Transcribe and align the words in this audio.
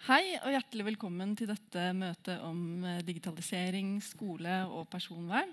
Hei 0.00 0.30
og 0.38 0.48
hjertelig 0.48 0.84
velkommen 0.86 1.34
til 1.36 1.50
dette 1.50 1.82
møtet 1.92 2.40
om 2.40 2.86
eh, 2.88 3.02
digitalisering, 3.04 3.98
skole 4.00 4.54
og 4.72 4.86
personvern. 4.88 5.50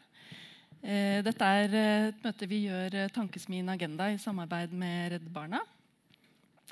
Eh, 0.80 1.20
dette 1.20 1.50
er 1.52 1.76
eh, 1.76 2.06
et 2.14 2.22
møte 2.24 2.48
vi 2.48 2.62
gjør 2.70 2.96
Tankesmien 3.12 3.68
Agenda 3.74 4.08
i 4.08 4.16
samarbeid 4.24 4.72
med 4.72 5.10
Redd 5.12 5.26
Barna. 5.36 5.60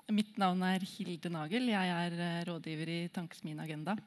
Mitt 0.08 0.40
navn 0.40 0.64
er 0.64 0.88
Hilde 0.88 1.34
Nagel. 1.34 1.68
Jeg 1.74 1.92
er 1.98 2.48
rådgiver 2.48 2.94
i 2.94 2.98
Tankesmien 3.12 3.60
Agenda. 3.60 3.98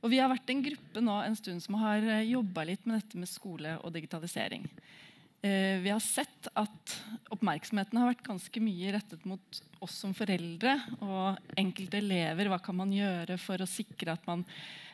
Og 0.00 0.08
vi 0.08 0.22
har 0.22 0.32
vært 0.32 0.48
en 0.48 0.64
gruppe 0.70 1.04
nå 1.04 1.20
en 1.26 1.36
stund 1.36 1.60
som 1.60 1.76
har 1.82 2.08
jobba 2.24 2.64
litt 2.70 2.88
med 2.88 3.02
dette 3.02 3.20
med 3.20 3.28
skole 3.28 3.76
og 3.82 3.92
digitalisering. 3.98 4.64
Vi 5.44 5.92
har 5.92 6.00
sett 6.02 6.48
at 6.56 6.77
oppmerksomheten 7.34 7.98
har 8.00 8.10
vært 8.10 8.26
ganske 8.26 8.60
mye 8.62 8.92
rettet 8.94 9.24
mot 9.28 9.60
oss 9.84 9.94
som 10.02 10.14
foreldre 10.16 10.74
og 11.04 11.54
enkelte 11.58 12.00
elever. 12.00 12.50
Hva 12.50 12.58
kan 12.62 12.76
man 12.78 12.92
gjøre 12.94 13.38
for 13.40 13.62
å 13.62 13.68
sikre 13.68 14.14
at 14.14 14.26
man 14.28 14.44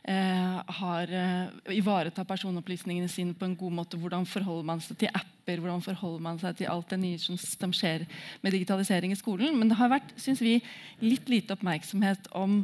eh, 0.03 0.61
har, 0.79 1.15
eh, 1.15 1.75
ivaretar 1.77 2.29
personopplysningene 2.29 3.09
sine 3.11 3.37
på 3.39 3.49
en 3.49 3.57
god 3.59 3.79
måte? 3.81 4.01
Hvordan 4.01 4.29
forholder 4.29 4.69
man 4.71 4.85
seg 4.85 5.01
til 5.03 5.13
apper? 5.13 5.61
Hvordan 5.63 5.85
forholder 5.85 6.25
man 6.29 6.41
seg 6.43 6.61
til 6.61 6.71
alt 6.73 6.93
det 6.93 7.01
nye 7.03 7.21
som, 7.21 7.75
skjer 7.75 8.07
med 8.45 8.57
digitalisering 8.57 9.15
i 9.15 9.21
skolen? 9.21 9.59
Men 9.59 9.73
det 9.73 9.81
har 9.81 9.93
vært 9.93 10.15
synes 10.21 10.43
vi, 10.45 10.59
litt 11.05 11.31
lite 11.33 11.57
oppmerksomhet 11.57 12.31
om 12.37 12.63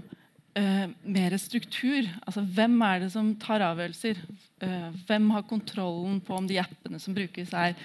uh, 0.58 0.86
mer 1.02 1.36
struktur. 1.40 2.08
Altså, 2.24 2.44
hvem 2.44 2.78
er 2.86 3.04
det 3.04 3.10
som 3.14 3.34
tar 3.40 3.64
avgjørelser? 3.64 4.22
Uh, 4.62 4.88
hvem 5.08 5.28
har 5.36 5.48
kontrollen 5.48 6.20
på 6.24 6.36
om 6.36 6.48
de 6.48 6.60
appene 6.62 7.00
som 7.02 7.16
brukes, 7.16 7.52
er 7.54 7.76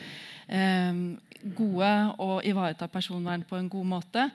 gode 1.56 1.92
og 2.22 2.46
ivareta 2.46 2.88
personvern 2.92 3.46
på 3.48 3.58
en 3.60 3.70
god 3.70 3.88
måte? 3.96 4.28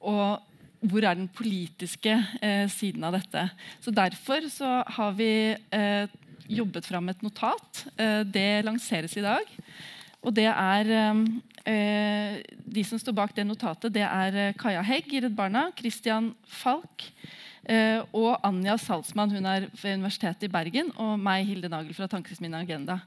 Og 0.00 0.38
hvor 0.78 1.02
er 1.02 1.18
den 1.18 1.28
politiske 1.34 2.14
siden 2.70 3.02
av 3.04 3.16
dette? 3.18 3.48
Så 3.82 3.90
Derfor 3.90 4.46
så 4.52 4.82
har 4.86 5.16
vi 5.18 5.56
jobbet 6.48 6.86
fram 6.86 7.08
et 7.10 7.22
notat. 7.22 7.84
det 8.24 8.64
lanseres 8.64 9.16
i 9.16 9.24
dag. 9.24 9.42
Og 10.22 10.34
det 10.34 10.46
er 10.46 10.92
eh, 11.66 12.38
De 12.64 12.84
som 12.84 12.98
står 12.98 13.12
bak 13.12 13.34
det 13.34 13.46
notatet, 13.46 13.94
det 13.94 14.06
er 14.06 14.54
Kaja 14.58 14.82
Hegg 14.82 15.12
i 15.12 15.20
Redd 15.20 15.34
Barna, 15.36 15.68
Christian 15.78 16.34
Falk, 16.46 17.10
Eh, 17.68 18.00
og 18.16 18.38
Anja 18.46 18.78
Salzmann 18.80 19.32
hun 19.34 19.46
er 19.48 19.66
ved 19.76 19.98
Universitetet 19.98 20.46
i 20.46 20.52
Bergen, 20.52 20.88
og 20.96 21.18
meg, 21.20 21.44
Hilde 21.44 21.68
Nagel 21.68 21.92
fra 21.96 22.08
Tankesmien 22.08 22.56
Agenda. 22.56 23.02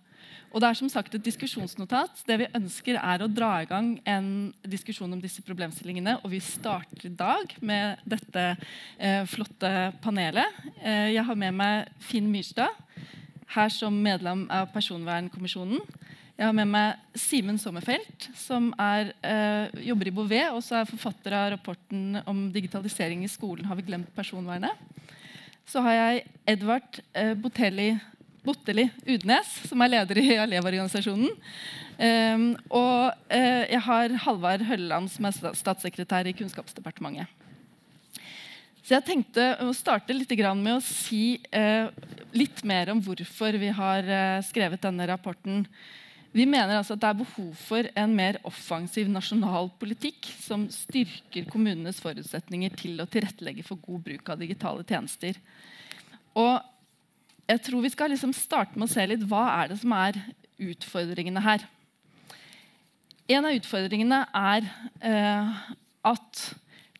Og 0.51 0.59
det 0.59 0.67
er 0.67 0.75
som 0.75 0.89
sagt 0.91 1.13
et 1.15 1.23
diskusjonsnotat. 1.23 2.25
Det 2.27 2.35
vi 2.41 2.49
ønsker 2.57 2.97
er 2.99 3.23
å 3.23 3.29
dra 3.31 3.53
i 3.61 3.67
gang 3.69 3.93
en 4.03 4.27
diskusjon 4.67 5.11
om 5.15 5.21
disse 5.23 5.43
problemstillingene. 5.47 6.17
Og 6.25 6.33
vi 6.33 6.41
starter 6.43 7.07
i 7.07 7.13
dag 7.15 7.55
med 7.63 8.01
dette 8.03 8.43
eh, 8.99 9.23
flotte 9.31 9.71
panelet. 10.03 10.59
Eh, 10.83 11.13
jeg 11.15 11.23
har 11.27 11.39
med 11.39 11.55
meg 11.55 12.03
Finn 12.03 12.27
Myrstad, 12.33 12.75
her 13.55 13.71
som 13.71 13.95
medlem 14.03 14.43
av 14.51 14.67
Personvernkommisjonen. 14.75 15.79
Jeg 16.35 16.47
har 16.47 16.55
med 16.57 16.71
meg 16.73 17.19
Simen 17.21 17.59
Sommerfelt, 17.61 18.27
som 18.35 18.71
er, 18.81 19.13
eh, 19.23 19.83
jobber 19.87 20.07
i 20.09 20.15
Bouvet 20.15 20.51
og 20.51 20.63
så 20.65 20.81
er 20.81 20.89
forfatter 20.89 21.35
av 21.37 21.51
rapporten 21.53 22.17
om 22.25 22.49
digitalisering 22.51 23.23
i 23.23 23.31
skolen. 23.31 23.67
Har 23.69 23.77
vi 23.77 23.87
glemt 23.87 24.11
personvernet? 24.15 24.75
Så 25.69 25.83
har 25.85 25.93
jeg 25.93 26.25
Edvard 26.47 26.99
eh, 27.13 27.35
Botelli, 27.35 27.93
Botteli 28.45 28.87
Udnes, 29.05 29.49
som 29.69 29.83
er 29.83 29.91
leder 29.93 30.17
i 30.17 30.31
Elevorganisasjonen. 30.41 31.29
Um, 32.01 32.45
og 32.73 33.11
uh, 33.29 33.63
jeg 33.69 33.81
har 33.85 34.15
Halvard 34.23 34.65
Hølleland, 34.65 35.11
som 35.13 35.27
er 35.29 35.53
statssekretær 35.59 36.29
i 36.29 36.33
Kunnskapsdepartementet. 36.39 37.29
Så 38.81 38.95
jeg 38.95 39.05
tenkte 39.05 39.43
å 39.61 39.69
starte 39.77 40.15
litt 40.15 40.31
med 40.57 40.73
å 40.73 40.81
si 40.81 41.37
uh, 41.53 41.93
litt 42.33 42.63
mer 42.65 42.89
om 42.89 43.03
hvorfor 43.05 43.59
vi 43.61 43.69
har 43.77 44.09
uh, 44.09 44.41
skrevet 44.47 44.81
denne 44.81 45.05
rapporten. 45.11 45.67
Vi 46.33 46.47
mener 46.47 46.79
altså 46.79 46.95
at 46.95 47.03
det 47.03 47.11
er 47.11 47.21
behov 47.21 47.53
for 47.59 47.87
en 47.93 48.17
mer 48.17 48.39
offensiv 48.47 49.09
nasjonal 49.11 49.69
politikk 49.77 50.31
som 50.41 50.65
styrker 50.71 51.45
kommunenes 51.51 52.01
forutsetninger 52.01 52.73
til 52.79 53.03
å 53.03 53.09
tilrettelegge 53.11 53.67
for 53.67 53.83
god 53.83 54.05
bruk 54.07 54.33
av 54.33 54.41
digitale 54.41 54.87
tjenester. 54.87 55.37
Og 56.39 56.55
jeg 57.51 57.61
tror 57.67 57.83
Vi 57.83 57.91
skal 57.93 58.13
liksom 58.13 58.33
starte 58.35 58.79
med 58.79 58.87
å 58.87 58.93
se 58.93 59.05
litt 59.09 59.23
hva 59.27 59.43
er 59.59 59.71
det 59.71 59.79
som 59.81 59.93
er 59.97 60.17
utfordringene 60.61 61.43
her. 61.43 61.63
En 63.31 63.47
av 63.47 63.55
utfordringene 63.55 64.23
er 64.35 64.67
eh, 65.07 65.61
at 66.07 66.41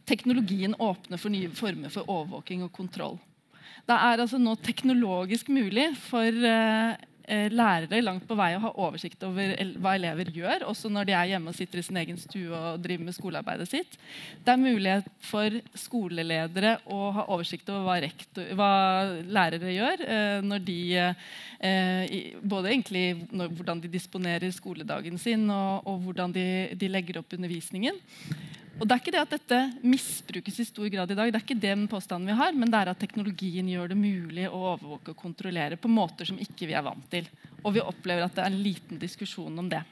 teknologien 0.10 0.76
åpner 0.82 1.20
for 1.22 1.34
nye 1.34 1.52
former 1.56 1.94
for 1.94 2.10
overvåking 2.10 2.66
og 2.66 2.74
kontroll. 2.76 3.20
Det 3.88 3.96
er 3.96 4.22
altså 4.22 4.40
nå 4.42 4.56
teknologisk 4.62 5.50
mulig 5.54 5.92
for 6.04 6.28
eh, 6.28 6.98
lærere 7.52 8.02
langt 8.04 8.26
på 8.28 8.36
vei 8.36 8.52
å 8.58 8.62
ha 8.66 8.72
oversikt 8.84 9.24
over 9.24 9.54
hva 9.82 9.96
elever 9.96 10.32
gjør, 10.36 10.66
også 10.68 10.92
når 10.92 11.08
de 11.08 11.16
er 11.16 11.30
hjemme 11.32 11.52
og 11.52 11.58
sitter 11.58 11.80
i 11.80 11.86
sin 11.86 12.00
egen 12.02 12.20
stue 12.20 12.52
og 12.52 12.82
driver 12.84 13.08
med 13.08 13.16
skolearbeidet 13.16 13.70
sitt. 13.70 13.98
Det 14.44 14.54
er 14.54 14.62
mulighet 14.62 15.08
for 15.24 15.58
skoleledere 15.78 16.78
å 16.92 17.12
ha 17.16 17.28
oversikt 17.32 17.70
over 17.72 17.88
hva, 17.88 17.98
rektor, 18.04 18.52
hva 18.58 18.72
lærere 19.24 19.74
gjør. 19.76 20.06
Eh, 20.06 20.38
når 20.46 20.66
de, 20.68 20.80
eh, 21.00 22.16
både 22.42 22.74
egentlig 22.74 23.06
når, 23.32 23.54
hvordan 23.58 23.84
de 23.84 23.92
disponerer 23.92 24.54
skoledagen 24.56 25.20
sin, 25.22 25.48
og, 25.50 25.88
og 25.88 26.08
hvordan 26.08 26.36
de, 26.36 26.48
de 26.76 26.92
legger 26.92 27.22
opp 27.22 27.38
undervisningen. 27.38 28.02
Og 28.80 28.88
det 28.88 28.96
er 28.96 29.02
ikke 29.02 29.14
det 29.14 29.22
at 29.22 29.34
dette 29.36 29.60
misbrukes 29.84 30.60
i 30.62 30.66
stor 30.66 30.88
grad 30.90 31.12
i 31.12 31.18
dag, 31.18 31.32
det 31.32 31.38
er 31.38 31.44
ikke 31.44 31.64
den 31.64 31.88
påstanden 31.92 32.32
vi 32.32 32.38
har, 32.40 32.56
men 32.58 32.72
det 32.72 32.80
er 32.80 32.92
at 32.94 33.02
teknologien 33.02 33.68
gjør 33.70 33.92
det 33.92 34.00
mulig 34.00 34.48
å 34.48 34.62
overvåke 34.72 35.14
og 35.14 35.20
kontrollere 35.20 35.78
på 35.78 35.92
måter 35.92 36.30
som 36.30 36.40
ikke 36.42 36.70
vi 36.70 36.78
er 36.78 36.86
vant 36.86 37.06
til. 37.12 37.28
Og 37.62 37.76
vi 37.76 37.84
opplever 37.84 38.26
at 38.26 38.38
det 38.38 38.46
er 38.46 38.54
en 38.54 38.64
liten 38.64 39.02
diskusjon 39.02 39.60
om 39.62 39.70
det. 39.70 39.84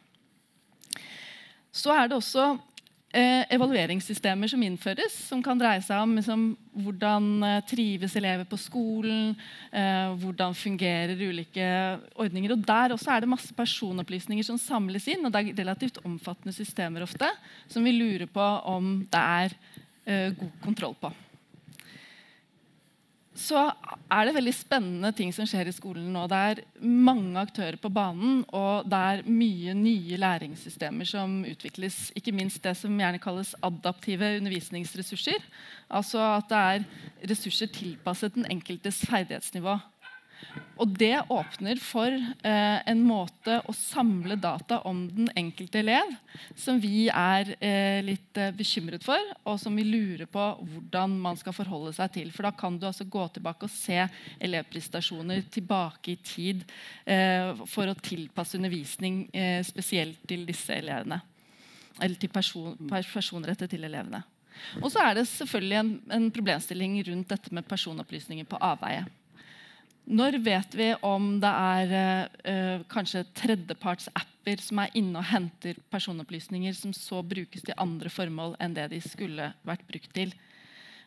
Så 1.70 1.94
er 1.94 2.10
det 2.10 2.18
også 2.18 2.56
evalueringssystemer 3.10 4.52
som 4.52 4.62
innføres, 4.62 5.16
som 5.30 5.42
kan 5.42 5.58
dreie 5.58 5.82
seg 5.82 6.04
om 6.04 6.12
liksom, 6.20 6.44
hvordan 6.86 7.30
eh, 7.46 7.62
trives 7.70 8.14
elever 8.20 8.46
på 8.50 8.60
skolen, 8.62 9.32
eh, 9.74 10.12
hvordan 10.22 10.54
fungerer 10.54 11.18
ulike 11.18 11.70
ordninger. 12.14 12.54
Og 12.54 12.68
Der 12.68 12.94
også 12.94 13.16
er 13.16 13.24
det 13.26 13.32
masse 13.32 13.54
personopplysninger 13.58 14.46
som 14.46 14.62
samles 14.62 15.08
inn, 15.10 15.26
og 15.26 15.34
det 15.34 15.42
er 15.42 15.64
relativt 15.64 15.98
omfattende 16.06 16.54
systemer 16.54 17.08
ofte, 17.08 17.32
som 17.68 17.84
vi 17.84 17.96
lurer 17.98 18.30
på 18.30 18.46
om 18.70 19.00
det 19.10 19.26
er 19.42 19.58
eh, 20.06 20.30
god 20.38 20.54
kontroll 20.62 20.96
på 21.02 21.14
så 23.40 23.62
er 24.12 24.28
det 24.28 24.34
veldig 24.36 24.54
spennende 24.56 25.12
ting 25.16 25.32
som 25.36 25.48
skjer 25.48 25.70
i 25.70 25.74
skolen 25.76 26.10
nå. 26.14 26.26
Det 26.30 26.40
er 26.52 26.62
mange 26.84 27.40
aktører 27.40 27.78
på 27.80 27.92
banen, 27.94 28.42
og 28.56 28.90
det 28.90 29.00
er 29.00 29.24
mye 29.30 29.76
nye 29.78 30.20
læringssystemer 30.20 31.08
som 31.08 31.40
utvikles. 31.48 32.10
Ikke 32.20 32.36
minst 32.36 32.62
det 32.66 32.76
som 32.78 33.00
gjerne 33.00 33.22
kalles 33.24 33.54
adaptive 33.66 34.34
undervisningsressurser. 34.42 35.40
Altså 35.88 36.22
at 36.36 36.52
det 36.52 36.60
er 36.74 37.32
ressurser 37.32 37.72
tilpasset 37.74 38.36
den 38.36 38.50
enkeltes 38.52 39.02
ferdighetsnivå. 39.08 39.80
Og 40.80 40.88
Det 40.96 41.18
åpner 41.28 41.80
for 41.84 42.08
eh, 42.08 42.78
en 42.88 43.02
måte 43.04 43.58
å 43.68 43.74
samle 43.76 44.38
data 44.40 44.80
om 44.88 45.02
den 45.12 45.28
enkelte 45.38 45.82
elev 45.82 46.14
som 46.56 46.80
vi 46.80 47.10
er 47.12 47.52
eh, 47.60 48.00
litt 48.06 48.40
eh, 48.40 48.54
bekymret 48.56 49.04
for, 49.04 49.20
og 49.44 49.60
som 49.60 49.76
vi 49.76 49.84
lurer 49.84 50.30
på 50.32 50.46
hvordan 50.62 51.18
man 51.20 51.40
skal 51.40 51.56
forholde 51.58 51.92
seg 51.98 52.14
til. 52.16 52.32
For 52.32 52.48
Da 52.48 52.54
kan 52.56 52.80
du 52.80 52.88
altså 52.88 53.04
gå 53.04 53.28
tilbake 53.36 53.68
og 53.68 53.76
se 53.76 54.06
elevprestasjoner 54.40 55.44
tilbake 55.52 56.16
i 56.16 56.20
tid 56.24 56.64
eh, 57.04 57.52
for 57.68 57.92
å 57.92 58.00
tilpasse 58.00 58.56
undervisning 58.56 59.26
eh, 59.36 59.60
spesielt 59.68 60.24
til 60.32 60.48
disse 60.48 60.80
elevene. 60.80 61.20
Eller 62.00 62.16
til 62.16 62.32
person, 62.32 62.80
personrettet 62.88 63.76
til 63.76 63.84
elevene. 63.84 64.24
Og 64.80 64.92
så 64.92 65.04
er 65.04 65.20
det 65.20 65.28
selvfølgelig 65.28 65.80
en, 65.80 65.96
en 66.16 66.32
problemstilling 66.32 67.02
rundt 67.08 67.32
dette 67.36 67.52
med 67.56 67.68
personopplysninger 67.68 68.48
på 68.48 68.60
avveie. 68.64 69.04
Når 70.10 70.40
vet 70.42 70.74
vi 70.74 70.88
om 71.06 71.36
det 71.38 71.50
er 71.54 71.92
eh, 72.42 72.86
kanskje 72.90 73.28
tredjepartsapper 73.38 74.62
som 74.66 74.82
er 74.82 74.96
inne 74.98 75.22
og 75.22 75.28
henter 75.30 75.78
personopplysninger 75.94 76.74
som 76.74 76.96
så 76.98 77.22
brukes 77.22 77.62
til 77.68 77.78
andre 77.78 78.10
formål 78.10 78.56
enn 78.58 78.74
det 78.74 78.88
de 78.90 79.04
skulle 79.06 79.52
vært 79.70 79.86
brukt 79.86 80.10
til? 80.16 80.34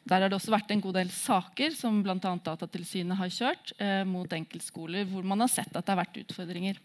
Der 0.07 0.23
har 0.23 0.31
det 0.31 0.39
også 0.39 0.55
vært 0.55 0.71
en 0.71 0.85
god 0.85 1.01
del 1.01 1.11
saker 1.15 1.75
som 1.75 1.99
bl.a. 2.03 2.15
Datatilsynet 2.21 3.19
har 3.19 3.35
kjørt 3.35 3.75
eh, 3.83 4.05
mot 4.07 4.39
enkeltskoler, 4.39 5.07
hvor 5.11 5.27
man 5.27 5.43
har 5.43 5.51
sett 5.51 5.75
at 5.75 5.83
det 5.83 5.95
har 5.95 6.03
vært 6.05 6.23
utfordringer. 6.23 6.79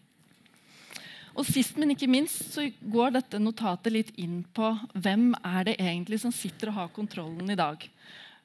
Og 1.38 1.46
Sist, 1.46 1.78
men 1.78 1.94
ikke 1.94 2.10
minst, 2.10 2.48
så 2.50 2.66
går 2.82 3.14
dette 3.14 3.38
notatet 3.38 3.94
litt 3.94 4.10
inn 4.18 4.40
på 4.42 4.72
hvem 4.98 5.30
er 5.38 5.70
det 5.70 5.76
egentlig 5.78 6.18
som 6.24 6.34
sitter 6.34 6.72
og 6.72 6.80
har 6.80 6.94
kontrollen 6.94 7.54
i 7.54 7.58
dag. 7.58 7.84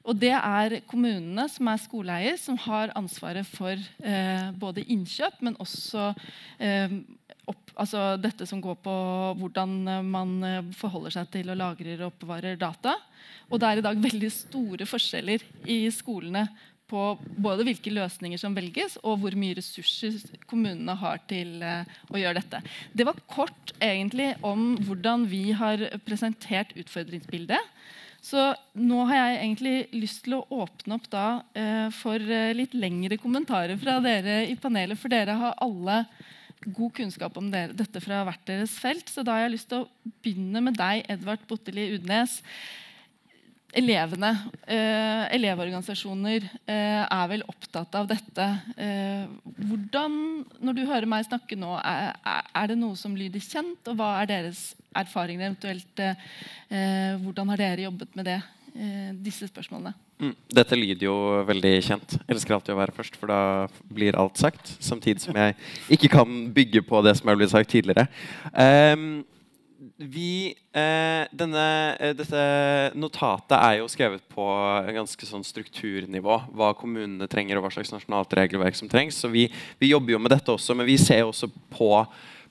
Og 0.04 0.18
det 0.20 0.34
er 0.36 0.82
kommunene 0.90 1.46
som 1.52 1.70
er 1.72 1.80
skoleeier, 1.80 2.40
som 2.40 2.58
har 2.66 2.92
ansvaret 3.00 3.48
for 3.48 3.72
eh, 4.04 4.50
både 4.60 4.84
innkjøp, 4.92 5.40
men 5.48 5.56
også 5.64 6.10
eh, 6.60 6.98
opp, 7.48 7.72
altså 7.80 8.18
dette 8.20 8.48
som 8.50 8.60
går 8.64 8.82
på 8.84 8.96
hvordan 9.40 9.78
man 10.10 10.36
eh, 10.48 10.60
forholder 10.76 11.16
seg 11.16 11.32
til 11.32 11.54
og 11.54 11.60
lagrer 11.62 12.04
og 12.04 12.12
oppbevarer 12.12 12.60
data. 12.60 12.98
Og 13.48 13.62
det 13.62 13.70
er 13.70 13.80
i 13.80 13.88
dag 13.88 14.04
veldig 14.04 14.32
store 14.36 14.88
forskjeller 14.90 15.48
i 15.72 15.80
skolene 15.96 16.48
på 16.94 17.04
både 17.42 17.66
hvilke 17.66 17.94
løsninger 17.94 18.38
som 18.38 18.54
velges, 18.56 19.00
og 19.02 19.22
hvor 19.22 19.36
mye 19.40 19.56
ressurser 19.58 20.20
kommunene 20.50 20.94
har 21.00 21.22
til 21.30 21.56
uh, 21.64 21.88
å 22.12 22.20
gjøre 22.20 22.42
dette. 22.42 22.60
Det 22.94 23.08
var 23.08 23.22
kort 23.32 23.74
egentlig 23.82 24.34
om 24.46 24.76
hvordan 24.84 25.26
vi 25.32 25.56
har 25.58 25.82
presentert 26.06 26.76
utfordringsbildet. 26.78 27.73
Så 28.24 28.44
nå 28.80 29.02
har 29.10 29.18
jeg 29.18 29.40
egentlig 29.42 29.74
lyst 30.00 30.22
til 30.24 30.38
å 30.38 30.46
åpne 30.64 30.96
opp 30.96 31.10
da, 31.12 31.26
eh, 31.60 31.90
for 31.92 32.16
eh, 32.16 32.54
litt 32.56 32.76
lengre 32.78 33.18
kommentarer 33.20 33.76
fra 33.82 33.98
dere 34.04 34.46
i 34.48 34.56
panelet. 34.56 35.00
For 35.00 35.12
dere 35.12 35.36
har 35.42 35.60
alle 35.64 36.06
god 36.64 36.94
kunnskap 36.96 37.36
om 37.38 37.50
dere, 37.52 37.76
dette 37.76 38.00
fra 38.00 38.22
hvert 38.24 38.46
deres 38.48 38.78
felt. 38.80 39.12
Så 39.12 39.26
da 39.28 39.36
har 39.36 39.46
jeg 39.48 39.58
lyst 39.58 39.70
til 39.74 39.84
å 39.84 40.14
begynne 40.24 40.64
med 40.64 40.80
deg, 40.80 41.04
Edvard 41.12 41.44
Botteli 41.50 41.90
Udnes 41.98 42.40
elevene, 43.74 44.32
eh, 44.68 45.24
elevorganisasjoner, 45.36 46.46
eh, 46.66 47.04
er 47.04 47.28
vel 47.32 47.44
opptatt 47.48 47.96
av 47.96 48.08
dette. 48.08 48.48
Eh, 48.78 49.26
hvordan, 49.58 50.46
når 50.62 50.78
du 50.78 50.86
hører 50.86 51.10
meg 51.10 51.26
snakke 51.26 51.58
nå, 51.58 51.74
er, 51.82 52.14
er, 52.54 52.68
det 52.68 52.78
noe 52.78 52.96
som 52.96 53.16
lyder 53.18 53.42
kjent? 53.42 53.82
Og 53.88 53.98
hva 53.98 54.22
er 54.22 54.30
deres 54.30 54.76
erfaringer 54.96 55.50
eventuelt? 55.50 56.00
Eh, 56.00 57.18
hvordan 57.24 57.50
har 57.50 57.58
dere 57.58 57.88
jobbet 57.88 58.16
med 58.16 58.30
det, 58.30 58.42
eh, 58.76 59.12
disse 59.26 59.50
spørsmålene? 59.50 59.94
Mm, 60.24 60.36
dette 60.54 60.78
lyder 60.78 61.08
jo 61.08 61.18
veldig 61.50 61.74
kjent. 61.84 62.16
Jeg 62.16 62.36
elsker 62.36 62.56
alltid 62.56 62.76
å 62.76 62.80
være 62.80 62.96
først, 62.96 63.18
for 63.20 63.28
da 63.28 63.68
blir 63.92 64.16
alt 64.16 64.38
sagt. 64.40 64.76
Samtidig 64.80 65.26
som 65.26 65.36
jeg 65.36 65.56
ikke 65.90 66.14
kan 66.14 66.54
bygge 66.54 66.84
på 66.86 67.02
det 67.04 67.18
som 67.18 67.30
er 67.30 67.40
blitt 67.40 67.52
sagt 67.52 67.74
tidligere. 67.74 68.08
Um, 68.54 69.26
vi, 69.98 70.56
eh, 70.72 71.28
denne, 71.32 71.96
eh, 72.00 72.14
dette 72.14 72.44
notatet 72.96 73.56
er 73.58 73.80
jo 73.80 73.88
skrevet 73.92 74.24
på 74.32 74.44
en 74.88 74.96
ganske 75.02 75.28
sånn 75.28 75.46
strukturnivå. 75.46 76.38
Hva 76.54 76.74
kommunene 76.78 77.28
trenger, 77.28 77.58
og 77.58 77.66
hva 77.66 77.74
slags 77.74 77.92
nasjonalt 77.94 78.34
regelverk 78.38 78.76
som 78.76 78.90
trengs. 78.90 79.18
Så 79.20 79.32
vi, 79.32 79.50
vi 79.80 79.92
jobber 79.92 80.16
jo 80.16 80.20
med 80.20 80.32
dette 80.32 80.54
også, 80.54 80.76
men 80.76 80.88
vi 80.88 80.98
ser 81.02 81.24
også 81.26 81.50
på 81.74 81.92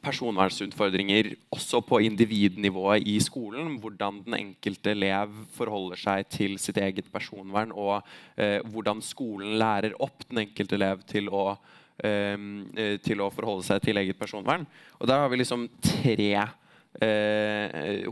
personvernsutfordringer 0.03 1.31
også 1.55 1.81
på 1.87 2.01
individnivået 2.03 3.07
i 3.07 3.19
skolen. 3.23 3.77
Hvordan 3.81 4.23
den 4.27 4.39
enkelte 4.41 4.97
elev 4.97 5.31
forholder 5.55 6.01
seg 6.01 6.27
til 6.33 6.57
sitt 6.59 6.81
eget 6.83 7.11
personvern, 7.13 7.71
og 7.73 8.03
eh, 8.37 8.59
hvordan 8.67 9.03
skolen 9.05 9.59
lærer 9.63 9.95
opp 10.03 10.27
den 10.29 10.43
enkelte 10.47 10.79
elev 10.79 11.07
til 11.07 11.31
å, 11.31 11.53
eh, 12.03 12.99
til 13.05 13.23
å 13.23 13.31
forholde 13.31 13.69
seg 13.69 13.85
til 13.85 14.03
eget 14.03 14.19
personvern. 14.19 14.67
Og 14.99 15.07
Der 15.07 15.23
har 15.23 15.31
vi 15.31 15.39
liksom 15.39 15.69
tre 15.81 16.49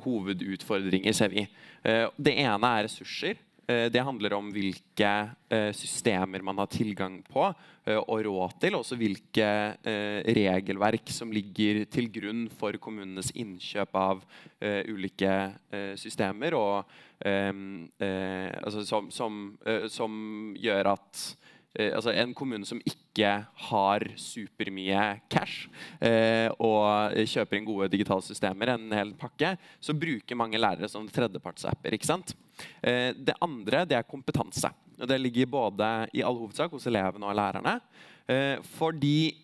hovedutfordringer, 0.05 1.13
ser 1.13 1.29
vi. 1.29 1.47
Eh, 1.83 2.07
det 2.17 2.37
ene 2.41 2.73
er 2.79 2.87
ressurser. 2.89 3.37
Eh, 3.71 3.87
det 3.93 4.03
handler 4.05 4.35
om 4.37 4.49
hvilke 4.53 5.11
eh, 5.53 5.71
systemer 5.77 6.43
man 6.43 6.59
har 6.63 6.71
tilgang 6.73 7.21
på 7.27 7.45
eh, 7.49 7.99
og 8.01 8.25
råd 8.27 8.57
til. 8.63 8.79
Også 8.79 8.99
hvilke 9.01 9.51
regelverk 10.41 11.13
som 11.13 11.33
ligger 11.35 11.85
til 11.93 12.11
grunn 12.13 12.47
for 12.59 12.77
kommunenes 12.83 13.33
innkjøp 13.39 13.95
av 13.97 14.25
ulike 14.61 15.35
systemer. 16.01 16.55
Og, 16.59 16.91
altså, 17.25 18.85
som, 18.85 19.09
som, 19.15 19.39
som 19.89 20.13
gjør 20.61 20.93
at 20.93 21.23
eh, 21.23 21.50
altså 21.79 22.11
en 22.11 22.33
kommune 22.35 22.67
som 22.67 22.81
ikke 22.83 23.31
har 23.69 24.05
supermye 24.19 25.05
cash 25.31 25.69
eh, 26.03 26.49
og 26.59 27.15
kjøper 27.31 27.59
inn 27.59 27.69
gode 27.69 27.91
digitale 27.93 28.25
systemer, 28.27 28.73
en 28.75 28.91
hel 28.97 29.13
pakke, 29.19 29.53
så 29.79 29.95
bruker 29.95 30.39
mange 30.39 30.59
lærere 30.59 30.91
som 30.91 31.07
tredjepartsapper. 31.07 31.95
ikke 31.95 32.11
sant? 32.11 32.35
Eh, 32.83 33.13
det 33.15 33.39
andre 33.43 33.85
det 33.89 33.99
er 33.99 34.09
kompetanse. 34.09 34.71
og 35.01 35.09
Det 35.09 35.21
ligger 35.21 35.51
både 35.51 35.91
i 36.13 36.25
all 36.27 36.39
hovedsak 36.39 36.73
hos 36.75 36.87
elevene 36.91 37.27
og 37.27 37.39
lærerne. 37.39 37.79
Eh, 38.27 38.59
fordi 38.77 39.35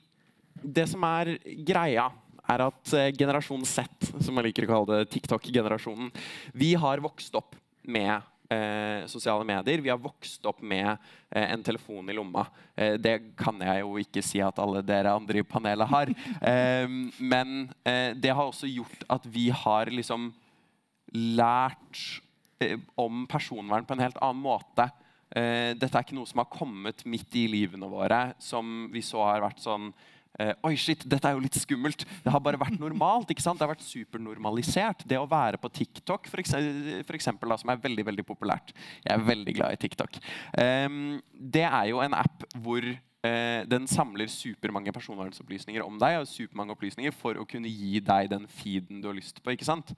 det 0.63 0.89
som 0.89 1.05
er 1.05 1.37
greia, 1.67 2.11
er 2.47 2.63
at 2.63 2.95
eh, 2.95 3.13
generasjon 3.17 3.65
Z, 3.67 3.87
som 4.23 4.37
jeg 4.39 4.49
liker 4.49 4.67
å 4.67 4.73
kalle 4.73 5.01
det, 5.01 5.11
TikTok-generasjonen, 5.15 6.13
vi 6.55 6.75
har 6.79 7.03
vokst 7.03 7.35
opp 7.39 7.59
med 7.87 8.23
eh, 8.49 9.07
sosiale 9.07 9.45
medier. 9.45 9.83
Vi 9.83 9.91
har 9.91 10.01
vokst 10.01 10.45
opp 10.47 10.63
med 10.63 10.89
eh, 11.31 11.51
en 11.53 11.63
telefon 11.63 12.09
i 12.11 12.17
lomma. 12.17 12.47
Eh, 12.75 12.95
det 13.01 13.17
kan 13.39 13.61
jeg 13.63 13.83
jo 13.83 13.97
ikke 14.03 14.25
si 14.25 14.43
at 14.45 14.59
alle 14.63 14.83
dere 14.87 15.15
andre 15.17 15.43
i 15.43 15.47
panelet 15.47 15.93
har. 15.93 16.15
Eh, 16.47 16.87
men 17.19 17.71
eh, 17.87 18.13
det 18.15 18.31
har 18.31 18.47
også 18.47 18.69
gjort 18.69 19.03
at 19.11 19.25
vi 19.33 19.49
har 19.51 19.89
liksom 19.91 20.29
lært 21.17 22.01
eh, 22.63 22.79
om 22.95 23.25
personvern 23.31 23.87
på 23.89 23.97
en 23.97 24.05
helt 24.05 24.21
annen 24.23 24.43
måte. 24.45 24.91
dette 25.37 25.91
er 25.91 26.05
ikke 26.05 26.15
noe 26.17 26.29
som 26.29 26.39
har 26.39 26.53
kommet 26.53 27.03
midt 27.05 27.35
i 27.37 27.49
livene 27.51 27.89
våre, 27.91 28.37
som 28.39 28.87
vi 28.93 29.03
så 29.05 29.25
har 29.27 29.43
vært 29.43 29.59
sånn 29.61 29.91
Oi, 30.67 30.75
shit, 30.81 31.05
dette 31.09 31.29
er 31.29 31.37
jo 31.37 31.43
litt 31.45 31.57
skummelt. 31.59 32.05
Det 32.25 32.33
har 32.33 32.43
bare 32.45 32.61
vært 32.61 32.79
normalt. 32.81 33.31
ikke 33.33 33.45
sant? 33.45 33.61
Det 33.61 33.67
har 33.67 33.75
vært 33.75 33.87
supernormalisert. 33.87 35.07
Det 35.09 35.19
å 35.21 35.29
være 35.31 35.61
på 35.63 35.71
TikTok, 35.81 36.29
for, 36.31 36.43
eksempel, 36.43 37.03
for 37.09 37.19
eksempel, 37.19 37.53
da, 37.53 37.61
som 37.61 37.73
er 37.73 37.83
veldig 37.83 38.07
veldig 38.11 38.27
populært. 38.29 38.75
Jeg 39.05 39.15
er 39.15 39.27
veldig 39.27 39.57
glad 39.57 39.77
i 39.77 39.83
TikTok. 39.87 40.21
Um, 40.61 41.19
det 41.57 41.67
er 41.69 41.91
jo 41.93 42.03
en 42.05 42.17
app 42.17 42.47
hvor 42.63 42.85
den 43.67 43.89
samler 43.91 44.31
supermange 44.31 44.93
personvernsopplysninger 44.95 45.83
om 45.85 45.97
deg 46.01 46.21
og 46.21 46.29
supermange 46.31 46.75
opplysninger 46.77 47.15
for 47.17 47.41
å 47.41 47.47
kunne 47.49 47.71
gi 47.71 48.01
deg 48.05 48.31
den 48.31 48.45
feeden 48.51 49.01
du 49.03 49.09
har 49.09 49.17
lyst 49.17 49.43
på. 49.43 49.55
ikke 49.55 49.69
sant? 49.69 49.95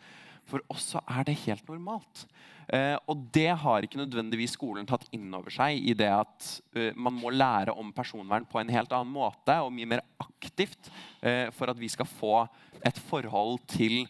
For 0.48 0.64
oss 0.72 0.86
så 0.94 1.02
er 1.04 1.26
det 1.28 1.36
helt 1.44 1.66
normalt. 1.68 2.24
Eh, 2.68 2.96
og 3.08 3.28
det 3.32 3.50
har 3.62 3.84
ikke 3.84 4.00
nødvendigvis 4.00 4.54
skolen 4.56 4.88
tatt 4.88 5.06
inn 5.16 5.28
over 5.36 5.52
seg 5.52 5.80
i 5.88 5.94
det 5.96 6.08
at 6.12 6.48
eh, 6.76 6.96
man 6.96 7.16
må 7.16 7.32
lære 7.32 7.72
om 7.72 7.92
personvern 7.96 8.44
på 8.48 8.60
en 8.60 8.72
helt 8.72 8.92
annen 8.92 9.12
måte 9.12 9.56
og 9.64 9.72
mye 9.72 9.88
mer 9.88 10.04
aktivt 10.20 10.90
eh, 11.20 11.48
for 11.56 11.72
at 11.72 11.80
vi 11.80 11.88
skal 11.92 12.08
få 12.08 12.42
et 12.84 13.04
forhold 13.08 13.60
til 13.68 14.04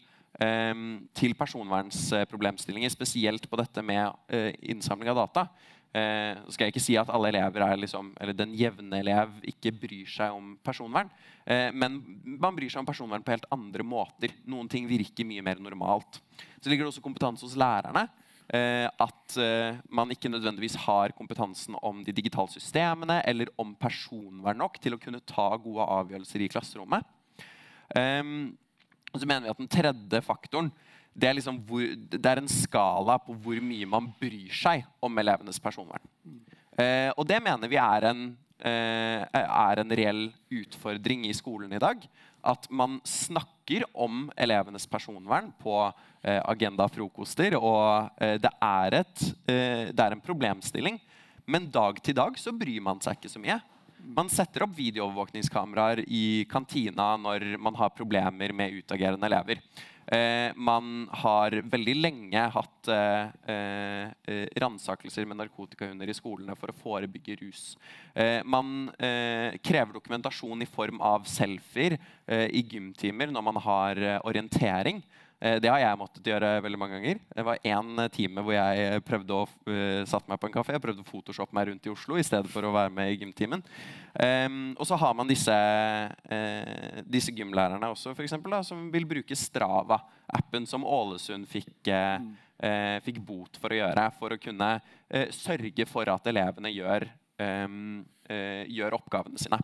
til 1.18 1.32
personvernsproblemstillinger, 1.34 2.92
spesielt 2.92 3.48
på 3.50 3.58
dette 3.58 3.82
med 3.82 4.60
innsamling 4.70 5.10
av 5.10 5.16
data. 5.24 5.42
Eh, 5.96 6.36
skal 6.52 6.66
jeg 6.66 6.74
ikke 6.74 6.84
si 6.84 6.98
at 7.00 7.08
alle 7.08 7.30
elever 7.32 7.64
er 7.64 7.80
liksom, 7.80 8.10
eller 8.20 8.36
den 8.36 8.52
jevne 8.58 9.00
elev 9.00 9.38
ikke 9.48 9.72
bryr 9.72 10.10
seg 10.12 10.36
om 10.36 10.52
personvern. 10.64 11.08
Eh, 11.48 11.70
men 11.72 11.98
man 12.24 12.56
bryr 12.56 12.68
seg 12.68 12.82
om 12.82 12.88
personvern 12.88 13.24
på 13.24 13.32
helt 13.32 13.48
andre 13.54 13.86
måter. 13.86 14.34
Noen 14.48 14.68
ting 14.68 14.88
virker 14.90 15.28
mye 15.28 15.44
mer 15.44 15.62
normalt. 15.64 16.20
Så 16.60 16.68
ligger 16.68 16.84
det 16.84 16.92
også 16.92 17.04
kompetanse 17.04 17.46
hos 17.46 17.56
lærerne. 17.58 18.04
Eh, 18.48 18.86
at 18.88 19.36
eh, 19.36 19.80
man 19.92 20.12
ikke 20.12 20.30
nødvendigvis 20.32 20.78
har 20.86 21.12
kompetansen 21.16 21.76
om 21.84 22.00
de 22.04 22.14
digitale 22.16 22.48
systemene 22.48 23.18
eller 23.28 23.50
om 23.60 23.74
personvern 23.76 24.56
nok 24.62 24.78
til 24.80 24.96
å 24.96 25.00
kunne 25.02 25.20
ta 25.20 25.50
gode 25.60 25.84
avgjørelser 25.84 26.44
i 26.44 26.48
klasserommet. 26.48 27.04
Ehm, 27.96 28.56
og 29.12 29.20
så 29.20 29.28
mener 29.28 29.46
vi 29.46 29.52
at 29.52 29.60
Den 29.60 29.70
tredje 29.72 30.20
faktoren 30.24 30.72
det 31.18 31.28
er, 31.28 31.34
liksom 31.38 31.58
hvor, 31.66 31.82
det 32.14 32.30
er 32.30 32.40
en 32.42 32.50
skala 32.50 33.18
på 33.22 33.34
hvor 33.42 33.58
mye 33.64 33.88
man 33.90 34.06
bryr 34.20 34.52
seg 34.54 34.86
om 35.02 35.18
elevenes 35.18 35.58
personvern. 35.62 36.04
Eh, 36.78 37.10
og 37.16 37.26
det 37.26 37.40
mener 37.42 37.70
vi 37.70 37.80
er 37.82 38.10
en, 38.12 38.28
er 38.58 39.78
en 39.78 39.94
reell 39.94 40.24
utfordring 40.50 41.28
i 41.28 41.34
skolen 41.36 41.74
i 41.74 41.78
dag 41.82 42.06
at 42.46 42.68
man 42.70 42.98
snakker 43.04 43.84
om 43.92 44.28
elevenes 44.38 44.86
personvern 44.86 45.50
på 45.60 45.74
eh, 46.22 46.40
agendafrokoster. 46.48 47.56
Og 47.58 48.10
eh, 48.22 48.36
det, 48.40 48.52
er 48.62 49.00
et, 49.02 49.24
eh, 49.50 49.90
det 49.90 50.04
er 50.04 50.14
en 50.14 50.24
problemstilling. 50.24 51.00
Men 51.48 51.68
dag 51.72 52.00
til 52.04 52.16
dag 52.16 52.38
så 52.38 52.54
bryr 52.54 52.80
man 52.84 53.02
seg 53.04 53.18
ikke 53.18 53.32
så 53.32 53.42
mye. 53.42 53.58
Man 53.98 54.30
setter 54.32 54.64
opp 54.64 54.76
videoovervåkningskameraer 54.76 56.04
i 56.06 56.46
kantina 56.48 57.14
når 57.20 57.56
man 57.60 57.76
har 57.76 57.94
problemer 57.96 58.54
med 58.56 58.78
utagerende 58.80 59.26
elever. 59.26 59.60
Eh, 60.08 60.54
man 60.56 61.04
har 61.20 61.52
veldig 61.68 61.94
lenge 61.98 62.44
hatt 62.54 62.88
eh, 62.88 63.28
eh, 63.52 64.46
ransakelser 64.62 65.26
med 65.28 65.36
narkotikahunder 65.36 66.08
i 66.08 66.16
skolene 66.16 66.56
for 66.56 66.72
å 66.72 66.76
forebygge 66.78 67.36
rus. 67.42 67.74
Eh, 68.16 68.40
man 68.48 68.88
eh, 68.96 69.58
krever 69.60 69.98
dokumentasjon 69.98 70.64
i 70.64 70.70
form 70.70 71.02
av 71.04 71.28
selfier 71.28 71.98
eh, 72.24 72.46
i 72.48 72.64
gymtimer 72.64 73.28
når 73.34 73.48
man 73.50 73.60
har 73.66 74.02
orientering. 74.24 75.02
Eh, 75.40 75.58
det 75.62 75.70
har 75.70 75.82
jeg 75.82 76.00
måttet 76.00 76.30
gjøre 76.30 76.50
veldig 76.64 76.80
mange 76.80 76.98
ganger. 76.98 77.20
Det 77.36 77.44
var 77.46 77.62
én 77.62 78.02
time 78.14 78.44
hvor 78.44 78.56
jeg 78.56 79.04
prøvde 79.06 79.36
å 79.36 79.44
uh, 79.46 80.02
satt 80.08 80.26
meg 80.30 80.40
på 80.40 80.50
en 80.50 80.56
kafé 80.56 80.80
prøvde 80.82 81.04
å 81.04 81.08
photoshoppe 81.08 81.54
meg 81.54 81.70
rundt 81.70 81.86
i 81.86 81.92
Oslo 81.92 82.18
i 82.18 82.26
stedet 82.26 82.50
for 82.50 82.66
å 82.66 82.74
være 82.74 82.94
med 82.94 83.12
i 83.12 83.20
gymtimen. 83.20 83.62
Um, 84.18 84.74
og 84.74 84.88
så 84.88 84.98
har 84.98 85.14
man 85.14 85.30
disse, 85.30 85.54
uh, 85.54 86.98
disse 87.06 87.34
gymlærerne 87.34 87.92
også, 87.94 88.16
for 88.16 88.26
eksempel, 88.26 88.56
da, 88.56 88.64
som 88.66 88.88
vil 88.92 89.06
bruke 89.08 89.38
Strava, 89.38 90.00
appen 90.28 90.66
som 90.68 90.86
Ålesund 90.86 91.46
fikk 91.48 91.92
uh, 91.94 92.18
uh, 92.64 92.98
fikk 93.04 93.20
bot 93.24 93.58
for 93.60 93.72
å 93.72 93.80
gjøre. 93.80 94.06
For 94.18 94.34
å 94.34 94.40
kunne 94.42 94.72
eh, 95.08 95.30
sørge 95.34 95.86
for 95.88 96.10
at 96.12 96.26
elevene 96.30 96.72
gjør, 96.72 97.06
um, 97.42 98.02
eh, 98.28 98.64
gjør 98.72 98.98
oppgavene 98.98 99.40
sine. 99.40 99.60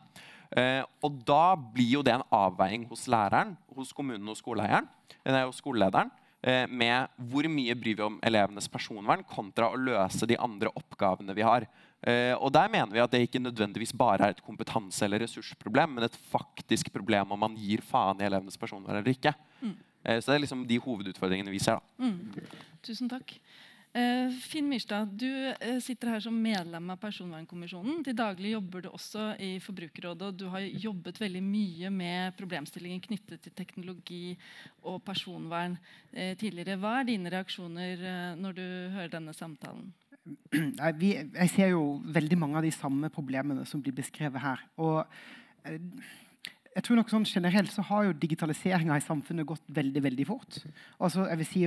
Eh, 0.50 0.82
og 1.04 1.22
da 1.26 1.54
blir 1.56 1.96
jo 1.96 2.02
det 2.06 2.14
en 2.14 2.26
avveining 2.34 2.84
hos 2.90 3.06
læreren, 3.10 3.54
hos 3.74 3.92
kommunen 3.96 4.28
og 4.30 4.38
skoleeieren, 4.38 4.86
hos 5.24 5.58
skolelederen 5.62 6.12
eh, 6.44 6.68
med 6.68 7.10
hvor 7.30 7.48
mye 7.50 7.74
bryr 7.78 7.98
vi 7.98 8.06
om 8.06 8.20
elevenes 8.22 8.68
personvern 8.70 9.24
kontra 9.26 9.70
å 9.72 9.80
løse 9.80 10.28
de 10.30 10.38
andre 10.38 10.72
oppgavene 10.74 11.36
vi 11.36 11.46
har. 11.46 11.68
Og 12.04 12.50
der 12.52 12.68
mener 12.68 12.92
vi 12.92 13.00
at 13.00 13.12
det 13.14 13.22
ikke 13.24 13.40
nødvendigvis 13.40 13.94
bare 13.96 14.26
er 14.26 14.34
et 14.34 14.42
kompetanse- 14.44 15.06
eller 15.06 15.22
ressursproblem, 15.24 15.94
men 15.96 16.04
et 16.04 16.18
faktisk 16.28 16.90
problem 16.92 17.32
om 17.32 17.40
man 17.40 17.54
gir 17.56 17.80
faen 17.80 18.20
i 18.20 18.26
elevenes 18.26 18.60
personvern 18.60 18.98
eller 18.98 19.08
ikke. 19.08 19.32
Mm. 19.62 19.72
Så 20.20 20.26
det 20.26 20.34
er 20.34 20.42
liksom 20.42 20.66
de 20.68 20.76
hovedutfordringene 20.84 21.54
vi 21.54 21.62
ser. 21.64 21.80
Mm. 21.96 22.34
Tusen 22.84 23.08
takk. 23.08 23.32
Uh, 23.94 24.32
Finn 24.42 24.66
Myrstad, 24.66 25.12
du 25.14 25.28
sitter 25.84 26.10
her 26.10 26.22
som 26.24 26.34
medlem 26.34 26.88
av 26.90 26.98
Personvernkommisjonen. 27.02 28.02
Til 28.06 28.16
daglig 28.18 28.56
jobber 28.56 28.82
du 28.82 28.88
også 28.90 29.28
i 29.38 29.52
Forbrukerrådet, 29.62 30.30
og 30.32 30.38
du 30.40 30.48
har 30.50 30.66
jobbet 30.66 31.20
veldig 31.22 31.42
mye 31.46 31.92
med 31.94 32.34
problemstillinger 32.38 33.04
knyttet 33.06 33.44
til 33.44 33.54
teknologi 33.54 34.24
og 34.82 34.98
personvern 35.06 35.78
tidligere. 36.10 36.78
Hva 36.82 36.98
er 37.00 37.12
dine 37.12 37.30
reaksjoner 37.30 38.34
når 38.40 38.58
du 38.58 38.66
hører 38.96 39.14
denne 39.14 39.36
samtalen? 39.36 39.92
jeg 41.40 41.50
ser 41.52 41.72
jo 41.74 41.98
veldig 42.14 42.38
mange 42.40 42.60
av 42.60 42.66
de 42.66 42.72
samme 42.74 43.10
problemene 43.12 43.66
som 43.68 43.82
blir 43.84 43.94
beskrevet 43.96 44.42
her. 44.42 44.62
Og 44.80 45.02
eh, 45.68 45.80
jeg 46.74 46.82
tror 46.82 46.98
nok 46.98 47.10
sånn 47.12 47.26
Generelt 47.28 47.70
så 47.70 47.84
har 47.86 48.08
jo 48.08 48.16
digitaliseringa 48.18 48.96
i 48.98 49.04
samfunnet 49.04 49.46
gått 49.46 49.62
veldig 49.74 50.02
veldig 50.08 50.26
fort. 50.26 50.58
Altså, 50.98 51.28
jeg 51.30 51.40
vil 51.40 51.48
si 51.48 51.62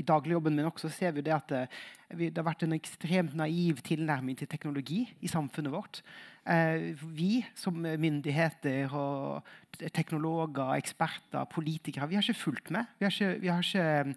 I 0.00 0.04
dagligjobben 0.06 0.56
min 0.56 0.66
også 0.68 0.90
ser 0.92 1.14
vi 1.14 1.22
det 1.26 1.34
at 1.36 1.52
det, 1.52 1.62
eh, 2.10 2.24
det 2.26 2.36
har 2.36 2.48
vært 2.48 2.64
en 2.66 2.74
ekstremt 2.74 3.36
naiv 3.38 3.82
tilnærming 3.86 4.38
til 4.38 4.50
teknologi 4.50 5.04
i 5.22 5.30
samfunnet 5.30 5.74
vårt. 5.74 6.02
Eh, 6.48 6.94
vi 6.98 7.44
som 7.54 7.78
myndigheter 7.78 8.90
og 8.96 9.46
teknologer, 9.94 10.74
eksperter, 10.80 11.46
politikere, 11.52 12.08
vi 12.08 12.18
har 12.18 12.26
ikke 12.26 12.42
fulgt 12.42 12.70
med. 12.74 12.90
Vi 12.98 13.06
har 13.06 13.14
ikke, 13.14 13.40
vi 13.40 13.52
har 13.52 13.62
ikke 13.62 14.14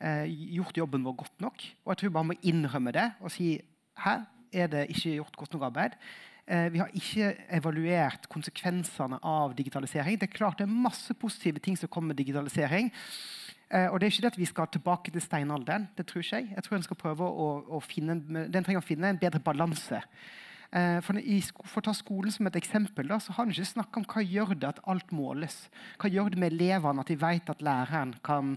eh, 0.00 0.26
gjort 0.56 0.78
jobben 0.78 1.04
vår 1.04 1.20
godt 1.24 1.40
nok. 1.44 1.68
Og 1.84 1.92
jeg 1.92 2.04
tror 2.04 2.16
bare 2.16 2.30
må 2.32 2.40
innrømme 2.42 2.96
det 2.96 3.10
og 3.20 3.34
si 3.34 3.58
her 4.02 4.24
er 4.52 4.68
det 4.72 4.88
ikke 4.88 5.18
gjort 5.18 5.36
godt 5.36 5.52
nok 5.52 5.68
arbeid. 5.68 6.00
Eh, 6.46 6.68
vi 6.72 6.80
har 6.82 6.90
ikke 6.90 7.34
evaluert 7.54 8.26
konsekvensene 8.30 9.20
av 9.22 9.54
digitalisering. 9.54 10.18
Det 10.18 10.26
er 10.26 10.36
klart 10.36 10.58
det 10.58 10.66
er 10.66 10.74
masse 10.74 11.14
positive 11.14 11.62
ting 11.62 11.78
som 11.78 11.88
kommer 11.88 12.12
med 12.12 12.18
digitalisering. 12.18 12.90
Eh, 13.70 13.86
og 13.86 14.00
det 14.00 14.06
er 14.06 14.12
ikke 14.12 14.24
det 14.26 14.32
at 14.34 14.40
vi 14.40 14.50
skal 14.50 14.66
tilbake 14.66 15.10
til 15.10 15.22
steinalderen. 15.22 15.88
det 15.96 16.06
tror 16.06 16.20
ikke 16.20 16.36
Jeg 16.36 16.54
Jeg 16.56 16.62
tror 16.64 16.76
en 16.76 16.82
skal 16.82 16.96
prøve 16.96 17.24
å, 17.24 17.48
å 17.76 17.80
finne, 17.80 18.20
den 18.50 18.64
trenger 18.64 18.82
å 18.82 18.86
finne 18.86 19.08
en 19.08 19.18
bedre 19.18 19.40
balanse. 19.40 20.02
Eh, 20.72 21.00
for, 21.00 21.14
for, 21.64 21.80
å 21.80 21.84
ta 21.84 21.92
skolen 21.92 22.32
som 22.32 22.46
et 22.46 22.56
eksempel, 22.56 23.06
da, 23.06 23.18
så 23.20 23.32
har 23.32 23.44
han 23.44 23.52
ikke 23.52 23.74
snakka 23.74 24.00
om 24.00 24.06
hva 24.08 24.22
gjør 24.24 24.54
det 24.56 24.68
at 24.68 24.80
alt 24.88 25.12
måles. 25.12 25.68
Hva 26.00 26.08
gjør 26.08 26.32
det 26.32 26.40
med 26.40 26.52
elevene 26.52 27.00
at 27.00 27.12
de 27.12 27.16
vet 27.20 27.50
at 27.52 27.62
læreren 27.62 28.14
kan 28.24 28.56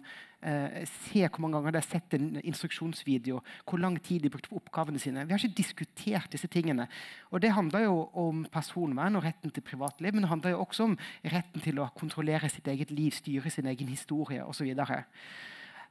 se 0.90 1.24
hvor 1.26 1.42
mange 1.42 1.58
ganger 1.58 1.74
de 1.74 1.82
har 1.82 1.88
sett 1.88 2.14
en 2.18 2.28
instruksjonsvideo, 2.44 3.40
hvor 3.66 3.82
lang 3.82 3.98
tid 4.04 4.22
de 4.22 4.30
brukte 4.30 4.52
på 4.52 4.60
oppgavene 4.60 5.02
sine. 5.02 5.26
Vi 5.26 5.34
har 5.34 5.42
ikke 5.42 5.58
diskutert 5.58 6.32
disse 6.32 6.48
tingene. 6.48 6.88
Og 7.32 7.42
Det 7.42 7.54
handler 7.54 7.88
jo 7.88 8.10
om 8.14 8.46
personvern 8.52 9.16
og 9.16 9.26
retten 9.26 9.52
til 9.52 9.66
privatliv, 9.66 10.14
men 10.14 10.24
det 10.24 10.30
handler 10.30 10.56
jo 10.56 10.62
også 10.62 10.84
om 10.92 10.98
retten 11.24 11.62
til 11.62 11.80
å 11.82 11.90
kontrollere 11.98 12.50
sitt 12.50 12.68
eget 12.68 12.92
liv, 12.92 13.12
styre 13.12 13.50
sin 13.50 13.68
egen 13.68 13.90
historie 13.90 14.46
osv. 14.46 14.72
Så 14.76 15.04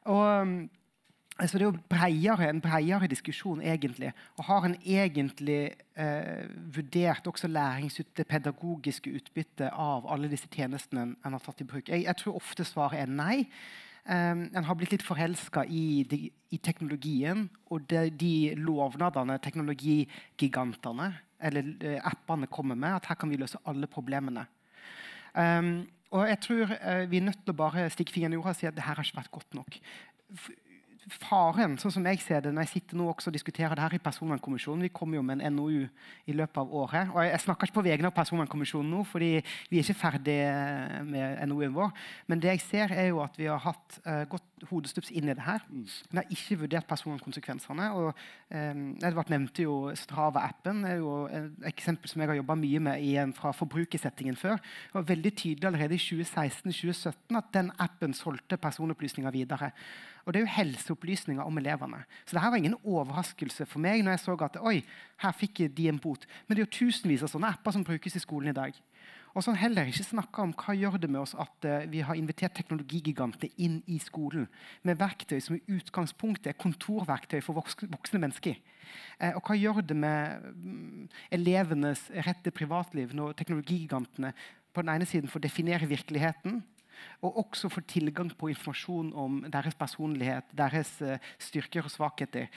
og 0.05 0.69
Altså 1.39 1.59
det 1.59 1.65
er 1.65 1.71
jo 1.73 1.79
breiere, 1.91 2.47
en 2.51 2.61
bredere 2.63 3.09
diskusjon, 3.11 3.63
egentlig. 3.63 4.13
Og 4.39 4.45
har 4.45 4.65
en 4.65 4.77
egentlig 4.87 5.73
eh, 5.99 6.45
vurdert 6.77 7.27
også 7.27 7.49
læringsutbytte, 7.49 8.25
pedagogiske 8.25 9.11
utbyttet 9.11 9.73
av 9.73 10.07
alle 10.07 10.31
disse 10.31 10.47
tjenestene 10.47 11.03
en, 11.03 11.17
en 11.27 11.35
har 11.35 11.43
tatt 11.43 11.65
i 11.65 11.67
bruk? 11.67 11.91
Jeg, 11.91 12.05
jeg, 12.05 12.17
tror 12.21 12.39
ofte 12.39 12.67
svaret 12.69 13.03
er 13.03 13.11
nei. 13.11 13.49
Um, 14.05 14.51
en 14.53 14.67
har 14.67 14.77
blitt 14.77 14.93
litt 14.93 15.05
forelska 15.05 15.63
i, 15.65 16.05
i, 16.53 16.59
teknologien 16.61 17.47
og 17.73 17.87
de, 17.89 18.11
de 18.13 18.33
lovnadene 18.61 19.39
teknologigigantene 19.41 21.07
eller 21.41 21.71
uh, 21.81 22.11
appene 22.11 22.51
kommer 22.53 22.77
med. 22.77 22.99
At 22.99 23.09
her 23.09 23.17
kan 23.21 23.33
vi 23.33 23.41
løse 23.41 23.61
alle 23.65 23.89
problemene. 23.89 24.45
Um, 25.33 25.87
og 26.13 26.29
jeg 26.29 26.41
tror 26.45 26.75
uh, 26.75 27.07
vi 27.09 27.23
er 27.23 27.27
nødt 27.31 27.41
til 27.47 27.57
å 27.57 27.61
bare 27.65 27.89
stikke 27.91 28.13
fingeren 28.13 28.37
i 28.37 28.41
jorda 28.41 28.53
og 28.53 28.61
si 28.61 28.69
at 28.69 28.77
det 28.77 28.85
her 28.85 29.01
har 29.01 29.09
ikke 29.09 29.23
vært 29.23 29.37
godt 29.41 29.57
nok 29.57 29.81
faren, 31.11 31.77
sånn 31.81 31.93
som 31.93 32.07
jeg 32.09 32.21
ser 32.25 32.45
det 32.45 32.53
når 32.55 32.67
jeg 32.67 32.73
sitter 32.75 32.99
nå 32.99 33.09
også 33.11 33.31
og 33.31 33.37
diskuterer 33.37 33.77
det 33.77 33.85
her 33.85 33.97
i 33.97 34.03
Personvernkommisjonen 34.03 34.87
Vi 34.87 34.93
kommer 34.95 35.19
jo 35.19 35.25
med 35.27 35.43
en 35.45 35.57
NOU 35.57 35.85
i 35.85 36.37
løpet 36.37 36.61
av 36.61 36.73
året. 36.73 37.11
og 37.13 37.21
Jeg 37.25 37.41
snakker 37.45 37.69
ikke 37.69 37.79
på 37.81 37.87
vegne 37.87 38.09
av 38.09 38.17
Personvernkommisjonen 38.17 38.91
nå, 38.91 39.03
fordi 39.09 39.31
vi 39.71 39.79
er 39.79 39.85
ikke 39.85 40.01
ferdig 40.01 40.39
med 41.09 41.43
NOU-en 41.49 41.77
vår. 41.77 41.93
Men 42.27 42.41
det 42.41 42.55
jeg 42.55 42.65
ser, 42.65 42.95
er 42.95 43.11
jo 43.11 43.21
at 43.25 43.37
vi 43.39 43.51
har 43.51 43.61
hatt 43.65 43.99
uh, 44.07 44.25
godt 44.31 44.67
hodestups 44.71 45.13
inn 45.13 45.29
i 45.29 45.37
det 45.37 45.45
her. 45.45 45.65
Mm. 45.69 45.85
Men 46.11 46.23
har 46.23 46.33
ikke 46.37 46.61
vurdert 46.63 46.89
personvernkonsekvensene. 46.89 47.91
og 47.93 48.15
um, 48.55 48.87
Edvard 49.05 49.33
nevnte 49.33 49.67
jo 49.67 49.77
Strava-appen. 49.99 50.85
er 50.89 51.03
jo 51.03 51.27
et 51.29 51.69
eksempel 51.75 52.11
som 52.11 52.23
jeg 52.23 52.33
har 52.33 52.41
jobba 52.41 52.57
mye 52.59 52.81
med 52.89 53.05
i 53.05 53.15
fra 53.37 53.53
forbrukersettingen 53.53 54.37
før. 54.37 54.57
Det 54.57 54.95
var 54.97 55.11
veldig 55.13 55.37
tydelig 55.37 55.69
allerede 55.69 55.99
i 55.99 56.03
2016-2017 56.03 57.39
at 57.39 57.53
den 57.55 57.71
appen 57.79 58.15
solgte 58.15 58.57
personopplysninger 58.57 59.31
videre. 59.35 59.73
Og 60.25 60.33
det 60.33 60.41
er 60.41 60.47
jo 60.47 60.55
helseopplysninger 60.57 61.45
om 61.45 61.59
elevene. 61.61 62.01
Så 62.25 62.37
det 62.37 62.43
her 62.43 62.51
var 62.51 62.61
ingen 62.61 62.79
overraskelse 62.81 63.67
for 63.69 63.83
meg 63.85 64.05
når 64.05 64.17
jeg 64.17 64.25
så 64.25 64.37
at 64.47 64.57
oi, 64.61 64.79
her 65.21 65.37
fikk 65.37 65.67
de 65.77 65.89
en 65.91 66.01
bot. 66.01 66.25
Men 66.47 66.57
det 66.57 66.63
er 66.63 66.67
jo 66.67 66.79
tusenvis 66.81 67.25
av 67.27 67.33
sånne 67.33 67.53
apper 67.53 67.77
som 67.77 67.85
brukes 67.85 68.17
i 68.17 68.23
skolen 68.23 68.53
i 68.53 68.57
dag. 68.57 68.81
Og 69.35 69.43
så 69.43 69.51
har 69.51 69.65
heller 69.65 69.89
ikke 69.91 70.07
snakka 70.07 70.45
om 70.47 70.53
hva 70.55 70.77
gjør 70.79 70.97
det 71.03 71.11
med 71.11 71.25
oss 71.25 71.35
at 71.43 71.67
uh, 71.67 71.87
vi 71.91 72.05
har 72.07 72.15
invitert 72.15 72.55
teknologigigantene 72.55 73.51
inn 73.59 73.81
i 73.91 73.99
skolen 74.03 74.47
med 74.87 75.01
verktøy 75.01 75.41
som 75.43 75.57
i 75.59 75.65
utgangspunktet 75.75 76.53
er 76.53 76.61
kontorverktøy 76.61 77.41
for 77.43 77.59
voksne, 77.59 78.21
mennesker. 78.23 78.61
Uh, 79.19 79.33
og 79.35 79.43
hva 79.49 79.59
gjør 79.59 79.83
det 79.83 79.97
med 79.99 80.47
um, 80.55 81.09
elevenes 81.35 82.07
rett 82.15 82.45
til 82.47 82.55
privatliv 82.55 83.17
når 83.19 83.35
teknologigigantene 83.41 84.31
på 84.75 84.83
den 84.83 84.95
ene 84.95 85.07
siden 85.07 85.31
får 85.31 85.43
definere 85.43 85.91
virkeligheten, 85.91 86.63
og 87.23 87.39
også 87.45 87.71
få 87.73 87.83
tilgang 87.89 88.31
på 88.39 88.51
informasjon 88.53 89.13
om 89.15 89.41
deres 89.53 89.77
personlighet, 89.79 90.45
deres 90.57 90.93
uh, 91.03 91.17
styrker 91.39 91.87
og 91.87 91.93
svakheter. 91.93 92.51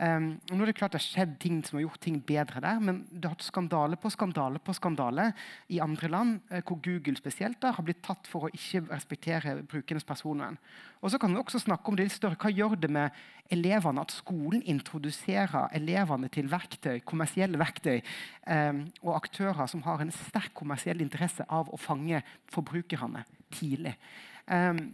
Um, 0.00 0.30
nå 0.48 0.62
er 0.62 0.70
Det 0.70 0.76
klart 0.78 0.94
det 0.94 1.00
har 1.00 1.06
skjedd 1.06 1.32
ting 1.42 1.58
som 1.66 1.76
har 1.76 1.82
gjort 1.84 2.00
ting 2.00 2.20
bedre 2.24 2.60
der, 2.64 2.78
men 2.80 3.02
det 3.10 3.26
har 3.26 3.34
hatt 3.34 3.44
skandale 3.44 3.98
på 4.00 4.10
skandale 4.12 4.60
på 4.62 4.72
skandale 4.72 5.26
i 5.68 5.80
andre 5.82 6.08
land, 6.08 6.38
uh, 6.52 6.60
hvor 6.64 6.80
Google 6.80 7.16
spesielt 7.16 7.60
da, 7.60 7.72
har 7.76 7.84
blitt 7.84 8.00
tatt 8.02 8.30
for 8.30 8.46
å 8.46 8.52
ikke 8.54 8.86
respektere 8.88 9.58
brukernes 9.68 10.06
personvern. 10.08 10.56
Og 11.00 11.12
så 11.12 11.18
kan 11.20 11.32
vi 11.32 11.40
også 11.40 11.60
snakke 11.60 11.88
om 11.88 11.96
det 11.96 12.06
litt 12.08 12.16
større. 12.16 12.38
Hva 12.40 12.52
gjør 12.52 12.78
det 12.80 12.90
med 12.92 13.16
elevene 13.52 14.04
at 14.04 14.14
skolen 14.14 14.62
introduserer 14.62 15.68
elevene 15.76 16.30
til 16.32 16.48
verktøy, 16.52 17.00
kommersielle 17.04 17.60
verktøy 17.60 18.00
um, 18.46 18.86
og 19.02 19.14
aktører 19.18 19.68
som 19.68 19.84
har 19.84 20.00
en 20.00 20.14
sterk 20.14 20.54
kommersiell 20.56 21.00
interesse 21.04 21.44
av 21.48 21.68
å 21.72 21.80
fange 21.80 22.22
forbrukerne 22.52 23.24
tidlig? 23.52 23.96
Um, 24.46 24.90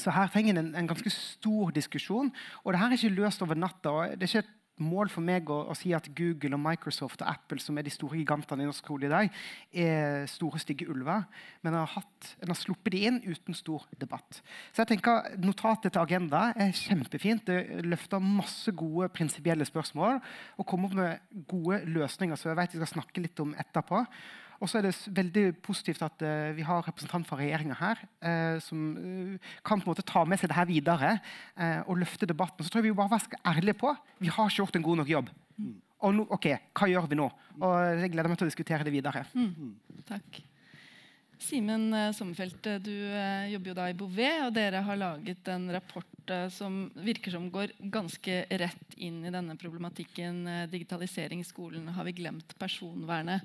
så 0.00 0.10
her 0.14 0.30
trenger 0.32 0.58
en 0.58 0.74
en 0.74 0.88
ganske 0.88 1.10
stor 1.10 1.70
diskusjon. 1.70 2.32
Og 2.64 2.72
det 2.72 2.80
her 2.80 2.86
er 2.88 2.98
ikke 2.98 3.20
løst 3.20 3.42
over 3.42 3.54
natta. 3.54 4.16
det 4.16 4.22
er 4.22 4.28
ikke 4.28 4.44
et 4.46 4.58
mål 4.82 5.10
for 5.12 5.24
meg 5.24 5.50
å, 5.52 5.58
å, 5.70 5.74
si 5.76 5.92
at 5.94 6.08
Google, 6.16 6.54
og 6.56 6.62
Microsoft 6.62 7.22
og 7.22 7.28
Apple, 7.28 7.60
som 7.60 7.76
er 7.78 7.86
de 7.86 7.92
store 7.92 8.18
gigantene 8.18 8.64
i 8.64 8.68
norsk 8.68 8.84
skole 8.84 9.06
i 9.06 9.12
dag, 9.12 9.40
er 9.84 10.26
store, 10.30 10.60
stygge 10.62 10.88
ulver. 10.90 11.26
Men 11.62 11.76
en 11.76 11.86
har, 11.86 12.06
har 12.48 12.58
sluppet 12.58 12.96
de 12.96 13.04
inn 13.08 13.20
uten 13.26 13.56
stor 13.56 13.84
debatt. 14.00 14.40
Så 14.72 14.82
jeg 14.82 14.94
tenker 14.94 15.36
Notatet 15.42 15.92
til 15.92 16.02
Agenda 16.02 16.48
er 16.56 16.74
kjempefint. 16.76 17.46
Det 17.48 17.84
løfter 17.86 18.22
masse 18.22 18.72
gode 18.76 19.10
prinsipielle 19.14 19.66
spørsmål 19.68 20.20
og 20.56 20.68
kommer 20.68 20.90
opp 20.90 20.98
med 20.98 21.44
gode 21.50 21.82
løsninger, 21.92 22.38
så 22.38 22.52
jeg 22.52 22.62
vet 22.62 22.76
vi 22.76 22.82
skal 22.82 22.94
snakke 22.96 23.26
litt 23.26 23.44
om 23.44 23.54
etterpå. 23.60 24.06
Og 24.62 24.70
så 24.70 24.78
er 24.78 24.86
det 24.86 24.94
veldig 25.10 25.44
positivt 25.64 26.04
at 26.06 26.22
uh, 26.22 26.52
vi 26.54 26.62
har 26.66 26.84
representant 26.86 27.26
fra 27.26 27.38
regjeringa 27.40 27.76
her 27.80 28.02
uh, 28.22 28.58
som 28.62 28.92
uh, 28.94 29.54
kan 29.66 29.82
på 29.82 29.88
en 29.88 29.90
måte 29.90 30.06
ta 30.06 30.22
med 30.28 30.38
seg 30.38 30.52
det 30.52 30.58
her 30.58 30.68
videre 30.68 31.16
og 31.90 31.98
løfte 31.98 32.28
debatten. 32.28 32.64
Så 32.64 32.70
tror 32.70 32.82
jeg 32.82 32.92
vi 32.92 32.98
bare 32.98 33.12
være 33.12 33.40
ærlige 33.52 33.78
på 33.80 33.90
vi 34.22 34.30
har 34.30 34.48
ikke 34.48 34.62
gjort 34.62 34.78
en 34.78 34.86
god 34.86 35.00
nok 35.00 35.10
jobb. 35.10 35.32
Mm. 35.58 35.74
Og 36.02 36.14
no, 36.16 36.24
ok, 36.34 36.48
hva 36.78 36.88
gjør 36.90 37.08
vi 37.10 37.18
nå? 37.18 37.26
Og 37.60 37.74
Jeg 38.00 38.12
gleder 38.14 38.30
meg 38.30 38.38
til 38.38 38.46
å 38.46 38.50
diskutere 38.50 38.86
det 38.86 38.94
videre. 38.94 39.24
Mm. 39.34 39.74
Takk. 40.08 40.40
Simen 41.42 41.88
Sommerfelt, 42.14 42.68
du 42.82 42.94
jobber 43.52 43.72
jo 43.72 43.76
da 43.78 43.88
i 43.90 43.96
Bouvet, 43.98 44.44
og 44.46 44.54
dere 44.54 44.82
har 44.86 44.98
laget 44.98 45.50
en 45.50 45.68
rapport 45.74 46.11
som 46.54 46.84
virker 46.94 47.34
som 47.34 47.48
går 47.50 47.72
ganske 47.92 48.34
rett 48.60 48.94
inn 48.96 49.24
i 49.24 49.32
denne 49.34 49.56
problematikken 49.58 50.44
digitalisering 50.70 51.42
i 51.42 51.46
skolen. 51.48 51.88
Har 51.96 52.06
vi 52.06 52.14
glemt 52.20 52.54
personvernet? 52.60 53.42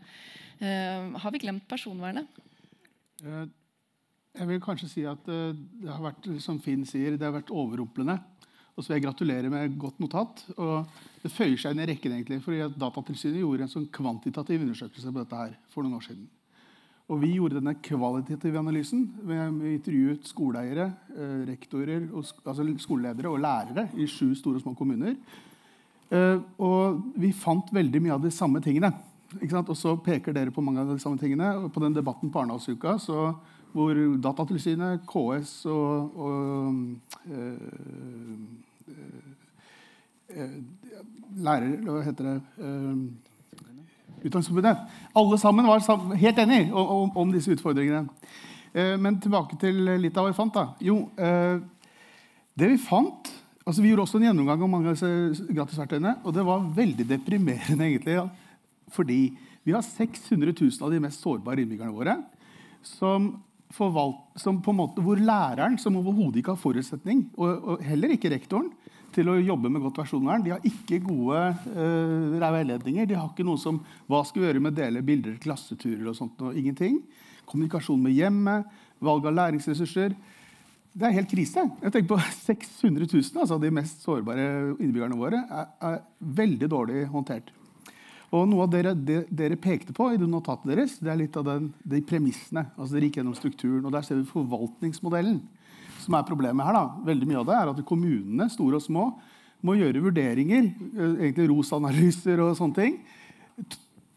Eh, 0.60 1.20
har 1.22 1.32
vi 1.32 1.40
glemt 1.40 1.68
personvernet? 1.70 2.28
Eh, 3.24 3.46
jeg 4.38 4.50
vil 4.50 4.62
kanskje 4.62 4.90
si 4.90 5.04
at 5.10 5.30
eh, 5.30 5.54
det 5.54 5.92
har 5.92 6.02
vært 6.02 6.26
som 6.42 6.58
Finn 6.62 6.86
sier, 6.86 7.18
det 7.18 7.26
har 7.26 7.36
vært 7.36 7.54
overrumplende. 7.54 8.18
Og 8.78 8.84
så 8.84 8.92
vil 8.92 9.00
jeg 9.00 9.08
gratulere 9.08 9.50
med 9.50 9.78
godt 9.82 10.02
notat. 10.02 10.44
og 10.58 10.90
Det 11.24 11.34
føyer 11.34 11.58
seg 11.58 11.74
inn 11.74 11.82
i 11.82 11.88
rekken, 11.90 12.14
egentlig, 12.14 12.44
fordi 12.46 12.68
Datatilsynet 12.78 13.42
gjorde 13.42 13.66
en 13.66 13.72
sånn 13.72 13.88
kvantitativ 13.94 14.62
undersøkelse 14.62 15.14
på 15.14 15.24
dette 15.24 15.40
her 15.40 15.56
for 15.74 15.86
noen 15.86 15.98
år 15.98 16.06
siden. 16.06 16.28
Og 17.08 17.22
vi 17.22 17.30
gjorde 17.38 17.62
denne 17.62 17.78
kvalitative 17.80 18.60
analysen. 18.60 19.06
Vi 19.24 19.36
intervjuet 19.78 20.26
skoleeiere, 20.28 20.90
eh, 21.16 21.46
rektorer, 21.48 22.10
altså 22.12 22.66
skoleledere 22.78 23.30
og 23.32 23.40
lærere 23.40 23.88
i 23.96 24.08
sju 24.08 24.36
store 24.36 24.56
og 24.56 24.62
små 24.62 24.76
kommuner. 24.76 25.16
Eh, 26.12 26.40
og 26.60 27.02
vi 27.16 27.32
fant 27.32 27.72
veldig 27.72 28.02
mye 28.02 28.14
av 28.14 28.22
de 28.22 28.32
samme 28.32 28.60
tingene. 28.60 28.92
Og 29.52 29.76
så 29.76 29.96
peker 30.04 30.34
dere 30.34 30.52
på 30.52 30.62
mange 30.64 30.80
av 30.80 30.88
de 30.88 31.00
samme 31.00 31.18
tingene. 31.18 31.56
Og 31.64 31.72
på 31.72 31.80
den 31.80 31.96
debatten 31.96 32.32
på 32.32 32.40
Arendalsuka 32.40 32.98
hvor 33.78 33.94
Datatilsynet, 34.24 35.04
KS 35.06 35.66
og, 35.66 36.18
og 36.18 36.74
øh, 37.30 38.38
øh, 40.30 40.58
Lærer 41.38 41.78
Hva 41.84 42.02
heter 42.02 42.24
det? 42.24 42.42
Utdanningsforbundet. 44.24 44.78
Alle 45.14 45.38
sammen 45.42 45.68
var 45.68 46.16
helt 46.16 46.38
enige 46.44 46.74
om, 46.74 47.12
om 47.18 47.34
disse 47.34 47.52
utfordringene. 47.54 48.08
Eh, 48.74 48.96
men 49.00 49.20
tilbake 49.22 49.58
til 49.62 49.84
litt 50.02 50.18
av 50.18 50.28
hva 50.28 50.34
vi 50.34 50.38
fant. 50.38 50.54
da. 50.54 50.68
Jo, 50.84 51.02
eh, 51.18 51.60
det 52.58 52.72
vi 52.74 52.80
fant 52.82 53.34
altså 53.68 53.84
Vi 53.84 53.90
gjorde 53.90 54.06
også 54.06 54.20
en 54.22 54.30
gjennomgang 54.30 54.62
om 54.64 54.72
mange 54.72 54.88
av 54.88 54.96
disse 54.96 55.48
gratisverktøyene. 55.52 56.14
Og 56.24 56.32
det 56.32 56.46
var 56.48 56.70
veldig 56.72 57.04
deprimerende, 57.10 57.84
egentlig. 57.84 58.14
Ja. 58.16 58.30
Fordi 58.96 59.18
vi 59.68 59.74
har 59.76 59.84
600 59.84 60.54
000 60.56 60.86
av 60.88 60.94
de 60.94 61.02
mest 61.04 61.20
sårbare 61.20 61.60
innbyggerne 61.60 61.92
våre 61.92 62.16
som, 62.88 63.34
forvalt, 63.76 64.22
som 64.40 64.62
måte, 64.72 65.04
hvor 65.04 65.20
læreren, 65.20 65.76
som 65.82 65.98
overhodet 66.00 66.40
ikke 66.40 66.54
har 66.56 66.62
forutsetning, 66.62 67.26
og, 67.36 67.50
og 67.74 67.84
heller 67.84 68.14
ikke 68.16 68.32
rektoren, 68.32 68.70
til 69.18 69.32
å 69.32 69.38
jobbe 69.42 69.72
med 69.74 69.82
godt 69.82 69.98
personvern. 70.04 70.44
De 70.46 70.54
har 70.54 70.64
ikke 70.68 71.02
gode 71.04 71.42
uh, 71.74 72.38
veiledninger. 72.38 73.10
De 73.10 73.18
har 73.18 73.30
ikke 73.32 73.46
noe 73.48 73.60
som 73.62 73.82
hva 74.10 74.22
skal 74.28 74.44
vi 74.44 74.50
gjøre 74.50 74.64
med 74.64 74.76
å 74.76 74.80
dele 74.80 75.04
bilder 75.06 75.36
til 75.36 75.44
klasseturer 75.48 76.12
og 76.12 76.18
sånt. 76.18 76.42
Og 76.46 76.58
ingenting. 76.58 77.02
Kommunikasjon 77.50 78.02
med 78.04 78.16
hjemmet, 78.18 78.68
valg 79.04 79.26
av 79.30 79.38
læringsressurser. 79.38 80.16
Det 80.98 81.06
er 81.06 81.16
helt 81.20 81.30
krise. 81.30 81.66
Jeg 81.82 81.94
tenker 81.94 82.14
på 82.16 82.20
600 82.48 83.10
000 83.10 83.44
altså 83.44 83.60
de 83.62 83.74
mest 83.74 84.06
sårbare 84.06 84.48
innbyggerne 84.78 85.20
våre 85.20 85.44
er, 85.46 85.70
er 85.92 86.02
veldig 86.42 86.70
dårlig 86.74 87.06
håndtert. 87.14 87.54
Og 88.36 88.44
Noe 88.52 88.66
av 88.66 88.72
dere, 88.74 88.92
det, 88.92 89.22
dere 89.32 89.56
pekte 89.62 89.94
på 89.96 90.10
i 90.12 90.18
notatet 90.20 90.68
deres, 90.68 90.98
det 91.00 91.14
er 91.14 91.22
litt 91.22 91.38
av 91.40 91.46
den, 91.48 91.70
de 91.88 92.02
premissene. 92.04 92.66
altså 92.76 92.98
Dere 92.98 93.08
gikk 93.08 93.22
gjennom 93.22 93.38
strukturen, 93.38 93.86
og 93.88 93.94
Der 93.96 94.04
ser 94.04 94.20
vi 94.20 94.28
forvaltningsmodellen 94.28 95.40
som 96.08 96.16
er 96.16 96.28
problemet 96.28 96.66
her, 96.66 96.78
da, 96.78 96.86
veldig 97.08 97.28
mye 97.28 97.42
av 97.42 97.50
det, 97.50 97.58
er 97.58 97.72
at 97.74 97.84
kommunene, 97.88 98.48
store 98.54 98.80
og 98.80 98.86
små, 98.86 99.10
må 99.66 99.76
gjøre 99.76 100.04
vurderinger, 100.06 100.70
eh, 100.72 101.14
egentlig 101.28 101.50
ROS-analyser 101.52 102.42
og 102.46 102.56
sånne 102.60 102.78
ting. 102.78 102.98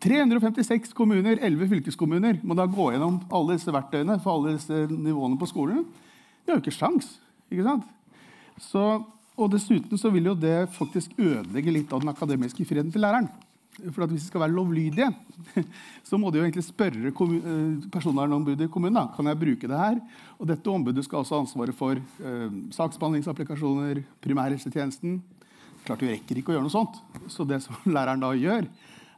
356 0.01 0.95
kommuner, 0.97 1.37
11 1.45 1.69
fylkeskommuner, 1.75 2.39
må 2.47 2.57
da 2.57 2.65
gå 2.71 2.91
gjennom 2.95 3.19
alle 3.29 3.59
disse 3.59 3.73
verktøyene 3.75 4.17
for 4.23 4.39
alle 4.39 4.55
disse 4.57 4.87
nivåene 4.89 5.37
på 5.41 5.49
skolen. 5.51 5.83
De 6.45 6.53
har 6.53 6.61
jo 6.61 6.65
ikke 6.65 6.77
sjans, 6.77 7.19
ikke 7.53 7.67
sant? 7.67 7.89
Så, 8.61 8.85
og 9.37 9.53
Dessuten 9.53 10.01
så 10.01 10.13
vil 10.13 10.31
jo 10.31 10.37
det 10.39 10.71
faktisk 10.77 11.13
ødelegge 11.19 11.75
litt 11.75 11.93
av 11.93 12.05
den 12.05 12.13
akademiske 12.13 12.65
friheten 12.69 12.93
til 12.95 13.05
læreren. 13.05 13.29
For 13.79 14.05
Hvis 14.11 14.27
de 14.27 14.29
skal 14.29 14.43
være 14.43 14.53
lovlydige, 14.53 15.07
så 16.09 16.19
må 16.21 16.31
de 16.31 16.41
jo 16.41 16.45
egentlig 16.45 16.67
spørre 16.67 17.13
eh, 17.13 17.89
personvernombudet 17.93 18.67
i 18.67 18.73
kommunen 18.73 18.99
da, 18.99 19.07
kan 19.15 19.31
jeg 19.31 19.41
bruke 19.41 19.71
det 19.71 19.79
her. 19.79 20.01
Og 20.39 20.49
Dette 20.51 20.73
ombudet 20.73 21.05
skal 21.07 21.23
også 21.23 21.39
ha 21.39 21.45
ansvaret 21.47 21.77
for 21.79 21.97
eh, 21.97 22.57
saksbehandlingsapplikasjoner, 22.77 24.03
primærhelsetjenesten. 24.21 25.21
Klart 25.87 26.03
Du 26.03 26.09
rekker 26.11 26.41
ikke 26.41 26.53
å 26.53 26.59
gjøre 26.59 26.67
noe 26.67 26.75
sånt. 26.75 27.01
Så 27.33 27.47
det 27.49 27.63
som 27.65 27.79
læreren 27.95 28.21
da 28.21 28.35
gjør, 28.37 28.69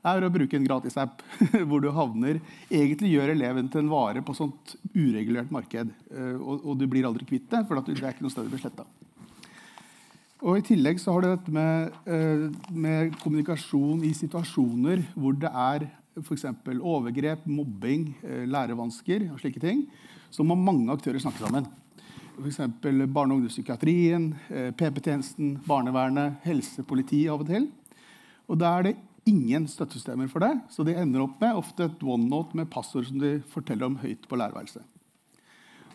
er 0.03 0.27
å 0.27 0.33
bruke 0.35 0.59
en 0.59 0.67
gratisapp 0.67 1.23
hvor 1.69 1.83
du 1.83 1.93
havner 1.95 2.41
Egentlig 2.67 3.13
gjør 3.13 3.35
eleven 3.37 3.69
til 3.71 3.85
en 3.85 3.93
vare 3.93 4.23
på 4.27 4.35
sånt 4.35 4.77
uregulert 4.95 5.51
marked. 5.55 5.95
Eh, 6.13 6.37
og, 6.37 6.61
og, 6.61 6.77
du 6.79 6.87
blir 6.91 7.09
aldri 7.09 7.27
kvitt 7.29 7.49
det, 7.51 7.65
for 7.67 7.81
det 7.81 7.99
er 7.99 8.13
ikke 8.15 8.29
noe 8.29 8.35
sted 8.35 8.47
du 8.47 8.55
blir 8.55 8.63
sletta. 8.63 8.87
Og 10.43 10.59
I 10.59 10.65
tillegg 10.67 10.99
så 10.99 11.13
har 11.15 11.23
du 11.23 11.29
dette 11.31 11.53
med, 11.55 11.93
eh, 12.11 12.49
med, 12.75 13.13
kommunikasjon 13.23 14.03
i 14.03 14.11
situasjoner 14.17 15.05
hvor 15.15 15.37
det 15.39 15.51
er 15.51 15.87
f.eks. 16.19 16.49
overgrep, 16.83 17.47
mobbing, 17.47 18.09
eh, 18.25 18.43
lærevansker 18.51 19.31
og 19.31 19.39
slike 19.39 19.63
ting. 19.63 19.87
Så 20.31 20.43
må 20.43 20.57
mange 20.59 20.91
aktører 20.91 21.23
snakke 21.23 21.39
sammen. 21.39 21.69
F.eks. 22.43 22.59
barne- 23.07 23.33
og 23.33 23.39
ungdomspsykiatrien, 23.39 24.35
eh, 24.51 24.73
PP-tjenesten, 24.73 25.61
barnevernet, 25.65 26.43
helsepolitiet 26.43 27.31
av 27.31 27.41
og 27.41 27.47
til. 27.47 27.71
Og 28.49 28.59
Da 28.59 28.79
er 28.79 28.83
det 28.83 28.97
ingen 29.25 29.69
støttesystemer 29.69 30.29
for 30.29 30.41
det, 30.41 30.61
så 30.69 30.85
de 30.85 30.97
ender 30.99 31.23
opp 31.23 31.41
med 31.41 31.55
ofte 31.55 31.85
et 31.85 32.03
OneNote 32.03 32.55
med 32.55 32.69
passord 32.69 33.07
som 33.07 33.19
de 33.19 33.41
forteller 33.47 33.87
om 33.87 33.97
høyt 33.97 34.27
på 34.27 34.37
lærerværelset. 34.37 34.83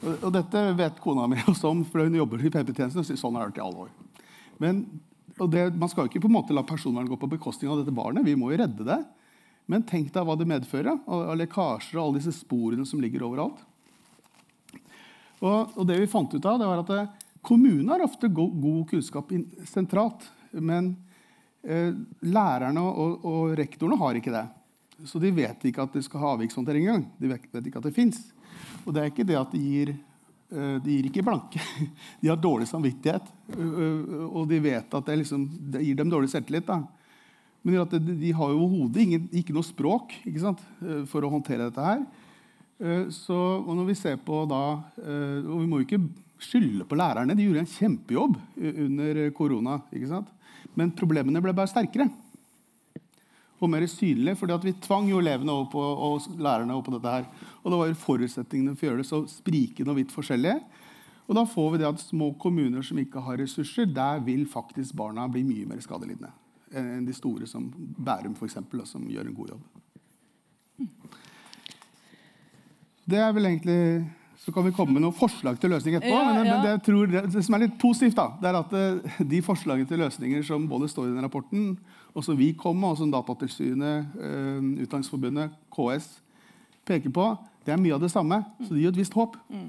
Og, 0.04 0.24
og, 0.24 0.32
dette 0.32 0.78
vet 0.78 1.02
kona 1.02 1.28
mi 1.28 1.36
også 1.48 1.69
om, 1.69 1.84
for 1.84 2.06
hun 2.06 2.15
jobber 2.15 2.39
i 2.39 2.50
PP-tjenesten 2.50 3.02
og 3.02 3.06
sier 3.06 3.17
sånn 3.17 3.36
har 3.36 3.48
jeg 3.48 3.52
hørt 3.52 3.58
i 3.58 3.65
alle 3.67 3.88
år. 3.88 4.07
Men, 4.58 4.84
det, 5.52 5.70
man 5.78 5.89
skal 5.89 6.06
jo 6.06 6.12
ikke 6.12 6.24
på 6.26 6.32
en 6.32 6.38
måte 6.39 6.56
la 6.56 6.65
personvernet 6.65 7.12
gå 7.12 7.20
på 7.22 7.30
bekostning 7.36 7.72
av 7.72 7.82
dette 7.82 7.93
barnet. 7.96 8.26
Vi 8.26 8.36
må 8.39 8.52
jo 8.52 8.60
redde 8.62 8.88
det. 8.88 9.00
Men 9.67 9.84
tenk 9.84 10.13
deg 10.15 10.24
hva 10.24 10.38
det 10.39 10.48
medfører 10.48 10.93
av 11.06 11.34
lekkasjer 11.38 11.98
og 11.98 12.04
alle 12.06 12.22
disse 12.22 12.38
sporene 12.39 12.88
som 12.88 13.02
ligger 13.04 13.26
overalt. 13.28 13.60
Og, 15.43 15.76
og, 15.76 15.84
det 15.86 16.00
vi 16.00 16.10
fant 16.10 16.32
ut 16.34 16.46
av, 16.46 16.58
det 16.58 16.70
var 16.70 16.82
at 16.82 16.93
det, 16.93 17.02
Kommunene 17.46 17.93
har 17.93 18.04
ofte 18.04 18.28
go 18.34 18.48
god 18.50 18.88
kunnskap 18.89 19.30
sentralt. 19.70 20.26
Men 20.52 20.96
eh, 21.62 21.93
lærerne 22.26 22.82
og, 22.82 23.22
og, 23.28 23.54
rektorene 23.60 24.00
har 24.02 24.17
ikke 24.17 24.34
det. 24.34 24.46
Så 25.08 25.22
de 25.22 25.30
vet 25.36 25.67
ikke 25.70 25.86
at 25.86 25.93
de 25.93 26.02
skal 26.04 26.24
ha 26.24 26.34
avvikshåndtering 26.36 26.88
engang. 26.88 27.06
De 27.22 27.30
vet, 27.30 27.46
vet 27.54 27.70
ikke 27.70 27.84
at 27.84 27.88
det 27.88 27.96
fins. 27.96 28.24
Og 28.84 28.96
det 28.96 29.04
er 29.04 29.12
ikke 29.12 29.28
det 29.28 29.38
at 29.38 29.54
det 29.54 29.62
gir 29.62 29.93
Eh, 29.93 30.07
de 30.49 30.93
gir 30.93 31.07
ikke 31.10 31.25
blanke. 31.27 31.60
De 32.21 32.29
har 32.31 32.39
dårlig 32.39 32.69
samvittighet. 32.69 33.25
Eh, 33.51 33.79
eh, 33.83 34.21
og 34.27 34.47
de 34.47 34.62
vet 34.63 34.93
at 34.95 35.10
det, 35.10 35.17
liksom, 35.23 35.47
det 35.73 35.83
gir 35.83 35.97
dem 35.99 36.12
dårlig 36.12 36.31
selvtillit. 36.31 36.67
Da. 36.67 36.81
Men 37.67 37.81
de 38.21 38.31
har 38.31 38.53
jo 38.53 38.62
overhodet 38.63 39.27
ikke 39.36 39.55
noe 39.55 39.65
språk 39.65 40.13
for 41.12 41.25
å 41.25 41.31
håndtere 41.33 41.67
dette 41.67 41.83
her. 41.83 42.05
Så, 43.12 43.36
når 43.65 43.89
vi 43.89 43.95
ser 43.97 44.19
på 44.23 44.43
da, 44.47 44.62
og 45.01 45.55
Vi 45.57 45.65
må 45.67 45.81
jo 45.81 45.88
ikke 45.88 45.99
skylde 46.39 46.86
på 46.88 46.95
lærerne. 46.95 47.36
De 47.36 47.43
gjorde 47.43 47.65
en 47.65 47.71
kjempejobb 47.73 48.38
under 48.86 49.19
korona. 49.36 49.79
Men 50.77 50.93
problemene 50.95 51.41
ble 51.43 51.55
bare 51.57 51.73
sterkere 51.73 52.07
og 53.57 53.69
mer 53.71 53.86
synlig. 53.89 54.38
fordi 54.38 54.57
vi 54.63 54.73
tvang 54.81 55.10
jo 55.10 55.19
elevene 55.19 55.51
og 55.51 56.21
lærerne 56.38 56.73
over 56.73 56.86
på 56.86 56.93
dette. 56.97 57.10
her. 57.10 57.25
Og 57.67 57.73
det 57.73 57.80
var 57.82 57.97
forutsetningene 57.99 58.77
for 58.77 58.88
å 58.88 58.91
gjøre 58.91 59.03
det 59.03 59.10
så 59.10 59.21
sprikende 59.27 59.91
og 59.91 59.99
vidt 59.99 60.13
forskjellige. 60.15 60.62
Og 61.27 61.36
da 61.36 61.43
får 61.43 61.73
vi 61.73 61.80
det 61.82 61.89
at 61.89 61.99
små 61.99 62.30
kommuner 62.39 62.86
som 62.88 62.99
ikke 63.01 63.19
har 63.25 63.41
ressurser, 63.41 63.89
der 63.91 64.21
vil 64.23 64.45
faktisk 64.47 64.95
barna 64.95 65.27
bli 65.27 65.43
mye 65.43 65.67
mer 65.67 65.84
skadelidende 65.84 66.32
enn 66.77 67.06
de 67.08 67.13
store, 67.15 67.47
som 67.47 67.69
Bærum 67.71 68.34
eksempel, 68.43 68.82
som 68.88 69.06
gjør 69.08 69.30
en 69.30 69.36
god 69.36 69.51
jobb. 69.53 70.88
Det 73.08 73.19
er 73.23 73.32
vel 73.36 73.47
egentlig 73.47 73.82
så 74.47 74.53
kan 74.56 74.63
vi 74.63 74.71
komme 74.71 74.93
med 74.95 75.03
noen 75.03 75.15
forslag 75.15 75.58
til 75.60 75.73
løsning 75.73 75.97
etterpå. 75.97 76.13
Ja, 76.13 76.27
men, 76.30 76.45
ja. 76.47 76.53
men 76.53 76.62
det, 76.63 76.73
tror, 76.86 77.10
det, 77.12 77.41
som 77.43 77.56
er 77.58 77.65
litt 77.65 77.73
positivt, 77.82 78.15
da, 78.15 78.30
det 78.39 78.47
er 78.47 78.58
at 78.62 78.75
uh, 78.77 79.17
de 79.34 79.41
forslagene 79.43 79.89
til 79.89 79.99
løsninger 79.99 80.45
som 80.47 80.69
både 80.71 80.88
står 80.91 81.10
i 81.10 81.15
den 81.15 81.25
rapporten, 81.25 81.65
og 82.13 82.23
som 82.23 82.38
vi 82.39 82.53
kom 82.56 82.77
med, 82.80 82.93
og 82.93 83.01
som 83.01 83.12
Datatilsynet, 83.12 84.13
uh, 84.15 84.62
Utdanningsforbundet, 84.86 85.58
KS 85.73 86.08
peker 86.88 87.12
på, 87.12 87.25
det 87.67 87.73
er 87.75 87.82
mye 87.82 87.95
av 87.97 88.03
det 88.03 88.10
samme. 88.13 88.39
Så 88.63 88.71
det 88.71 88.80
gir 88.82 88.93
et 88.93 88.99
visst 89.01 89.15
håp. 89.17 89.36
Mm. 89.51 89.65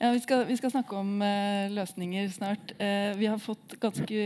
Ja, 0.00 0.12
vi 0.14 0.22
skal, 0.24 0.46
vi 0.48 0.56
skal, 0.56 0.72
snakke 0.72 0.96
om 0.96 1.10
uh, 1.20 1.68
løsninger 1.74 2.30
snart. 2.32 2.72
Uh, 2.80 3.12
vi 3.18 3.28
har 3.28 3.42
fått 3.42 3.76
ganske 3.82 4.22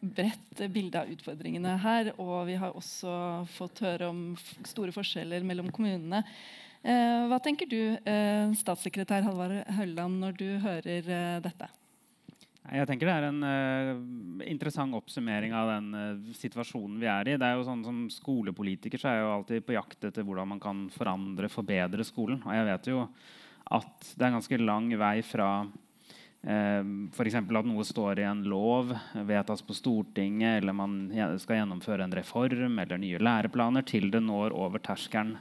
bredt 0.00 0.62
bilde 0.74 1.00
av 1.00 1.14
utfordringene 1.14 1.78
her. 1.80 2.12
Og 2.20 2.44
vi 2.50 2.58
har 2.60 2.76
også 2.76 3.16
fått 3.56 3.80
høre 3.86 4.10
om 4.12 4.20
store 4.68 4.92
forskjeller 4.92 5.46
mellom 5.48 5.72
kommunene. 5.72 6.20
Uh, 6.84 7.24
hva 7.32 7.40
tenker 7.42 7.70
du, 7.70 7.80
statssekretær 8.60 9.24
Halvard 9.26 9.64
Hølland, 9.78 10.20
når 10.22 10.38
du 10.38 10.46
hører 10.62 11.40
dette? 11.42 11.72
Jeg 12.66 12.88
tenker 12.88 13.06
Det 13.06 13.14
er 13.14 13.26
en 13.28 13.42
uh, 13.46 14.44
interessant 14.48 14.96
oppsummering 14.98 15.54
av 15.54 15.70
den 15.70 15.88
uh, 15.94 16.34
situasjonen 16.34 16.98
vi 17.02 17.08
er 17.10 17.30
i. 17.30 17.38
Det 17.38 17.46
er 17.46 17.58
jo 17.58 17.66
sånn 17.68 17.84
Som 17.86 18.04
skolepolitiker 18.10 19.00
så 19.00 19.10
er 19.10 19.18
jeg 19.18 19.26
jo 19.26 19.32
alltid 19.36 19.66
på 19.66 19.76
jakt 19.76 20.08
etter 20.08 20.26
hvordan 20.26 20.54
man 20.54 20.62
kan 20.62 20.86
forandre, 20.94 21.50
forbedre 21.52 22.06
skolen. 22.06 22.42
Og 22.42 22.56
jeg 22.56 22.68
vet 22.70 22.90
jo 22.90 23.04
at 23.66 24.12
det 24.14 24.22
er 24.22 24.30
en 24.30 24.38
ganske 24.38 24.58
lang 24.62 24.92
vei 24.98 25.16
fra 25.26 25.50
f.eks. 26.46 27.34
at 27.34 27.66
noe 27.66 27.84
står 27.86 28.20
i 28.20 28.26
en 28.28 28.44
lov, 28.46 28.92
vedtas 29.26 29.64
på 29.66 29.74
Stortinget, 29.74 30.60
eller 30.60 30.76
man 30.76 30.98
skal 31.42 31.62
gjennomføre 31.62 32.06
en 32.06 32.14
reform 32.14 32.78
eller 32.78 33.00
nye 33.02 33.18
læreplaner, 33.18 33.82
til 33.88 34.12
det 34.14 34.22
når 34.22 34.54
over 34.54 34.82
terskelen 34.84 35.34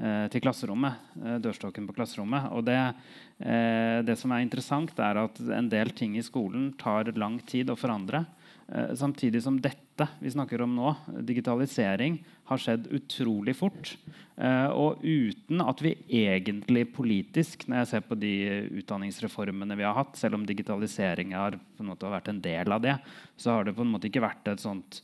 Eh, 0.00 0.26
til 0.32 0.40
klasserommet, 0.40 0.96
eh, 1.20 1.36
dørstokken 1.44 1.84
på 1.84 1.92
klasserommet. 1.92 2.46
Og 2.56 2.64
det, 2.64 2.94
eh, 3.40 4.00
det, 4.00 4.16
som 4.16 4.32
er 4.32 4.40
interessant, 4.40 4.98
er 4.98 5.18
at 5.18 5.40
en 5.40 5.68
del 5.68 5.90
ting 5.90 6.16
i 6.16 6.22
skolen 6.22 6.72
tar 6.78 7.12
lang 7.16 7.38
tid 7.44 7.68
å 7.68 7.76
forandre. 7.76 8.24
Eh, 8.70 8.94
samtidig 8.94 9.42
som 9.42 9.56
dette 9.60 10.06
vi 10.22 10.30
snakker 10.30 10.62
om 10.62 10.76
nå, 10.76 10.92
digitalisering, 11.26 12.20
har 12.50 12.60
skjedd 12.60 12.86
utrolig 12.94 13.56
fort. 13.58 13.96
Eh, 14.38 14.70
og 14.70 15.02
uten 15.02 15.62
at 15.64 15.82
vi 15.82 15.96
egentlig 16.22 16.86
politisk, 16.94 17.66
når 17.66 17.82
jeg 17.82 17.90
ser 17.90 18.04
på 18.06 18.18
de 18.20 18.34
utdanningsreformene 18.80 19.76
vi 19.78 19.86
har 19.86 19.96
hatt, 19.98 20.14
selv 20.18 20.38
om 20.38 20.46
digitalisering 20.46 21.34
har 21.34 21.58
en 21.58 21.90
måte 21.90 22.10
vært 22.10 22.30
en 22.30 22.40
del 22.44 22.70
av 22.72 22.84
det, 22.84 22.96
så 23.36 23.58
har 23.58 23.66
det 23.66 23.74
på 23.74 23.82
en 23.82 23.90
måte 23.90 24.08
ikke 24.10 24.24
vært 24.24 24.52
et 24.52 24.62
sånt 24.62 25.02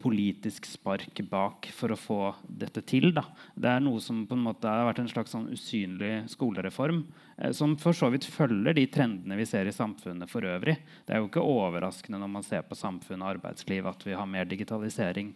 politisk 0.00 0.64
spark 0.64 1.20
bak 1.28 1.68
for 1.76 1.92
å 1.92 1.98
få 2.00 2.20
dette 2.48 2.80
til. 2.88 3.10
Da. 3.16 3.26
Det 3.52 3.68
er 3.68 3.82
noe 3.84 4.00
som 4.00 4.22
på 4.26 4.36
en 4.36 4.46
måte 4.46 4.70
har 4.70 4.86
vært 4.88 5.02
en 5.02 5.10
slags 5.10 5.34
sånn 5.34 5.50
usynlig 5.52 6.24
skolereform. 6.32 7.02
Eh, 7.36 7.52
som 7.52 7.74
for 7.76 7.96
så 7.96 8.08
vidt 8.12 8.24
følger 8.24 8.76
de 8.76 8.86
trendene 8.88 9.36
vi 9.36 9.44
ser 9.48 9.68
i 9.68 9.74
samfunnet 9.76 10.30
for 10.32 10.46
øvrig. 10.48 10.78
Det 11.04 11.12
er 11.12 11.20
jo 11.20 11.28
ikke 11.28 11.44
overraskende 11.44 12.22
når 12.22 12.32
man 12.38 12.46
ser 12.46 12.64
på 12.64 12.78
samfunn 12.78 13.20
og 13.20 13.34
arbeidsliv 13.34 13.90
at 13.90 14.06
vi 14.08 14.16
har 14.16 14.30
mer 14.30 14.48
digitalisering 14.48 15.34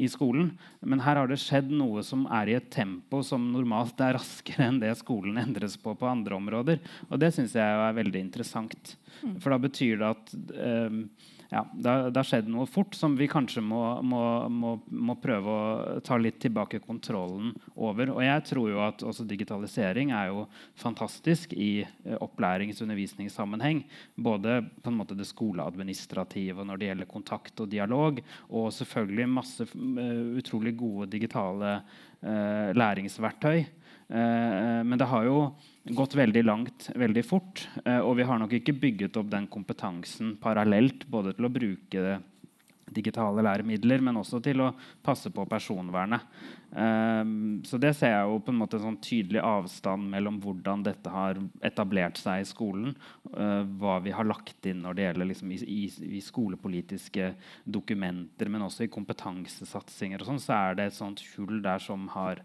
i 0.00 0.08
skolen. 0.08 0.54
Men 0.80 1.04
her 1.04 1.20
har 1.20 1.28
det 1.28 1.42
skjedd 1.42 1.68
noe 1.68 2.02
som 2.06 2.24
er 2.32 2.48
i 2.48 2.56
et 2.56 2.72
tempo 2.72 3.20
som 3.26 3.50
normalt 3.52 4.00
er 4.00 4.16
raskere 4.16 4.70
enn 4.70 4.80
det 4.80 4.94
skolen 5.02 5.36
endres 5.44 5.76
på 5.76 5.92
på 5.92 6.08
andre 6.08 6.40
områder. 6.40 6.80
Og 7.10 7.20
det 7.20 7.34
syns 7.36 7.52
jeg 7.58 7.84
er 7.84 8.00
veldig 8.00 8.24
interessant. 8.30 8.96
Mm. 9.20 9.38
For 9.44 9.52
da 9.52 9.60
betyr 9.60 10.00
det 10.00 10.12
at 10.14 10.36
eh, 10.56 11.00
ja, 11.50 11.62
det, 11.74 12.16
har 12.16 12.26
skjedd 12.26 12.48
noe 12.50 12.66
fort 12.70 12.96
som 12.96 13.14
vi 13.18 13.28
kanskje 13.30 13.62
må, 13.64 13.80
må, 14.02 14.22
må, 14.48 14.72
må, 14.88 15.16
prøve 15.22 15.54
å 15.54 16.00
ta 16.04 16.18
litt 16.20 16.40
tilbake 16.42 16.80
kontrollen 16.84 17.52
over. 17.74 18.12
Og 18.14 18.22
jeg 18.24 18.44
tror 18.48 18.70
jo 18.72 18.80
at 18.84 19.04
også 19.06 19.26
digitalisering 19.28 20.12
er 20.16 20.32
jo 20.32 20.46
fantastisk 20.80 21.54
i 21.56 21.84
eh, 21.84 22.16
opplærings- 22.24 22.80
og 22.80 22.88
undervisningssammenheng. 22.88 23.84
Både 24.16 24.60
på 24.80 24.92
en 24.92 24.98
måte 24.98 25.18
det 25.18 25.28
skoleadministrative 25.28 26.66
når 26.66 26.80
det 26.80 26.90
gjelder 26.90 27.12
kontakt 27.12 27.64
og 27.64 27.70
dialog, 27.72 28.20
og 28.50 28.72
selvfølgelig 28.74 29.30
masse 29.30 29.68
uh, 29.68 30.34
utrolig 30.38 30.74
gode 30.78 31.08
digitale 31.12 31.76
eh, 31.78 32.70
læringsverktøy. 32.76 33.64
Uh, 34.08 34.82
men 34.84 34.98
det 35.00 35.08
har 35.08 35.24
jo 35.28 35.38
gått 35.84 36.14
veldig 36.16 36.44
langt 36.44 36.90
veldig 36.96 37.24
fort. 37.26 37.66
Eh, 37.84 38.00
og 38.00 38.16
vi 38.16 38.24
har 38.24 38.38
nok 38.40 38.54
ikke 38.56 38.76
bygget 38.80 39.18
opp 39.20 39.28
den 39.32 39.48
kompetansen 39.52 40.36
parallelt 40.40 41.04
både 41.12 41.34
til 41.36 41.48
å 41.48 41.52
bruke 41.52 42.20
digitale 42.94 43.42
læremidler, 43.42 44.02
men 44.04 44.20
også 44.20 44.40
til 44.44 44.60
å 44.62 44.72
passe 45.04 45.32
på 45.34 45.46
personvernet. 45.48 46.24
Så 47.64 47.78
det 47.80 47.92
ser 47.96 48.12
jeg 48.12 48.28
jo 48.28 48.40
på 48.44 48.52
en 48.52 48.58
måte 48.60 48.76
en 48.76 48.84
sånn 48.84 48.98
tydelig 49.02 49.40
avstand 49.46 50.08
mellom 50.10 50.40
hvordan 50.42 50.82
dette 50.84 51.10
har 51.10 51.38
etablert 51.64 52.20
seg 52.20 52.42
i 52.42 52.48
skolen, 52.48 52.92
hva 53.30 53.96
vi 54.04 54.12
har 54.14 54.28
lagt 54.28 54.68
inn 54.68 54.82
når 54.84 54.98
det 54.98 55.06
gjelder 55.06 55.30
liksom, 55.30 55.54
i, 55.54 56.20
skolepolitiske 56.22 57.32
dokumenter, 57.64 58.52
men 58.52 58.66
også 58.66 58.86
i 58.86 58.92
kompetansesatsinger 58.94 60.22
og 60.22 60.32
sånn, 60.32 60.44
så 60.44 60.58
er 60.58 60.78
det 60.78 60.90
et 60.90 60.98
sånt 60.98 61.24
hull 61.34 61.62
der 61.64 61.82
som 61.82 62.08
har 62.14 62.44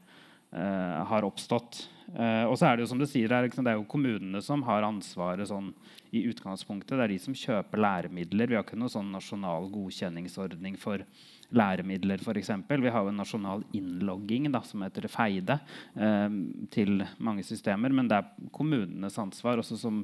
har 0.51 1.23
oppstått. 1.23 1.89
Uh, 2.09 2.45
og 2.49 2.57
så 2.57 2.69
er 2.69 2.77
Det 2.77 2.85
jo 2.85 2.91
som 2.91 3.01
du 3.01 3.05
sier, 3.05 3.29
det 3.29 3.51
er, 3.61 3.75
jo 3.77 3.87
kommunene 3.89 4.41
som 4.41 4.63
har 4.67 4.87
ansvaret 4.87 5.49
sånn, 5.49 5.73
i 6.11 6.23
utgangspunktet. 6.25 6.95
Det 6.97 7.03
er 7.05 7.11
de 7.13 7.19
som 7.21 7.35
kjøper 7.37 7.81
læremidler. 7.83 8.49
Vi 8.49 8.57
har 8.57 8.65
ikke 8.65 8.79
noen 8.79 8.93
sånn 8.93 9.11
nasjonal 9.13 9.69
godkjenningsordning 9.73 10.79
for 10.81 11.03
læremidler 11.49 12.21
f.eks. 12.21 12.51
Vi 12.69 12.91
har 12.93 13.03
jo 13.03 13.11
en 13.11 13.19
nasjonal 13.19 13.63
innlogging 13.75 14.49
da, 14.53 14.61
som 14.65 14.83
heter 14.85 15.07
Feide, 15.09 15.57
eh, 15.97 16.27
til 16.73 17.03
mange 17.17 17.45
systemer. 17.45 17.93
Men 17.93 18.09
det 18.09 18.19
er 18.19 18.49
kommunenes 18.55 19.17
ansvar. 19.21 19.61
Også 19.61 19.77
som, 19.79 20.03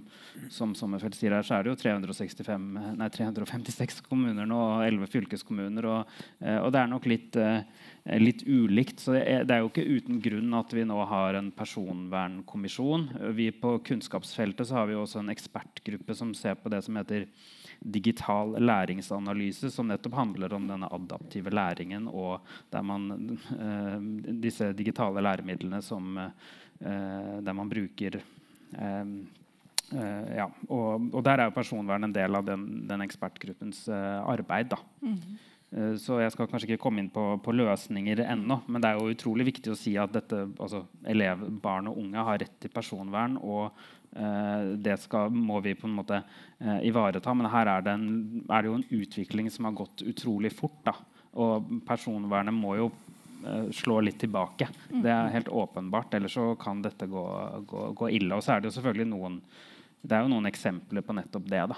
som 0.53 0.73
Sommerfeld 0.77 1.17
sier 1.17 1.37
her, 1.37 1.45
så 1.45 1.57
er 1.57 1.65
det 1.65 1.73
jo 1.73 1.79
365, 1.83 2.69
nei, 2.97 3.09
356 3.13 4.01
kommuner 4.09 4.49
nå, 4.49 4.61
og 4.77 4.85
11 4.87 5.11
fylkeskommuner. 5.13 5.89
Og, 5.91 6.15
eh, 6.41 6.57
og, 6.57 6.71
det 6.73 6.81
er 6.81 6.91
nok 6.91 7.09
litt, 7.09 7.37
eh, 7.37 7.61
litt 8.21 8.45
ulikt. 8.47 9.03
Så 9.03 9.17
det 9.17 9.25
er, 9.25 9.45
det 9.45 9.57
er, 9.57 9.63
jo 9.65 9.73
ikke 9.73 10.01
uten 10.01 10.21
grunn 10.23 10.57
at 10.57 10.73
vi 10.73 10.87
nå 10.87 10.97
har 11.11 11.37
en 11.37 11.53
personvernkommisjon. 11.95 13.09
Vi 13.33 13.51
På 13.51 13.79
kunnskapsfeltet 13.79 14.69
har 14.69 14.87
vi 14.87 14.95
også 14.95 15.19
en 15.19 15.29
ekspertgruppe 15.29 16.15
som 16.15 16.33
ser 16.33 16.55
på 16.55 16.69
det 16.69 16.81
som 16.83 16.95
heter 16.95 17.27
digital 17.79 18.55
læringsanalyse, 18.59 19.71
som 19.71 19.87
nettopp 19.87 20.15
handler 20.15 20.53
om 20.53 20.67
denne 20.67 20.87
adaptive 20.91 21.51
læringen 21.51 22.07
og 22.07 22.41
man, 22.83 23.37
eh, 23.59 23.99
disse 24.41 24.73
digitale 24.73 25.21
læremidlene 25.21 25.81
som, 25.81 26.17
eh, 26.17 27.41
der 27.41 27.53
man 27.53 27.69
bruker 27.69 28.21
eh, 28.77 29.05
ja, 30.35 30.49
og, 30.67 31.13
og, 31.13 31.23
der 31.23 31.37
er 31.37 31.45
jo 31.45 31.51
personvern 31.51 32.03
en 32.03 32.13
del 32.13 32.35
av 32.35 32.43
den, 32.43 32.87
den 32.87 33.01
ekspertgruppens 33.01 33.87
arbeid. 33.89 34.69
da. 34.69 34.77
Mm 35.01 35.13
-hmm. 35.13 35.37
Så 35.99 36.21
jeg 36.21 36.31
skal 36.31 36.47
kanskje 36.47 36.69
ikke 36.69 36.85
komme 36.85 37.01
inn 37.03 37.09
på, 37.11 37.23
på 37.43 37.51
løsninger 37.51 38.21
ennå. 38.23 38.61
Men 38.71 38.79
det 38.79 38.89
er 38.89 38.99
jo 39.01 39.11
utrolig 39.11 39.49
viktig 39.49 39.73
å 39.73 39.75
si 39.75 39.97
at 39.99 40.13
dette, 40.13 40.45
altså 40.55 40.85
elev, 41.11 41.41
barn 41.59 41.89
og 41.91 41.97
unge 41.99 42.23
har 42.29 42.39
rett 42.39 42.53
til 42.63 42.71
personvern. 42.71 43.35
Og 43.43 43.73
Eh, 44.15 44.65
det 44.77 44.95
skal, 45.03 45.29
må 45.29 45.59
vi 45.59 45.75
på 45.75 45.89
en 45.89 45.97
måte 45.97 46.21
eh, 46.59 46.79
ivareta. 46.87 47.33
Men 47.35 47.51
her 47.51 47.71
er 47.71 47.83
det, 47.83 47.95
en, 47.97 48.45
er 48.47 48.63
det, 48.63 48.71
jo 48.71 48.77
en 48.79 49.01
utvikling 49.01 49.51
som 49.51 49.67
har 49.67 49.75
gått 49.75 50.05
utrolig 50.07 50.53
fort. 50.55 50.79
Da. 50.87 50.95
Og 51.43 51.69
personvernet 51.87 52.55
må 52.55 52.77
jo 52.79 52.89
eh, 53.43 53.69
slå 53.75 53.99
litt 54.05 54.21
tilbake. 54.23 54.69
Det 54.89 55.11
er 55.11 55.33
helt 55.35 55.51
åpenbart. 55.51 56.15
Ellers 56.15 56.37
så 56.39 56.53
kan 56.59 56.83
dette 56.85 57.09
gå, 57.11 57.25
gå, 57.67 57.87
gå 57.97 58.11
ille. 58.19 58.35
Og 58.37 58.45
så 58.45 58.55
er 58.55 58.63
det 58.63 58.71
jo 58.71 58.77
selvfølgelig 58.79 59.11
noen 59.13 59.41
det 60.05 60.13
er 60.13 60.21
jo 60.21 60.29
noen 60.29 60.45
eksempler 60.45 61.01
på 61.01 61.15
nettopp 61.17 61.47
det. 61.49 61.63
da, 61.71 61.75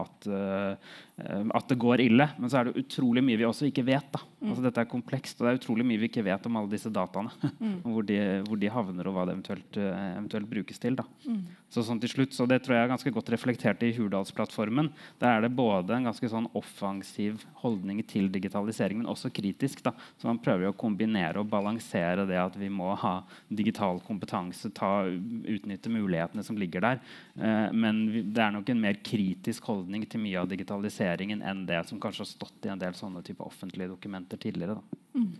At 0.00 0.26
Eh, 0.32 0.94
at 1.16 1.68
det 1.70 1.78
går 1.80 2.02
ille. 2.04 2.26
Men 2.36 2.50
så 2.52 2.60
er 2.60 2.68
det 2.68 2.82
utrolig 2.82 3.22
mye 3.24 3.38
vi 3.40 3.46
også 3.48 3.70
ikke 3.70 3.86
vet. 3.86 4.18
Mm. 4.36 4.50
Altså, 4.50 4.62
dette 4.66 4.82
er 4.82 4.90
komplekst, 4.90 5.38
og 5.40 5.46
det 5.46 5.52
er 5.52 5.60
utrolig 5.62 5.86
mye 5.88 6.00
vi 6.02 6.10
ikke 6.10 6.24
vet 6.26 6.48
om 6.48 6.58
alle 6.60 6.72
disse 6.76 6.92
dataene. 6.92 7.32
Mm. 7.56 7.78
hvor, 7.88 8.04
de, 8.04 8.16
hvor, 8.44 8.58
de, 8.60 8.68
havner, 8.70 9.08
og 9.08 9.14
hva 9.16 9.22
det 9.26 9.32
eventuelt, 9.32 9.76
eh, 9.80 10.02
eventuelt 10.18 10.48
brukes 10.50 10.78
til. 10.78 10.98
Mm. 11.24 11.38
Så 11.72 11.82
sånn 11.86 11.98
til 12.02 12.10
slutt, 12.12 12.34
så 12.36 12.44
Det 12.46 12.58
tror 12.62 12.76
jeg 12.76 12.84
er 12.84 12.90
ganske 12.92 13.12
godt 13.14 13.30
reflektert 13.32 13.82
i 13.82 13.92
Hurdalsplattformen. 13.96 14.90
Der 15.22 15.30
er 15.30 15.46
det 15.46 15.50
både 15.56 15.96
en 15.96 16.06
ganske 16.06 16.28
sånn 16.30 16.46
offensiv 16.58 17.42
holdning 17.62 18.02
til 18.06 18.28
digitalisering, 18.30 19.00
men 19.00 19.10
også 19.10 19.32
kritisk. 19.34 19.82
da. 19.82 19.94
Så 20.20 20.28
man 20.28 20.38
prøver 20.42 20.68
å 20.68 20.76
kombinere 20.76 21.40
og 21.40 21.48
balansere 21.50 22.26
det 22.28 22.38
at 22.38 22.58
vi 22.60 22.68
må 22.68 22.92
ha 23.00 23.14
digital 23.48 24.02
kompetanse, 24.04 24.70
ta, 24.76 25.08
utnytte 25.08 25.90
mulighetene 25.90 26.44
som 26.44 26.60
ligger 26.60 26.84
der. 26.84 27.02
Eh, 27.40 27.72
men 27.72 28.04
det 28.34 28.44
er 28.44 28.52
nok 28.52 28.68
en 28.70 28.84
mer 28.84 29.00
kritisk 29.00 29.64
holdning 29.72 30.04
til 30.06 30.22
mye 30.22 30.44
av 30.44 30.52
digitalisering 30.52 31.05
organiseringen 31.06 31.42
enn 31.42 31.66
det 31.66 31.82
som 31.86 32.00
kanskje 32.00 32.24
har 32.24 32.30
stått 32.30 32.66
i 32.66 32.70
en 32.72 32.80
del 32.80 32.94
sånne 32.94 33.22
type 33.24 33.44
offentlige 33.44 33.88
dokumenter 33.92 34.38
tidligere. 34.40 34.78
Mm. 35.14 35.32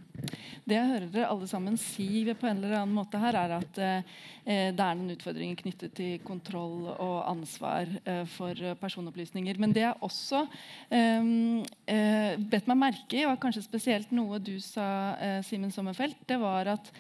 Det 0.65 0.77
jeg 0.77 0.89
hører 0.89 1.27
alle 1.27 1.47
sammen 1.51 1.77
si 1.77 2.25
på 2.33 2.47
en 2.49 2.63
eller 2.63 2.79
annen 2.79 2.95
måte 2.97 3.19
her, 3.21 3.37
er 3.37 3.57
at 3.59 3.81
eh, 3.83 4.71
det 4.73 4.83
er 4.83 4.97
noen 4.97 5.13
utfordringer 5.15 5.59
knyttet 5.61 5.95
til 5.97 6.23
kontroll 6.25 6.89
og 6.95 7.19
ansvar 7.29 7.91
eh, 8.05 8.25
for 8.31 8.55
personopplysninger. 8.81 9.59
Men 9.61 9.75
det 9.77 9.85
jeg 9.85 10.01
også 10.07 10.47
ehm, 10.91 11.65
eh, 11.87 12.37
bet 12.39 12.69
meg 12.71 12.81
merke 12.87 13.21
i, 13.21 13.27
og 13.29 13.41
kanskje 13.43 13.67
spesielt 13.67 14.15
noe 14.17 14.41
du 14.41 14.57
sa, 14.65 14.89
eh, 15.21 15.41
Simen 15.47 15.75
Sommerfelt, 15.75 16.23
det 16.29 16.41
var 16.41 16.73
at 16.77 16.93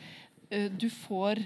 eh, 0.50 0.68
du 0.68 0.90
får 0.92 1.40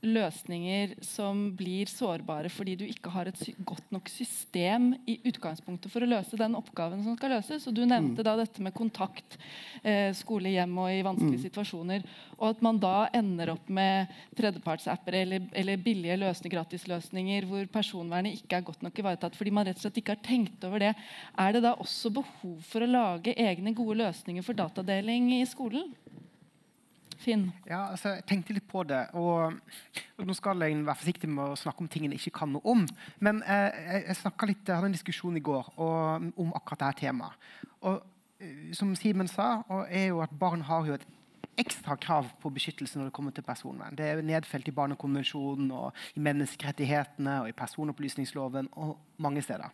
løsninger 0.00 0.94
som 1.04 1.50
blir 1.56 1.90
sårbare 1.90 2.48
fordi 2.52 2.76
du 2.80 2.84
ikke 2.86 3.12
har 3.12 3.28
et 3.28 3.42
godt 3.68 3.92
nok 3.92 4.08
system 4.12 4.92
i 5.10 5.18
utgangspunktet 5.28 5.92
for 5.92 6.04
å 6.04 6.08
løse 6.08 6.38
den 6.40 6.56
oppgaven 6.58 7.02
som 7.04 7.16
skal 7.18 7.34
løses. 7.36 7.66
Og 7.68 7.76
du 7.76 7.82
nevnte 7.84 8.22
mm. 8.22 8.26
da 8.26 8.36
dette 8.40 8.64
med 8.64 8.76
kontakt, 8.76 9.36
eh, 9.82 10.10
skole, 10.16 10.52
hjem 10.54 10.76
og 10.80 10.92
i 10.92 11.04
vanskelige 11.06 11.40
mm. 11.40 11.44
situasjoner. 11.44 12.06
Og 12.38 12.46
at 12.52 12.64
man 12.64 12.80
da 12.80 12.94
ender 13.16 13.52
opp 13.54 13.68
med 13.68 14.10
tredjepartsapper 14.38 15.20
eller, 15.22 15.48
eller 15.52 15.82
billige 15.84 16.16
løsninger, 16.20 16.56
gratisløsninger 16.56 17.46
hvor 17.48 17.66
personvernet 17.72 18.40
ikke 18.40 18.58
er 18.58 18.66
godt 18.66 18.82
nok 18.84 18.96
ivaretatt 18.98 19.36
fordi 19.38 19.52
man 19.54 19.68
rett 19.68 19.78
og 19.78 19.84
slett 19.84 20.00
ikke 20.00 20.16
har 20.16 20.24
tenkt 20.24 20.64
over 20.66 20.82
det. 20.82 20.94
Er 21.38 21.54
det 21.54 21.64
da 21.66 21.76
også 21.76 22.12
behov 22.14 22.56
for 22.66 22.84
å 22.84 22.90
lage 22.90 23.36
egne 23.36 23.74
gode 23.76 24.00
løsninger 24.00 24.44
for 24.46 24.58
datadeling 24.58 25.30
i 25.36 25.44
skolen? 25.48 25.92
Finn? 27.20 27.48
Ja, 27.68 27.90
altså, 27.92 28.14
jeg 28.16 28.26
tenkte 28.28 28.56
litt 28.56 28.68
på 28.70 28.82
det. 28.88 29.02
Og, 29.18 29.56
og 30.18 30.26
Nå 30.28 30.36
skal 30.36 30.62
jeg 30.64 30.80
være 30.86 31.00
forsiktig 31.02 31.30
med 31.30 31.52
å 31.52 31.58
snakke 31.58 31.84
om 31.84 31.90
ting 31.90 32.08
jeg 32.08 32.20
ikke 32.20 32.38
kan 32.40 32.54
noe 32.54 32.64
om. 32.74 32.86
Men 33.20 33.42
eh, 33.44 33.68
jeg, 34.08 34.16
litt, 34.48 34.64
jeg, 34.64 34.74
hadde 34.74 34.90
en 34.90 34.96
diskusjon 34.96 35.36
i 35.38 35.44
går 35.44 35.72
og, 35.76 36.30
om 36.40 36.54
akkurat 36.56 36.86
dette 36.86 37.06
temaet. 37.06 37.48
Og 37.84 38.00
eh, 38.40 38.70
Som 38.76 38.94
Simen 38.98 39.30
sa, 39.30 39.60
er 39.88 40.10
jo 40.10 40.22
at 40.24 40.32
barn 40.40 40.64
har 40.68 40.88
jo 40.88 40.96
et 40.98 41.08
ekstra 41.60 41.96
krav 42.00 42.30
på 42.40 42.50
beskyttelse 42.54 42.98
når 42.98 43.10
det 43.10 43.14
kommer 43.16 43.34
til 43.36 43.44
personvern. 43.44 43.96
Det 43.96 44.06
er 44.06 44.22
nedfelt 44.24 44.68
i 44.70 44.74
Barnekonvensjonen, 44.74 45.70
og 45.76 45.92
i 46.16 46.24
menneskerettighetene 46.24 47.40
og 47.42 47.50
i 47.50 47.56
personopplysningsloven 47.56 48.70
og 48.80 48.96
mange 49.20 49.42
steder. 49.44 49.68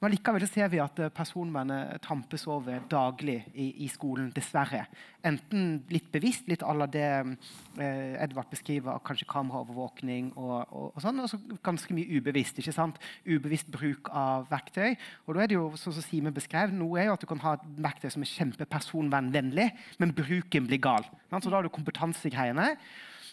Men 0.00 0.14
likevel 0.14 0.46
ser 0.48 0.70
vi 0.72 0.78
at 0.80 0.96
eh, 1.02 1.10
personvernet 1.12 2.00
trampes 2.00 2.46
over 2.48 2.80
daglig 2.88 3.42
i, 3.52 3.66
i 3.84 3.88
skolen, 3.92 4.30
dessverre. 4.32 4.86
Enten 5.28 5.82
litt 5.92 6.08
bevisst, 6.12 6.46
litt 6.48 6.64
à 6.64 6.72
la 6.72 6.86
det 6.88 7.04
eh, 7.04 8.22
Edvard 8.24 8.48
beskriver, 8.48 9.02
kanskje 9.04 9.28
kameraovervåkning 9.28 10.32
og, 10.40 10.56
og, 10.72 10.86
og 10.94 11.04
sånn, 11.04 11.20
og 11.20 11.28
så 11.28 11.40
ganske 11.66 11.96
mye 11.96 12.16
ubevisst. 12.16 12.62
ikke 12.62 12.72
sant? 12.72 12.96
Ubevisst 13.28 13.68
bruk 13.74 14.08
av 14.08 14.48
verktøy. 14.48 14.96
Og 15.26 15.36
da 15.36 15.44
er 15.44 15.52
det 15.52 15.60
jo, 15.60 15.68
som 15.80 15.92
Simen 16.00 16.32
beskrev, 16.36 16.72
Noe 16.72 17.02
er 17.02 17.10
jo 17.10 17.18
at 17.18 17.26
du 17.26 17.28
kan 17.28 17.44
ha 17.44 17.58
et 17.58 17.68
verktøy 17.84 18.08
som 18.14 18.24
er 18.24 18.32
kjempepersonvernvennlig, 18.32 19.68
men 20.00 20.16
bruken 20.16 20.70
blir 20.70 20.80
gal. 20.80 21.04
Så 21.28 21.44
da 21.50 21.58
har 21.58 21.68
du 21.68 21.74
kompetansegreiene. 21.76 22.72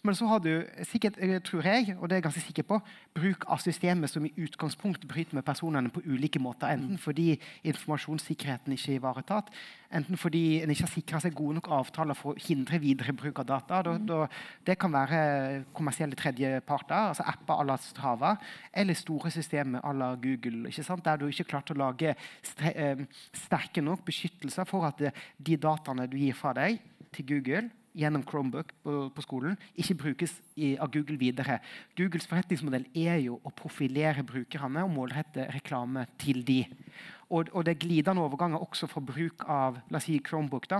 Men 0.03 0.15
så 0.15 0.27
har 0.29 0.39
du 0.39 0.65
sikkert, 0.83 1.17
eh, 1.17 1.39
tror 1.41 1.63
jeg, 1.65 1.95
og 1.99 2.09
det 2.09 2.15
er 2.15 2.21
jeg 2.21 2.23
ganske 2.23 2.45
sikker 2.45 2.63
på, 2.63 2.79
bruk 3.15 3.45
av 3.49 3.61
systemet 3.63 4.09
som 4.09 4.25
i 4.25 4.33
utgangspunkt 4.37 5.07
bryter 5.07 5.35
med 5.35 5.45
personene 5.45 5.89
på 5.89 6.01
ulike 6.05 6.39
måter. 6.39 6.67
Enten 6.73 6.97
fordi 6.97 7.39
informasjonssikkerheten 7.63 8.73
ikke 8.73 8.93
er 8.93 8.99
ivaretatt, 8.99 9.49
enten 9.93 10.17
fordi 10.17 10.61
en 10.61 10.69
ikke 10.69 10.85
har 10.85 10.91
sikra 10.91 11.21
seg 11.23 11.35
gode 11.35 11.57
nok 11.57 11.69
avtaler 11.79 12.17
for 12.17 12.33
å 12.33 12.41
hindre 12.47 12.79
videre 12.83 13.15
bruk 13.17 13.39
av 13.39 13.47
data. 13.49 13.81
Da, 13.87 13.97
da, 13.97 14.27
det 14.67 14.77
kan 14.79 14.93
være 14.93 15.63
kommersielle 15.73 16.15
tredjeparter, 16.19 17.13
altså 17.13 17.25
apper 17.25 17.61
à 17.61 17.67
la 17.67 17.77
Strava, 17.77 18.35
eller 18.73 18.93
store 18.93 19.31
systemer 19.31 19.81
à 19.83 19.93
la 19.93 20.15
Google, 20.15 20.69
der 20.69 21.17
du 21.17 21.27
ikke 21.27 21.49
klarte 21.51 21.73
å 21.73 21.79
lage 21.79 22.13
eh, 22.13 23.05
sterke 23.33 23.81
nok 23.81 24.05
beskyttelser 24.05 24.67
for 24.67 24.85
at 24.87 25.01
de 25.37 25.57
dataene 25.57 26.07
du 26.07 26.17
gir 26.17 26.35
fra 26.37 26.53
deg 26.53 26.79
til 27.13 27.25
Google, 27.27 27.69
gjennom 27.97 28.23
Chromebook 28.27 28.73
på, 28.85 28.95
på 29.13 29.25
skolen, 29.25 29.57
ikke 29.75 29.97
brukes 30.03 30.37
i, 30.55 30.75
av 30.77 30.91
Google 30.93 31.17
videre. 31.19 31.59
Googles 31.97 32.29
forretningsmodell 32.29 32.87
er 32.97 33.21
jo 33.25 33.39
å 33.41 33.53
profilere 33.53 34.25
brukerne 34.27 34.85
og 34.85 34.93
målrette 34.93 35.49
reklame 35.55 36.05
til 36.21 36.43
de. 36.47 36.61
Og, 37.27 37.49
og 37.51 37.65
det 37.67 37.73
er 37.73 37.81
glidende 37.81 38.23
overganger 38.23 38.61
også 38.63 38.87
for 38.87 39.03
bruk 39.03 39.43
av 39.51 39.81
la 39.91 39.99
oss 39.99 40.07
si 40.07 40.15
Chromebook. 40.23 40.69
da, 40.71 40.79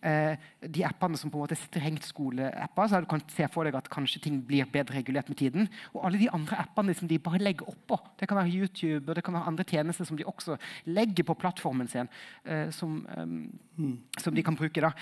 eh, 0.00 0.38
De 0.60 0.84
appene 0.84 1.18
som 1.20 1.30
på 1.30 1.36
en 1.36 1.44
måte 1.44 1.52
er 1.52 1.60
strengt 1.60 2.06
skoleapper, 2.06 2.88
så 2.88 3.00
du 3.00 3.06
kan 3.06 3.20
se 3.28 3.46
for 3.52 3.64
deg 3.64 3.76
at 3.76 3.90
kanskje 3.92 4.22
ting 4.22 4.40
blir 4.40 4.64
bedre 4.64 4.96
regulert 4.96 5.28
med 5.28 5.36
tiden. 5.36 5.68
Og 5.92 6.06
alle 6.06 6.18
de 6.18 6.30
andre 6.32 6.56
appene 6.56 6.94
som 6.94 7.08
de 7.08 7.18
bare 7.18 7.42
legger 7.42 7.68
oppå. 7.68 8.00
Det 8.18 8.28
kan 8.28 8.38
være 8.38 8.56
YouTube 8.56 9.08
og 9.08 9.16
det 9.16 9.24
kan 9.24 9.34
være 9.34 9.52
andre 9.52 9.64
tjenester 9.64 10.04
som 10.04 10.16
de 10.16 10.24
også 10.24 10.56
legger 10.86 11.24
på 11.24 11.36
plattformen 11.36 11.88
sin, 11.88 12.08
eh, 12.46 12.70
som, 12.70 13.06
eh, 13.10 13.26
mm. 13.26 13.98
som 14.18 14.34
de 14.34 14.42
kan 14.42 14.56
bruke. 14.56 14.80
da. 14.80 14.92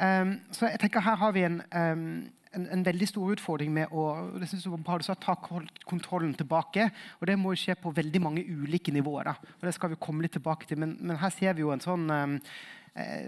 Um, 0.00 0.38
så 0.52 0.68
jeg 0.68 0.80
tenker 0.82 1.00
Her 1.00 1.16
har 1.16 1.32
vi 1.32 1.44
en, 1.46 1.60
um, 1.72 2.06
en, 2.54 2.66
en 2.72 2.84
veldig 2.84 3.08
stor 3.08 3.32
utfordring 3.32 3.72
med 3.72 3.92
å 3.92 4.06
det 4.36 4.48
synes 4.50 4.66
jeg 4.66 4.72
var 4.72 5.04
ta 5.20 5.36
kontrollen 5.88 6.34
tilbake. 6.34 6.90
og 7.20 7.26
Det 7.26 7.38
må 7.38 7.54
skje 7.56 7.76
på 7.80 7.94
veldig 7.96 8.22
mange 8.22 8.44
ulike 8.44 8.92
nivåer. 8.92 9.24
Da. 9.24 9.36
og 9.60 9.68
Det 9.68 9.74
skal 9.74 9.90
vi 9.90 10.00
komme 10.00 10.22
litt 10.22 10.36
tilbake 10.36 10.66
til. 10.66 10.78
Men, 10.78 10.96
men 11.00 11.16
her 11.16 11.30
ser 11.30 11.54
vi 11.54 11.64
jo 11.64 11.72
en 11.72 11.84
sånn 11.84 12.10
um, 12.10 12.40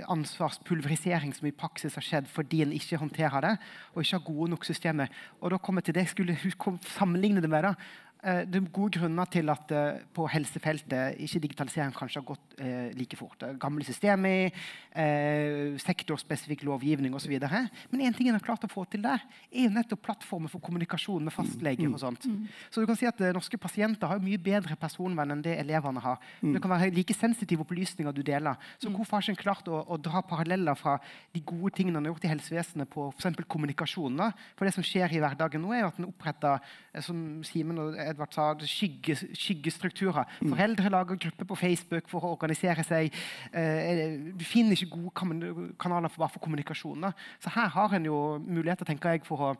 ansvarspulverisering 0.09 1.35
som 1.37 1.49
i 1.49 1.53
praksis 1.53 1.97
har 1.99 2.05
skjedd 2.05 2.29
fordi 2.33 2.63
en 2.65 2.73
ikke 2.73 3.01
håndterer 3.01 3.45
det 3.45 3.55
og 3.93 4.01
ikke 4.01 4.17
har 4.17 4.25
gode 4.25 4.51
nok 4.55 4.65
systemer. 4.65 5.13
Og 5.43 5.53
da 5.53 5.59
kommer 5.61 5.83
jeg 5.83 5.91
til 5.91 5.99
det 5.99 6.07
jeg 6.07 6.15
skulle 6.17 6.79
sammenligne 6.99 7.45
det 7.45 7.51
med. 7.53 7.69
da, 7.69 7.75
det 8.19 8.59
er 8.59 8.65
gode 8.75 8.99
grunner 8.99 9.29
til 9.31 9.47
at 9.53 9.71
uh, 9.71 10.01
på 10.15 10.25
helsefeltet 10.27 11.21
ikke 11.23 11.41
digitalisering 11.45 11.93
kanskje 11.95 12.19
har 12.19 12.27
gått 12.27 12.57
uh, 12.59 12.89
like 12.99 13.17
fort. 13.17 13.45
Gamle 13.63 13.87
systemer, 13.87 14.51
uh, 14.91 15.77
sektorspesifikk 15.79 16.65
lovgivning 16.67 17.15
osv. 17.15 17.37
Men 17.39 18.03
én 18.03 18.17
ting 18.17 18.29
en 18.29 18.35
har 18.35 18.43
klart 18.45 18.67
å 18.67 18.71
få 18.71 18.85
til 18.91 19.05
der, 19.07 19.23
er 19.53 19.69
jo 19.69 19.75
nettopp 19.75 20.03
plattformer 20.09 20.51
for 20.51 20.65
kommunikasjon 20.65 21.29
med 21.29 21.35
fastleger. 21.35 21.87
og 21.93 22.01
sånt. 22.03 22.27
Mm. 22.27 22.49
Så 22.71 22.83
du 22.83 22.89
kan 22.91 22.99
si 22.99 23.07
at 23.07 23.23
Norske 23.37 23.61
pasienter 23.61 24.11
har 24.11 24.23
mye 24.23 24.41
bedre 24.43 24.75
personvern 24.77 25.37
enn 25.37 25.45
det 25.45 25.55
elevene 25.63 26.03
har. 26.03 26.19
Mm. 26.43 26.57
Det 26.57 26.65
kan 26.65 26.75
være 26.75 26.91
like 26.95 27.15
sensitive 27.15 27.63
opplysninger 27.63 28.13
du 28.13 28.25
deler. 28.27 28.59
Så 28.83 28.91
mm. 28.91 28.99
hvorfor 28.99 29.19
har 29.19 29.29
ikke 29.29 29.37
en 29.37 29.43
klart 29.45 29.71
å, 29.71 29.85
å, 29.87 30.01
dra 30.03 30.25
paralleller 30.27 30.75
fra 30.79 30.97
de 31.35 31.45
gode 31.47 31.77
tingene 31.79 32.03
en 32.03 32.09
har 32.09 32.17
gjort 32.17 32.27
i 32.27 32.35
helsevesenet 32.35 32.91
på 32.91 33.09
f.eks. 33.15 33.47
kommunikasjon? 33.47 34.27
For 34.59 34.67
det 34.67 34.75
som 34.75 34.87
skjer 34.87 35.15
i 35.15 35.23
hverdagen 35.23 35.63
nå, 35.63 35.71
er 35.75 35.85
jo 35.85 35.93
at 35.93 36.03
en 36.03 36.11
oppretter, 36.11 36.71
som 37.05 37.25
Simen 37.47 37.79
og 37.79 37.95
Edvard 38.11 38.35
sa, 38.35 38.49
skygge, 38.69 39.17
skyggestrukturer. 39.37 40.29
Mm. 40.41 40.53
Foreldre 40.53 40.93
lager 40.93 41.21
grupper 41.27 41.49
på 41.49 41.59
Facebook 41.61 42.09
for 42.11 42.27
å 42.27 42.33
organisere 42.37 42.85
seg. 42.87 43.15
Eh, 43.53 44.33
du 44.39 44.45
finner 44.47 44.77
ikke 44.77 44.97
gode 44.97 45.75
kanaler 45.81 46.13
for, 46.13 46.25
bare 46.25 46.35
for 46.35 46.45
kommunikasjon. 46.45 47.09
Da. 47.09 47.13
Så 47.43 47.53
her 47.55 47.71
har 47.75 47.97
en 47.99 48.09
jo 48.09 48.19
muligheter 48.45 48.89
tenker 48.89 49.17
jeg, 49.17 49.25
for 49.29 49.51
å 49.51 49.53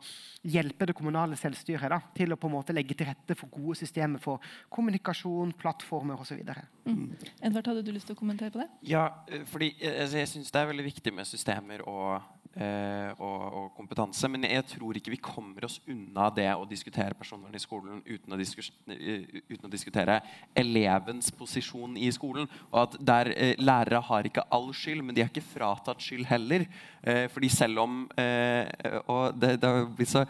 hjelpe 0.47 0.89
det 0.89 0.97
kommunale 0.97 1.37
selvstyret 1.39 1.91
da, 1.91 2.01
til 2.15 2.33
å 2.33 2.39
på 2.39 2.49
en 2.49 2.57
måte 2.57 2.75
legge 2.75 2.97
til 2.97 3.09
rette 3.09 3.37
for 3.37 3.51
gode 3.53 3.77
systemer 3.79 4.21
for 4.23 4.43
kommunikasjon, 4.73 5.53
plattformer 5.59 6.19
osv. 6.21 6.41
Mm. 6.89 7.05
Edvard, 7.41 7.71
hadde 7.71 7.85
du 7.85 7.93
lyst 7.93 8.09
til 8.09 8.17
å 8.17 8.19
kommentere 8.19 8.53
på 8.53 8.61
det? 8.63 8.69
Ja, 8.89 9.07
eh, 9.29 9.45
fordi 9.49 9.73
jeg, 9.77 9.95
altså, 9.95 10.21
jeg 10.21 10.33
syns 10.33 10.53
det 10.53 10.61
er 10.61 10.69
veldig 10.73 10.87
viktig 10.89 11.15
med 11.15 11.29
systemer 11.29 11.85
og 11.87 12.15
eh, 12.17 12.29
og, 12.57 13.41
og, 13.53 13.67
kompetanse. 13.77 14.27
Men 14.31 14.47
jeg 14.49 14.65
tror 14.73 14.97
ikke 14.97 15.13
vi 15.13 15.21
kommer 15.21 15.67
oss 15.67 15.79
unna 15.89 16.29
det 16.33 16.47
å 16.55 16.67
diskutere 16.67 17.17
personvern 17.17 17.55
i 17.55 17.61
skolen 17.61 18.01
uten 18.05 18.35
å, 18.35 18.39
eh, 18.39 19.41
uten 19.49 19.67
å 19.67 19.71
diskutere 19.71 20.19
elevens 20.57 21.31
posisjon 21.31 21.97
i 21.97 22.09
skolen. 22.15 22.49
Og 22.71 22.79
at 22.81 22.97
der 23.11 23.31
eh, 23.35 23.55
Lærere 23.61 24.01
har 24.09 24.27
ikke 24.27 24.47
all 24.51 24.71
skyld, 24.73 25.03
men 25.05 25.15
de 25.15 25.23
er 25.23 25.31
ikke 25.31 25.45
fratatt 25.45 26.01
skyld 26.03 26.27
heller. 26.29 26.65
Eh, 27.03 27.27
fordi 27.31 27.51
selv 27.53 27.85
om 27.85 28.01
eh, 28.17 28.65
Og 29.07 29.35
det, 29.39 29.55
det 29.61 29.69
har 29.69 30.09
så 30.09 30.25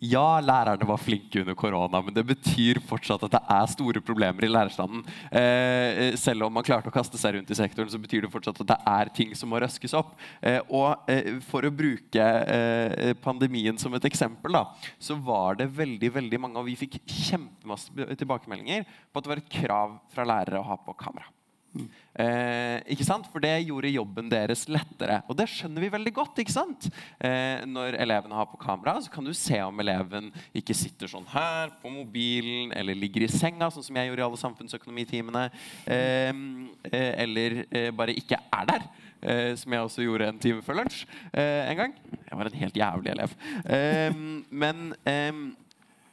ja, 0.00 0.40
lærerne 0.40 0.86
var 0.88 1.00
flinke 1.00 1.42
under 1.42 1.56
korona, 1.58 2.00
men 2.04 2.14
det 2.16 2.24
betyr 2.28 2.80
fortsatt 2.88 3.26
at 3.26 3.34
det 3.36 3.40
er 3.52 3.70
store 3.72 4.02
problemer 4.04 4.46
i 4.46 4.50
lærerstanden. 4.50 5.02
Eh, 5.28 6.16
selv 6.20 6.46
om 6.46 6.54
man 6.56 6.64
klarte 6.66 6.88
å 6.88 6.94
kaste 6.94 7.20
seg 7.20 7.36
rundt 7.36 7.52
i 7.52 7.58
sektoren, 7.58 7.90
så 7.92 8.00
betyr 8.00 8.24
det 8.24 8.32
fortsatt 8.32 8.62
at 8.64 8.72
det 8.72 8.78
er 8.92 9.12
ting 9.16 9.34
som 9.36 9.52
må 9.52 9.60
røskes 9.60 9.96
opp. 9.98 10.14
Eh, 10.40 10.60
og 10.68 11.10
eh, 11.10 11.36
For 11.44 11.66
å 11.66 11.72
bruke 11.74 12.24
eh, 12.24 13.12
pandemien 13.20 13.78
som 13.80 13.94
et 13.96 14.08
eksempel, 14.08 14.56
da, 14.56 14.66
så 14.98 15.18
var 15.20 15.60
det 15.60 15.70
veldig 15.76 16.14
veldig 16.16 16.40
mange, 16.40 16.60
og 16.60 16.70
vi 16.70 16.78
fikk 16.80 17.00
kjempemasse 17.04 18.16
tilbakemeldinger 18.20 18.88
på 18.88 19.20
at 19.20 19.26
det 19.26 19.34
var 19.34 19.44
et 19.44 19.52
krav 19.60 20.00
fra 20.14 20.26
lærere 20.28 20.62
å 20.62 20.70
ha 20.72 20.80
på 20.80 20.96
kamera. 21.00 21.28
Eh, 21.70 22.78
ikke 22.92 23.06
sant? 23.06 23.28
For 23.30 23.42
det 23.42 23.52
gjorde 23.62 23.92
jobben 23.92 24.30
deres 24.32 24.66
lettere. 24.70 25.20
Og 25.30 25.36
det 25.38 25.46
skjønner 25.50 25.84
vi 25.84 25.92
veldig 25.92 26.12
godt. 26.16 26.40
ikke 26.42 26.54
sant? 26.54 26.88
Eh, 27.18 27.62
når 27.66 27.96
elevene 28.02 28.36
har 28.36 28.48
på 28.50 28.60
kamera, 28.60 28.96
så 29.00 29.12
kan 29.12 29.24
du 29.24 29.32
se 29.36 29.60
om 29.62 29.80
eleven 29.80 30.30
ikke 30.56 30.76
sitter 30.76 31.10
sånn 31.10 31.28
her 31.30 31.70
på 31.82 31.92
mobilen, 31.92 32.74
eller 32.76 32.98
ligger 32.98 33.24
i 33.26 33.30
senga, 33.30 33.70
sånn 33.70 33.86
som 33.86 33.96
jeg 33.96 34.10
gjorde 34.10 34.24
i 34.24 34.26
alle 34.26 34.42
samfunnsøkonomitimene, 34.42 35.46
eh, 35.86 36.34
eh 36.90 37.14
eller 37.20 37.64
eh, 37.70 37.90
bare 37.94 38.16
ikke 38.16 38.40
er 38.52 38.66
der. 38.66 38.90
Eh, 39.20 39.54
som 39.54 39.72
jeg 39.72 39.84
også 39.84 40.02
gjorde 40.02 40.28
en 40.28 40.38
time 40.40 40.62
før 40.64 40.80
lunsj 40.80 41.04
en 41.36 41.76
gang. 41.76 41.94
Jeg 42.24 42.38
var 42.38 42.48
en 42.48 42.60
helt 42.60 42.76
jævlig 42.76 43.10
elev. 43.12 43.34
men 44.50 44.94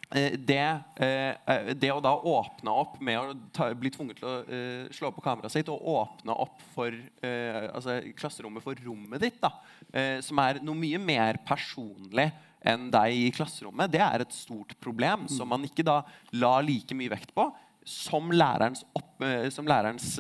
det, 0.07 0.79
eh, 1.03 1.73
det, 1.75 1.89
å 1.91 1.99
da 1.99 2.13
åpne 2.15 2.71
opp 2.71 2.95
med 3.03 3.19
å 3.19 3.33
ta, 3.51 3.67
bli 3.75 3.91
tvunget 3.91 4.21
til 4.21 4.29
å 4.29 4.35
uh, 4.47 4.85
slå 4.95 5.11
på 5.11 5.23
kameraet 5.25 5.51
sitt 5.51 5.71
og 5.71 5.83
åpne 5.83 6.35
opp 6.45 6.61
for 6.71 6.95
uh, 6.95 7.67
altså 7.73 7.99
klasserommet 8.15 8.63
for 8.63 8.79
rommet 8.85 9.25
ditt, 9.25 9.41
da, 9.43 9.51
uh, 9.91 10.17
som 10.23 10.39
er 10.45 10.61
noe 10.63 10.79
mye 10.79 11.01
mer 11.01 11.41
personlig 11.47 12.29
enn 12.67 12.87
deg 12.91 13.19
i 13.19 13.27
klasserommet, 13.35 13.91
det 13.91 14.01
er 14.03 14.23
et 14.23 14.35
stort 14.35 14.73
problem 14.83 15.25
mm. 15.25 15.31
som 15.35 15.51
man 15.51 15.67
ikke 15.67 15.85
da 15.85 15.99
la 16.39 16.55
like 16.63 16.95
mye 16.95 17.11
vekt 17.11 17.35
på 17.35 17.49
som 17.87 18.31
lærerens, 18.33 18.81
opp, 18.97 19.21
som 19.55 19.67
lærerens 19.69 20.17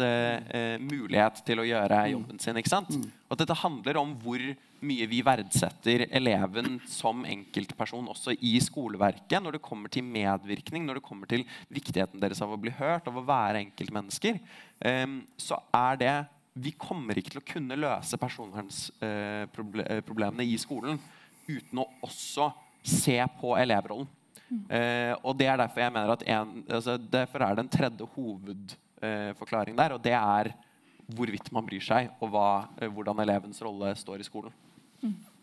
mulighet 0.79 1.41
til 1.43 1.59
å 1.59 1.65
gjøre 1.67 1.97
mm. 2.05 2.11
jobben 2.13 2.39
sin. 2.39 2.59
ikke 2.61 2.71
sant? 2.71 2.93
Mm. 2.95 3.09
Og 3.27 3.35
at 3.35 3.41
dette 3.41 3.57
handler 3.59 3.99
om 3.99 4.13
hvor 4.23 4.39
mye 4.85 5.07
vi 5.09 5.23
verdsetter 5.25 6.03
eleven 6.15 6.77
som 6.89 7.25
enkeltperson 7.27 8.07
også 8.11 8.31
i 8.45 8.59
skoleverket 8.63 9.43
når 9.43 9.51
det 9.57 9.65
kommer 9.65 9.89
til 9.93 10.03
medvirkning, 10.05 10.85
når 10.85 10.95
det 10.99 11.07
kommer 11.07 11.27
til 11.29 11.43
viktigheten 11.73 12.21
deres 12.21 12.41
av 12.43 12.51
å 12.53 12.61
bli 12.61 12.71
hørt, 12.77 13.07
av 13.09 13.15
å 13.17 13.25
være 13.25 13.61
enkeltmennesker, 13.65 14.35
um, 14.85 15.15
så 15.37 15.55
er 15.75 15.95
det 16.03 16.15
Vi 16.57 16.71
kommer 16.73 17.13
ikke 17.19 17.31
til 17.35 17.43
å 17.43 17.45
kunne 17.45 17.75
løse 17.77 18.17
personvernsproblemene 18.17 20.41
uh, 20.41 20.49
i 20.49 20.57
skolen 20.57 20.97
uten 21.47 21.77
å 21.77 21.85
også 22.01 22.51
se 22.81 23.27
på 23.37 23.57
elevrollen. 23.61 24.07
Uh, 24.47 25.13
og 25.21 25.37
det 25.37 25.47
er 25.51 25.57
derfor 25.59 25.81
jeg 25.83 25.93
mener 25.93 26.09
at 26.15 26.23
en, 26.33 26.65
altså, 26.65 26.97
derfor 26.97 27.41
er 27.45 27.53
det 27.53 27.61
en 27.65 27.75
tredje 27.77 28.05
hovedforklaring 28.15 29.77
der, 29.77 29.91
og 29.93 30.01
det 30.01 30.17
er 30.17 30.49
hvorvidt 31.13 31.51
man 31.53 31.65
bryr 31.67 31.83
seg, 31.83 32.09
og 32.17 32.29
hva, 32.33 32.65
hvordan 32.89 33.19
elevens 33.23 33.61
rolle 33.63 33.95
står 33.99 34.19
i 34.23 34.27
skolen. 34.27 34.53
Mm. 35.03 35.36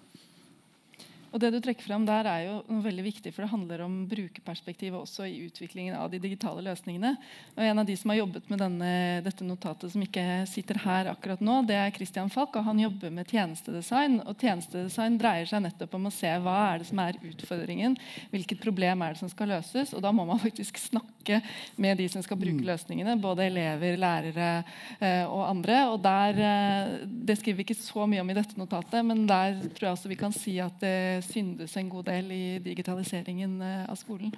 Og 1.35 1.41
det 1.43 1.49
du 1.51 1.57
trekker 1.59 1.83
frem 1.83 2.05
der 2.07 2.29
er 2.31 2.43
jo 2.47 2.53
noe 2.69 2.85
veldig 2.85 3.05
viktig, 3.09 3.33
for 3.35 3.43
det 3.43 3.51
handler 3.51 3.81
om 3.83 3.95
brukerperspektivet 4.07 4.95
også 4.95 5.25
i 5.27 5.41
utviklingen 5.49 5.97
av 5.99 6.13
de 6.13 6.21
digitale 6.23 6.63
løsningene. 6.63 7.17
Og 7.57 7.63
En 7.65 7.81
av 7.83 7.87
de 7.89 7.97
som 7.99 8.13
har 8.13 8.21
jobbet 8.21 8.47
med 8.53 8.61
denne, 8.63 8.91
dette 9.25 9.43
notatet, 9.43 9.91
som 9.91 10.05
ikke 10.05 10.45
sitter 10.47 10.79
her 10.85 11.11
akkurat 11.11 11.43
nå, 11.43 11.57
det 11.67 11.75
er 11.75 11.91
Christian 11.97 12.31
Falk. 12.31 12.55
og 12.55 12.69
Han 12.69 12.79
jobber 12.79 13.11
med 13.11 13.27
tjenestedesign. 13.27 14.21
og 14.23 14.39
Tjenestedesign 14.39 15.19
dreier 15.19 15.51
seg 15.51 15.65
nettopp 15.65 15.97
om 15.99 16.07
å 16.07 16.13
se 16.15 16.31
hva 16.39 16.55
er 16.69 16.79
det 16.79 16.87
som 16.93 17.03
er 17.03 17.19
utfordringen, 17.19 17.99
hvilket 18.31 18.63
problem 18.63 19.03
er 19.03 19.17
det 19.17 19.19
som 19.25 19.29
skal 19.29 19.49
løses. 19.57 19.93
og 19.93 20.03
Da 20.07 20.13
må 20.13 20.25
man 20.31 20.39
faktisk 20.39 20.79
snakke 20.79 21.43
med 21.77 21.99
de 21.99 22.09
som 22.09 22.23
skal 22.23 22.37
bruke 22.37 22.63
Mm. 22.63 22.67
løsningene. 22.71 23.21
Både 23.21 23.47
elever, 23.49 23.97
lærere 23.97 24.65
eh, 25.01 25.25
og 25.27 25.49
andre. 25.51 25.91
Og 25.91 26.01
der, 26.01 26.39
eh, 26.39 27.07
det 27.09 27.39
skriver 27.39 27.57
vi 27.57 27.65
ikke 27.65 27.83
så 27.83 28.07
mye 28.07 28.21
om 28.21 28.31
i 28.31 28.35
dette 28.35 28.55
notatet, 28.57 29.05
men 29.05 29.27
der 29.27 29.59
tror 29.75 29.89
jeg 29.89 29.97
også 29.97 30.09
vi 30.09 30.15
kan 30.21 30.33
si 30.33 30.61
at 30.61 30.79
det 30.81 31.24
syndes 31.27 31.77
en 31.81 31.91
god 31.93 32.09
del 32.11 32.31
i 32.35 32.45
digitaliseringen 32.65 33.59
eh, 33.63 33.83
av 33.89 33.99
skolen. 34.01 34.35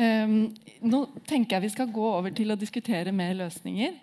Um, 0.00 0.52
nå 0.86 1.00
tenker 1.26 1.56
jeg 1.56 1.64
vi 1.64 1.72
skal 1.72 1.90
gå 1.92 2.04
over 2.06 2.30
til 2.32 2.52
å 2.52 2.58
diskutere 2.58 3.10
mer 3.12 3.34
løsninger. 3.36 3.96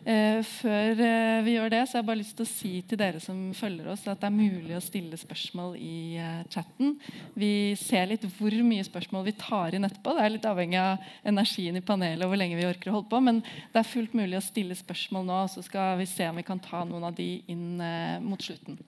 Eh, 0.00 0.38
før 0.46 1.00
eh, 1.04 1.38
vi 1.44 1.54
gjør 1.56 1.72
det, 1.72 1.80
så 1.84 1.96
har 1.96 2.00
jeg 2.00 2.08
bare 2.08 2.20
lyst 2.20 2.36
til 2.38 2.46
å 2.46 2.48
si 2.48 2.70
til 2.88 3.00
dere 3.00 3.20
som 3.20 3.40
følger 3.56 3.90
oss, 3.92 4.06
at 4.08 4.20
det 4.22 4.28
er 4.30 4.36
mulig 4.36 4.76
å 4.76 4.82
stille 4.84 5.18
spørsmål 5.20 5.74
i 5.76 6.20
chatten. 6.52 6.94
Vi 7.36 7.74
ser 7.80 8.08
litt 8.08 8.24
hvor 8.36 8.54
mye 8.68 8.86
spørsmål 8.86 9.26
vi 9.28 9.36
tar 9.40 9.76
inn 9.76 9.88
etterpå. 9.88 10.14
Det 10.16 10.24
er 10.24 10.34
litt 10.36 10.48
avhengig 10.48 10.80
av 10.80 11.10
energien 11.32 11.76
i 11.76 11.84
panelet 11.84 12.24
og 12.24 12.32
hvor 12.32 12.40
lenge 12.40 12.60
vi 12.60 12.68
orker 12.68 12.92
å 12.92 12.98
holde 12.98 13.12
på. 13.12 13.20
Men 13.28 13.42
det 13.42 13.82
er 13.82 13.90
fullt 13.90 14.16
mulig 14.16 14.38
å 14.40 14.44
stille 14.44 14.78
spørsmål 14.78 15.28
nå, 15.28 15.42
så 15.52 15.64
skal 15.66 16.00
vi 16.00 16.08
se 16.08 16.30
om 16.30 16.40
vi 16.40 16.48
kan 16.48 16.62
ta 16.64 16.84
noen 16.88 17.10
av 17.10 17.16
de 17.16 17.32
inn 17.52 17.76
mot 18.24 18.40
slutten. 18.40 18.80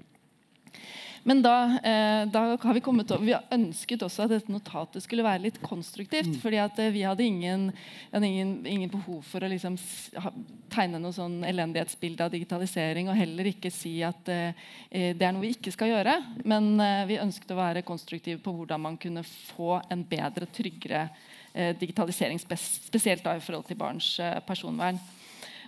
Men 1.23 1.43
da, 1.43 1.79
eh, 1.79 2.27
da 2.27 2.41
har 2.57 2.75
vi 2.75 2.81
kommet 2.81 3.11
over, 3.11 3.25
vi 3.25 3.33
har 3.33 3.45
ønsket 3.55 4.03
også 4.03 4.25
at 4.25 4.33
dette 4.35 4.51
notatet 4.51 5.05
skulle 5.05 5.23
være 5.23 5.45
litt 5.45 5.61
konstruktivt. 5.63 6.35
fordi 6.43 6.59
at 6.59 6.79
eh, 6.83 6.91
vi 6.91 7.05
hadde 7.07 7.25
ingen, 7.25 7.69
hadde 8.13 8.27
ingen, 8.27 8.55
ingen 8.67 8.91
behov 8.91 9.23
for 9.27 9.45
å 9.45 9.51
liksom 9.51 9.79
tegne 10.73 10.99
noe 10.99 11.15
sånn 11.15 11.45
elendighetsbilde 11.47 12.27
av 12.27 12.35
digitalisering, 12.35 13.11
og 13.11 13.19
heller 13.19 13.53
ikke 13.53 13.71
si 13.71 14.01
at 14.03 14.29
eh, 14.33 14.67
det 14.91 15.23
er 15.23 15.33
noe 15.33 15.47
vi 15.47 15.55
ikke 15.55 15.75
skal 15.75 15.93
gjøre. 15.93 16.19
Men 16.45 16.75
vi 17.07 17.21
ønsket 17.23 17.55
å 17.55 17.61
være 17.61 17.87
konstruktive 17.87 18.43
på 18.43 18.55
hvordan 18.57 18.83
man 18.83 18.99
kunne 18.99 19.23
få 19.23 19.79
en 19.91 20.05
bedre, 20.09 20.51
tryggere 20.51 21.07
digitalisering, 21.53 22.39
spesielt 22.41 23.21
da 23.27 23.35
i 23.37 23.43
forhold 23.45 23.67
til 23.69 23.77
barns 23.77 24.15
personvern. 24.47 24.97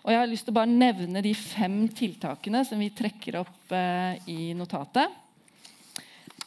Og 0.04 0.12
jeg 0.12 0.20
har 0.20 0.28
lyst 0.28 0.44
til 0.44 0.52
å 0.52 0.58
bare 0.58 0.68
nevne 0.68 1.22
de 1.24 1.30
fem 1.32 1.76
tiltakene 1.88 2.60
som 2.68 2.80
vi 2.80 2.90
trekker 2.92 3.38
opp 3.40 3.72
eh, 3.72 4.18
i 4.28 4.52
notatet. 4.56 5.23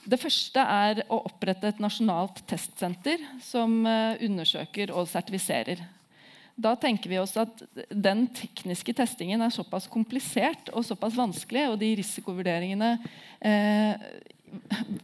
Det 0.08 0.20
første 0.22 0.64
er 0.64 1.04
å 1.12 1.20
opprette 1.28 1.68
et 1.68 1.82
nasjonalt 1.84 2.40
testsenter 2.48 3.20
som 3.44 3.82
eh, 3.84 4.22
undersøker 4.24 4.94
og 4.96 5.10
sertifiserer. 5.12 5.82
Da 6.58 6.72
tenker 6.80 7.12
vi 7.12 7.20
oss 7.22 7.36
at 7.38 7.60
Den 7.92 8.24
tekniske 8.34 8.96
testingen 8.98 9.44
er 9.46 9.54
såpass 9.54 9.86
komplisert 9.92 10.72
og 10.72 10.88
såpass 10.88 11.18
vanskelig, 11.18 11.68
og 11.70 11.78
de 11.84 11.92
risikovurderingene 12.00 12.96
eh, 13.46 14.08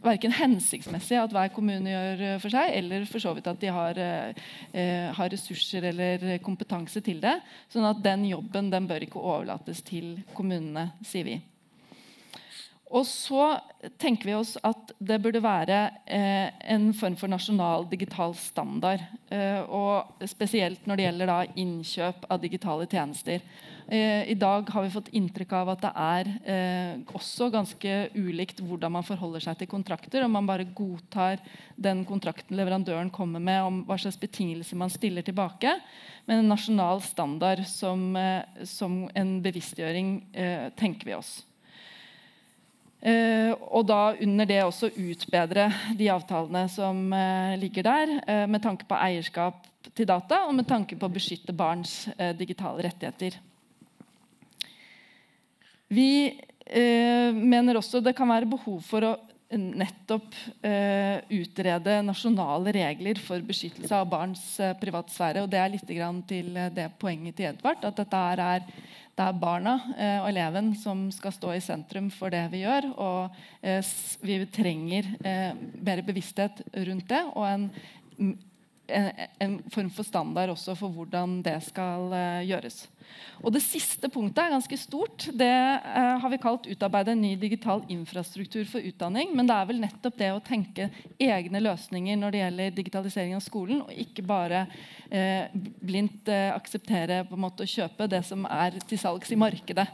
verken 0.02 0.32
hensiktsmessig 0.34 1.20
at 1.20 1.32
hver 1.36 1.52
kommune 1.52 1.92
gjør 1.92 2.40
for 2.42 2.56
seg, 2.56 2.72
eller 2.80 3.04
for 3.08 3.22
så 3.22 3.34
vidt 3.36 3.50
at 3.52 3.60
de 3.60 3.72
har, 3.76 4.00
eh, 4.00 5.08
har 5.14 5.32
ressurser 5.36 5.84
eller 5.92 6.38
kompetanse 6.44 7.04
til 7.04 7.20
det. 7.20 7.36
sånn 7.68 7.90
at 7.92 8.02
den 8.02 8.24
jobben 8.32 8.72
den 8.72 8.88
bør 8.88 9.04
ikke 9.04 9.20
overlates 9.20 9.84
til 9.84 10.16
kommunene, 10.32 10.92
sier 11.04 11.28
vi. 11.28 11.42
Og 12.92 13.06
så 13.08 13.54
tenker 13.98 14.28
vi 14.28 14.34
oss 14.36 14.54
at 14.62 14.92
det 15.02 15.16
burde 15.24 15.40
være 15.42 15.78
eh, 16.04 16.52
en 16.70 16.90
form 16.96 17.16
for 17.18 17.32
nasjonal 17.32 17.86
digital 17.90 18.34
standard. 18.36 19.02
Eh, 19.32 19.60
og 19.64 20.26
spesielt 20.28 20.84
når 20.86 21.00
det 21.00 21.06
gjelder 21.06 21.30
da, 21.30 21.38
innkjøp 21.64 22.26
av 22.28 22.42
digitale 22.42 22.86
tjenester. 22.90 23.40
Eh, 23.88 24.28
I 24.30 24.36
dag 24.38 24.68
har 24.70 24.84
vi 24.84 24.92
fått 24.92 25.08
inntrykk 25.16 25.54
av 25.58 25.72
at 25.74 25.82
det 25.82 25.92
er 26.04 26.30
eh, 26.54 27.14
også 27.16 27.48
ganske 27.52 27.96
ulikt 28.14 28.60
hvordan 28.64 28.94
man 28.98 29.06
forholder 29.06 29.46
seg 29.48 29.58
til 29.60 29.70
kontrakter. 29.72 30.24
Om 30.24 30.36
man 30.38 30.48
bare 30.48 30.68
godtar 30.76 31.40
den 31.76 32.04
kontrakten 32.08 32.56
leverandøren 32.56 33.12
kommer 33.12 33.42
med, 33.42 33.62
om 33.64 33.80
hva 33.88 33.98
slags 34.00 34.20
betingelser 34.20 34.78
man 34.80 34.92
stiller 34.92 35.24
tilbake. 35.24 35.72
Men 36.28 36.44
en 36.44 36.52
nasjonal 36.52 37.02
standard 37.04 37.64
som, 37.68 38.12
eh, 38.16 38.62
som 38.68 39.02
en 39.16 39.34
bevisstgjøring 39.44 40.14
eh, 40.32 40.70
tenker 40.78 41.10
vi 41.10 41.18
oss. 41.18 41.34
Eh, 43.04 43.52
og 43.68 43.84
da 43.84 44.14
under 44.24 44.48
det 44.48 44.62
også 44.64 44.88
utbedre 44.96 45.66
de 45.98 46.06
avtalene 46.08 46.62
som 46.72 47.02
eh, 47.12 47.52
ligger 47.60 47.84
der, 47.84 48.12
eh, 48.24 48.44
med 48.48 48.62
tanke 48.64 48.86
på 48.88 48.96
eierskap 48.96 49.66
til 49.92 50.08
data 50.08 50.46
og 50.48 50.54
med 50.56 50.64
tanke 50.64 50.96
på 50.96 51.04
å 51.04 51.12
beskytte 51.12 51.52
barns 51.52 52.06
digitale 52.38 52.86
rettigheter. 52.86 53.36
Vi 55.92 56.32
mener 57.36 57.76
også 57.76 58.00
det 58.00 58.14
kan 58.16 58.30
være 58.32 58.48
behov 58.48 58.80
for 58.88 59.04
å 59.04 59.12
nettopp 59.58 60.34
eh, 60.64 61.20
utrede 61.36 61.98
nasjonale 62.04 62.72
regler 62.74 63.18
for 63.22 63.42
beskyttelse 63.44 63.96
av 63.96 64.08
barns 64.10 64.42
eh, 64.60 64.74
privatsfære. 64.80 65.44
og 65.44 65.50
Det 65.50 65.60
er 65.60 65.72
litt 65.72 65.86
til 66.28 66.58
det 66.74 66.88
poenget 66.98 67.36
til 67.36 67.50
Edvard. 67.52 67.84
At 67.84 68.00
dette 68.00 68.22
er, 68.32 68.64
det 69.14 69.22
er 69.22 69.36
barna 69.38 69.74
eh, 69.94 70.16
og 70.18 70.28
eleven 70.32 70.72
som 70.78 71.04
skal 71.14 71.34
stå 71.34 71.52
i 71.54 71.62
sentrum 71.62 72.08
for 72.10 72.34
det 72.34 72.42
vi 72.50 72.64
gjør. 72.64 72.88
Og 72.98 73.36
eh, 73.62 73.92
vi 74.26 74.40
trenger 74.50 75.12
eh, 75.22 75.52
mer 75.54 76.02
bevissthet 76.06 76.64
rundt 76.88 77.06
det. 77.12 77.22
og 77.34 77.46
en, 77.46 77.68
en, 78.18 79.10
en 79.46 79.56
form 79.70 79.92
for 79.94 80.06
standard 80.06 80.50
også 80.56 80.74
for 80.78 80.94
hvordan 80.96 81.38
det 81.46 81.60
skal 81.68 82.10
gjøres. 82.48 82.84
Og 83.44 83.52
Det 83.52 83.62
siste 83.62 84.08
punktet 84.08 84.40
er 84.44 84.54
ganske 84.54 84.78
stort. 84.78 85.26
Det 85.36 85.50
eh, 85.50 86.14
har 86.20 86.30
vi 86.32 86.40
kalt 86.40 86.66
'utarbeide 86.66 87.12
en 87.12 87.20
ny 87.20 87.34
digital 87.36 87.82
infrastruktur 87.88 88.64
for 88.64 88.80
utdanning'. 88.80 89.34
Men 89.34 89.46
det 89.46 89.56
er 89.56 89.68
vel 89.68 89.80
nettopp 89.82 90.16
det 90.18 90.30
å 90.32 90.42
tenke 90.44 90.88
egne 91.18 91.60
løsninger 91.60 92.16
når 92.16 92.30
det 92.30 92.42
gjelder 92.42 92.76
digitalisering 92.78 93.34
av 93.36 93.44
skolen, 93.44 93.82
og 93.82 93.92
ikke 93.92 94.24
bare 94.26 94.66
eh, 95.10 95.50
blindt 95.54 96.28
eh, 96.28 96.54
akseptere 96.54 97.24
på 97.28 97.36
en 97.36 97.44
måte 97.44 97.66
å 97.66 97.74
kjøpe 97.74 98.08
det 98.08 98.24
som 98.24 98.46
er 98.46 98.80
til 98.88 98.98
salgs 98.98 99.32
i 99.32 99.40
markedet. 99.40 99.88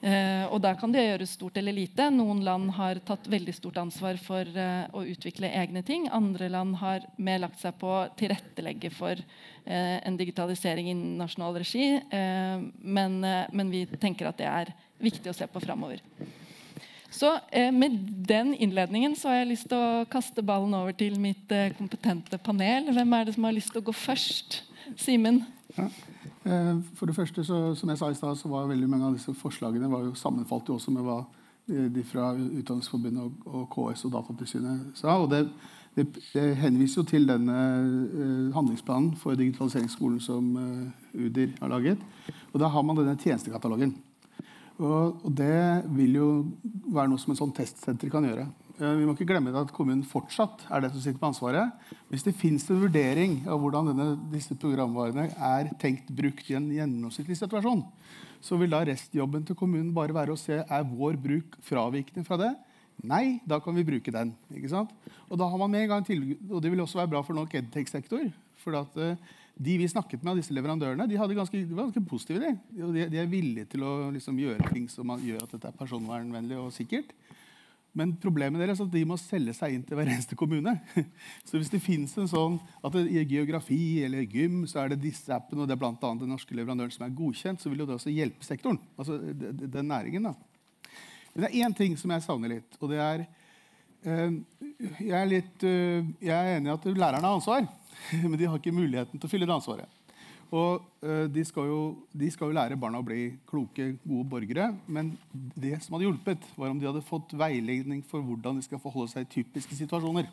Eh, 0.00 0.44
og 0.48 0.62
Der 0.64 0.78
kan 0.80 0.92
det 0.92 1.04
gjøres 1.04 1.34
stort 1.36 1.56
eller 1.60 1.76
lite. 1.76 2.08
Noen 2.10 2.40
land 2.44 2.70
har 2.78 3.02
tatt 3.04 3.28
veldig 3.28 3.54
stort 3.54 3.80
ansvar 3.82 4.16
for 4.22 4.48
eh, 4.48 4.88
å 4.96 5.04
utvikle 5.04 5.52
egne 5.52 5.82
ting. 5.84 6.08
Andre 6.08 6.48
land 6.48 6.78
har 6.80 7.04
mer 7.18 7.42
lagt 7.44 7.60
seg 7.60 7.76
på 7.80 7.88
å 7.88 8.08
tilrettelegge 8.16 8.90
for 8.94 9.20
eh, 9.20 9.98
en 10.00 10.16
digitalisering 10.16 10.88
i 10.92 10.98
nasjonal 11.20 11.60
regi. 11.60 12.00
Men, 12.10 13.20
men 13.20 13.72
vi 13.72 13.84
tenker 14.00 14.30
at 14.30 14.40
det 14.40 14.48
er 14.48 14.72
viktig 15.00 15.32
å 15.32 15.36
se 15.36 15.48
på 15.50 15.62
framover. 15.62 16.00
Så 17.10 17.38
eh, 17.50 17.72
Med 17.72 17.90
den 18.08 18.54
innledningen 18.54 19.16
så 19.16 19.28
har 19.28 19.42
jeg 19.42 19.52
lyst 19.52 19.68
til 19.70 19.78
å 19.78 20.08
kaste 20.10 20.44
ballen 20.46 20.74
over 20.78 20.94
til 20.96 21.18
mitt 21.20 21.50
eh, 21.52 21.72
kompetente 21.76 22.38
panel. 22.38 22.92
Hvem 22.94 23.16
er 23.16 23.26
det 23.26 23.34
som 23.34 23.48
har 23.48 23.56
lyst 23.56 23.74
til 23.74 23.82
å 23.82 23.88
gå 23.90 23.94
først? 23.94 24.62
Simen? 24.96 25.42
Eh, 25.84 26.76
For 26.96 27.10
det 27.10 27.16
første, 27.16 27.44
så, 27.44 27.74
som 27.78 27.92
jeg 27.92 28.00
sa 28.00 28.10
i 28.10 28.16
sted, 28.18 28.38
så 28.38 28.48
var 28.52 28.70
veldig 28.70 28.88
mange 28.90 29.10
av 29.10 29.18
disse 29.18 29.34
forslagene 29.36 29.90
jo 29.90 30.14
sammenfalt 30.18 30.68
jo 30.68 30.78
også 30.78 30.94
med 30.94 31.06
hva 31.06 31.20
de 31.70 32.02
fra 32.02 32.32
Utdanningsforbundet 32.34 33.22
og, 33.22 33.44
og 33.46 33.66
KS 33.70 34.08
og 34.08 34.14
Datatilsynet 34.16 34.96
sa. 34.98 35.12
og 35.20 35.28
det, 35.30 35.44
det, 35.94 36.06
det 36.32 36.46
henviser 36.58 37.02
jo 37.02 37.06
til 37.06 37.28
denne 37.28 37.54
uh, 37.54 38.48
handlingsplanen 38.56 39.12
for 39.20 39.38
digitaliseringsskolen 39.38 40.18
som 40.24 40.48
uh, 40.56 40.88
UDIR 41.14 41.52
har 41.60 41.70
laget. 41.70 42.02
Og 42.50 42.60
Da 42.60 42.72
har 42.72 42.82
man 42.82 42.98
denne 42.98 43.14
tjenestekatalogen. 43.18 43.94
Og, 44.80 45.20
og 45.24 45.30
det 45.36 45.84
vil 45.94 46.16
jo 46.16 46.28
være 46.88 47.12
noe 47.12 47.20
som 47.20 47.34
en 47.34 47.40
sånn 47.42 47.54
testsenter 47.54 48.10
kan 48.10 48.24
gjøre. 48.26 48.48
Eh, 48.80 48.96
Vi 48.96 49.04
må 49.04 49.14
ikke 49.14 49.28
glemme 49.28 49.52
at 49.60 49.72
kommunen 49.76 50.04
fortsatt 50.06 50.64
er 50.72 50.82
det 50.82 50.92
som 50.94 51.02
sitter 51.02 51.20
med 51.20 51.30
ansvaret. 51.30 51.72
Hvis 52.08 52.24
det 52.24 52.36
fins 52.38 52.64
en 52.70 52.80
vurdering 52.80 53.40
av 53.46 53.60
hvordan 53.60 53.92
denne, 53.92 54.08
disse 54.32 54.56
programvarene 54.56 55.28
er 55.36 55.70
tenkt 55.80 56.08
brukt 56.16 56.48
i 56.50 56.56
en 56.56 56.70
gjennomsnittlig 56.72 57.36
situasjon, 57.38 57.84
så 58.40 58.56
vil 58.56 58.72
da 58.72 58.80
restjobben 58.88 59.44
til 59.44 59.58
kommunen 59.58 59.92
bare 59.94 60.16
være 60.16 60.32
å 60.32 60.40
se 60.40 60.62
er 60.62 60.88
vår 60.88 61.18
bruk 61.20 61.58
fravikende 61.66 62.24
fra 62.24 62.40
det. 62.40 62.54
Nei, 63.04 63.40
da 63.48 63.60
kan 63.60 63.76
vi 63.76 63.84
bruke 63.84 64.12
den. 64.12 64.32
ikke 64.52 64.72
sant? 64.72 64.90
Og 65.28 65.38
da 65.40 65.48
har 65.48 65.60
man 65.60 65.70
med 65.72 65.86
en 65.86 65.92
gang 65.94 66.06
til, 66.06 66.36
og 66.50 66.60
det 66.60 66.72
vil 66.72 66.80
også 66.80 67.00
være 67.00 67.12
bra 67.12 67.22
for 67.24 67.36
nok 67.36 67.54
edtech-sektor. 67.54 68.32
for 68.60 68.76
at 68.76 68.96
eh, 69.00 69.16
de 69.56 69.76
vi 69.80 69.88
snakket 69.88 70.22
med 70.22 70.32
av 70.32 70.36
disse 70.36 70.52
leverandørene, 70.52 71.06
de, 71.08 71.16
ganske, 71.16 71.64
de 71.64 71.74
var 71.74 71.86
ganske 71.88 72.04
positive. 72.08 72.58
De, 72.70 73.06
de 73.08 73.18
er 73.18 73.28
villige 73.28 73.64
til 73.72 73.84
å 73.84 74.10
liksom, 74.12 74.36
gjøre 74.36 74.68
ting 74.72 74.88
som 74.88 75.08
gjør 75.16 75.44
at 75.44 75.52
dette 75.52 75.68
er 75.68 75.78
personvernvennlig 75.80 76.58
og 76.60 76.68
sikkert. 76.72 77.12
Men 77.98 78.12
problemet 78.22 78.60
deres 78.62 78.78
er 78.78 78.86
at 78.86 78.92
de 78.94 79.00
må 79.04 79.16
selge 79.18 79.52
seg 79.56 79.72
inn 79.74 79.82
til 79.82 79.96
hver 79.98 80.06
eneste 80.12 80.36
kommune. 80.38 80.76
Så 81.48 81.58
hvis 81.58 81.72
det 81.72 81.80
fins 81.82 82.12
en 82.22 82.28
sånn 82.30 82.60
at 82.86 82.94
i 83.02 83.24
geografi 83.26 83.80
eller 84.06 84.22
gym 84.30 84.60
så 84.70 84.84
er 84.84 84.92
det 84.92 85.00
disse 85.02 85.32
appene, 85.34 85.64
og 85.64 85.66
det 85.68 85.74
er 85.74 85.80
blant 85.82 86.04
annet 86.06 86.22
den 86.22 86.30
norske 86.30 86.54
leverandøren 86.54 86.94
som 86.94 87.06
er 87.08 87.16
godkjent, 87.18 87.58
så 87.64 87.72
vil 87.72 87.82
jo 87.82 87.88
det 87.90 87.96
også 87.98 88.12
hjelpe 88.14 88.46
sektoren. 88.46 88.78
Altså 88.96 89.18
de- 89.18 89.50
de- 89.58 89.66
den 89.74 89.88
næringen. 89.90 90.22
da. 90.22 90.34
Men 91.34 91.44
det 91.44 91.50
er 91.50 91.66
én 91.66 91.74
ting 91.76 91.96
som 91.98 92.10
jeg 92.14 92.22
savner 92.22 92.48
litt, 92.54 92.78
og 92.80 92.88
det 92.90 92.98
er 93.02 93.26
eh, 94.04 94.30
jeg, 95.00 95.10
er 95.18 95.26
litt, 95.26 95.62
eh, 95.66 96.06
jeg 96.22 96.30
er 96.34 96.56
enig 96.60 96.70
i 96.70 96.74
at 96.78 96.84
lærerne 96.94 97.26
har 97.26 97.36
ansvar, 97.40 97.66
men 98.22 98.38
de 98.38 98.46
har 98.46 98.58
ikke 98.58 98.72
muligheten 98.74 99.18
til 99.18 99.26
å 99.28 99.30
fylle 99.34 99.46
det 99.50 99.54
ansvaret. 99.58 99.88
Og 100.50 100.82
eh, 101.06 101.26
de, 101.30 101.44
skal 101.46 101.68
jo, 101.70 101.80
de 102.10 102.28
skal 102.34 102.50
jo 102.50 102.56
lære 102.56 102.78
barna 102.80 102.98
å 102.98 103.06
bli 103.06 103.28
kloke, 103.46 103.92
gode 104.02 104.26
borgere. 104.32 104.70
Men 104.90 105.12
det 105.54 105.76
som 105.84 105.94
hadde 105.94 106.08
hjulpet, 106.08 106.46
var 106.58 106.72
om 106.72 106.80
de 106.80 106.88
hadde 106.88 107.06
fått 107.06 107.36
veiledning 107.38 108.02
for 108.06 108.24
hvordan 108.26 108.58
de 108.58 108.66
skal 108.66 108.82
forholde 108.82 109.12
seg 109.12 109.28
i 109.28 109.34
typiske 109.38 109.78
situasjoner. 109.78 110.30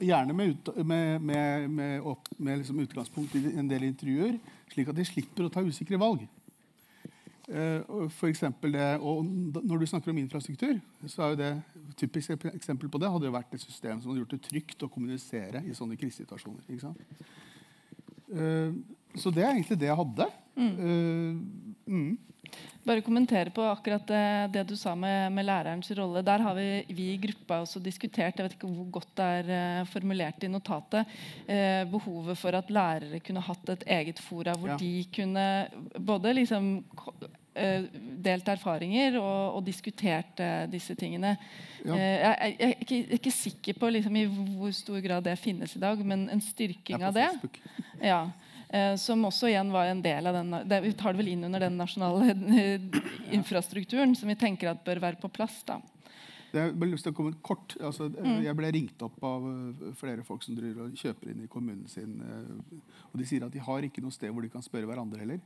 gjerne 0.00 0.32
med, 0.36 0.48
ut, 0.48 0.72
med, 0.84 1.20
med, 1.20 1.68
med, 1.70 2.00
opp, 2.00 2.28
liksom 2.38 2.80
utgangspunkt 2.80 3.36
i 3.36 3.52
en 3.56 3.68
del 3.68 3.84
intervjuer, 3.84 4.40
slik 4.72 4.88
at 4.88 4.96
de 4.96 5.06
slipper 5.08 5.46
å 5.46 5.52
ta 5.52 5.64
usikre 5.64 6.00
valg. 6.00 6.26
Uh, 7.46 8.08
for 8.10 8.26
det, 8.72 8.86
og 8.98 9.24
Når 9.62 9.78
du 9.78 9.86
snakker 9.86 10.10
om 10.10 10.18
infrastruktur, 10.18 10.80
så 11.06 11.30
er 11.30 11.36
det 11.38 11.50
typisk 11.96 12.32
eksempel 12.50 12.88
på 12.90 12.98
det 12.98 13.10
hadde 13.12 13.28
jo 13.28 13.36
vært 13.36 13.54
et 13.54 13.62
system 13.62 14.00
som 14.00 14.10
hadde 14.10 14.24
gjort 14.24 14.34
det 14.34 14.42
trygt 14.48 14.82
å 14.82 14.88
kommunisere 14.90 15.62
i 15.62 15.76
sånne 15.76 15.96
krisesituasjoner. 16.00 16.64
Uh, 18.30 18.76
så 19.16 19.32
det 19.32 19.44
er 19.44 19.52
egentlig 19.54 19.78
det 19.80 19.90
jeg 19.90 19.98
hadde. 19.98 20.30
Mm. 20.56 20.72
Uh, 20.78 21.92
mm. 21.92 22.14
Bare 22.86 23.02
kommentere 23.02 23.50
på 23.50 23.64
akkurat 23.66 24.04
det, 24.06 24.26
det 24.54 24.62
du 24.70 24.76
sa 24.78 24.92
med, 24.94 25.32
med, 25.34 25.48
lærerens 25.48 25.90
rolle. 25.98 26.22
Der 26.26 26.44
har 26.44 26.54
vi, 26.54 26.68
vi, 26.94 27.08
i 27.14 27.20
gruppa 27.20 27.58
også 27.64 27.82
diskutert 27.82 28.38
jeg 28.38 28.46
vet 28.46 28.54
ikke 28.54 28.70
hvor 28.70 28.92
godt 29.00 29.10
det 29.18 29.56
er 29.56 29.88
formulert 29.90 30.46
i 30.46 30.50
notatet, 30.52 31.16
uh, 31.48 31.82
behovet 31.90 32.38
for 32.38 32.58
at 32.58 32.70
lærere 32.70 33.22
kunne 33.26 33.42
hatt 33.48 33.74
et 33.74 33.88
eget 33.98 34.22
fora 34.22 34.54
hvor 34.54 34.76
ja. 34.76 34.78
de 34.80 34.92
kunne 35.16 35.48
både 35.98 36.36
liksom 36.38 36.70
delt 38.26 38.48
erfaringer 38.52 39.16
og, 39.20 39.58
og 39.58 39.62
diskutert 39.66 40.42
disse 40.72 40.94
tingene. 40.98 41.34
Ja. 41.86 41.96
Jeg, 41.96 42.16
jeg, 42.20 42.56
jeg, 42.58 42.68
er 42.68 42.82
ikke, 42.84 42.98
ikke 43.18 43.34
sikker 43.34 43.78
på 43.80 43.90
liksom, 43.94 44.16
i 44.20 44.26
hvor 44.28 44.74
stor 44.76 45.00
grad 45.04 45.24
det 45.24 45.38
finnes 45.40 45.76
i 45.76 45.82
dag, 45.82 46.02
men 46.04 46.26
en 46.32 46.42
styrking 46.44 47.06
av 47.06 47.16
det. 47.16 47.30
Ja. 48.04 48.26
Eh, 48.68 48.96
som 48.98 49.22
også 49.24 49.46
igjen 49.46 49.70
var 49.70 49.86
en 49.86 50.00
del 50.02 50.26
av 50.26 50.34
den 50.34 50.54
det, 50.66 50.80
Vi 50.82 50.94
tar 50.98 51.14
det 51.14 51.20
vel 51.20 51.30
inn 51.36 51.44
under 51.46 51.62
den 51.62 51.76
nasjonale 51.78 52.32
eh, 52.58 53.02
infrastrukturen 53.36 54.16
som 54.18 54.28
vi 54.28 54.38
tenker 54.38 54.72
at 54.72 54.82
bør 54.84 55.02
være 55.04 55.20
på 55.22 55.30
plass. 55.30 55.60
da. 55.68 55.78
Jeg 56.56 56.74
bare 56.74 56.90
lyst 56.90 57.06
til 57.06 57.14
å 57.14 57.16
komme 57.16 57.36
kort. 57.44 57.76
Altså, 57.78 58.08
mm. 58.10 58.40
Jeg 58.42 58.58
ble 58.58 58.72
ringt 58.74 59.02
opp 59.06 59.22
av 59.26 59.46
eh, 59.52 59.92
flere 60.00 60.26
folk 60.26 60.42
som 60.42 60.58
driver 60.58 60.88
og 60.88 60.98
kjøper 60.98 61.30
inn 61.30 61.44
i 61.44 61.50
kommunen 61.52 61.86
sin. 61.90 62.18
Og 63.12 63.20
de 63.20 63.28
sier 63.28 63.46
at 63.46 63.54
de 63.54 63.62
har 63.62 63.86
ikke 63.86 64.02
noe 64.02 64.14
sted 64.14 64.34
hvor 64.34 64.42
de 64.42 64.50
kan 64.50 64.64
spørre 64.64 64.88
hverandre 64.90 65.22
heller. 65.22 65.42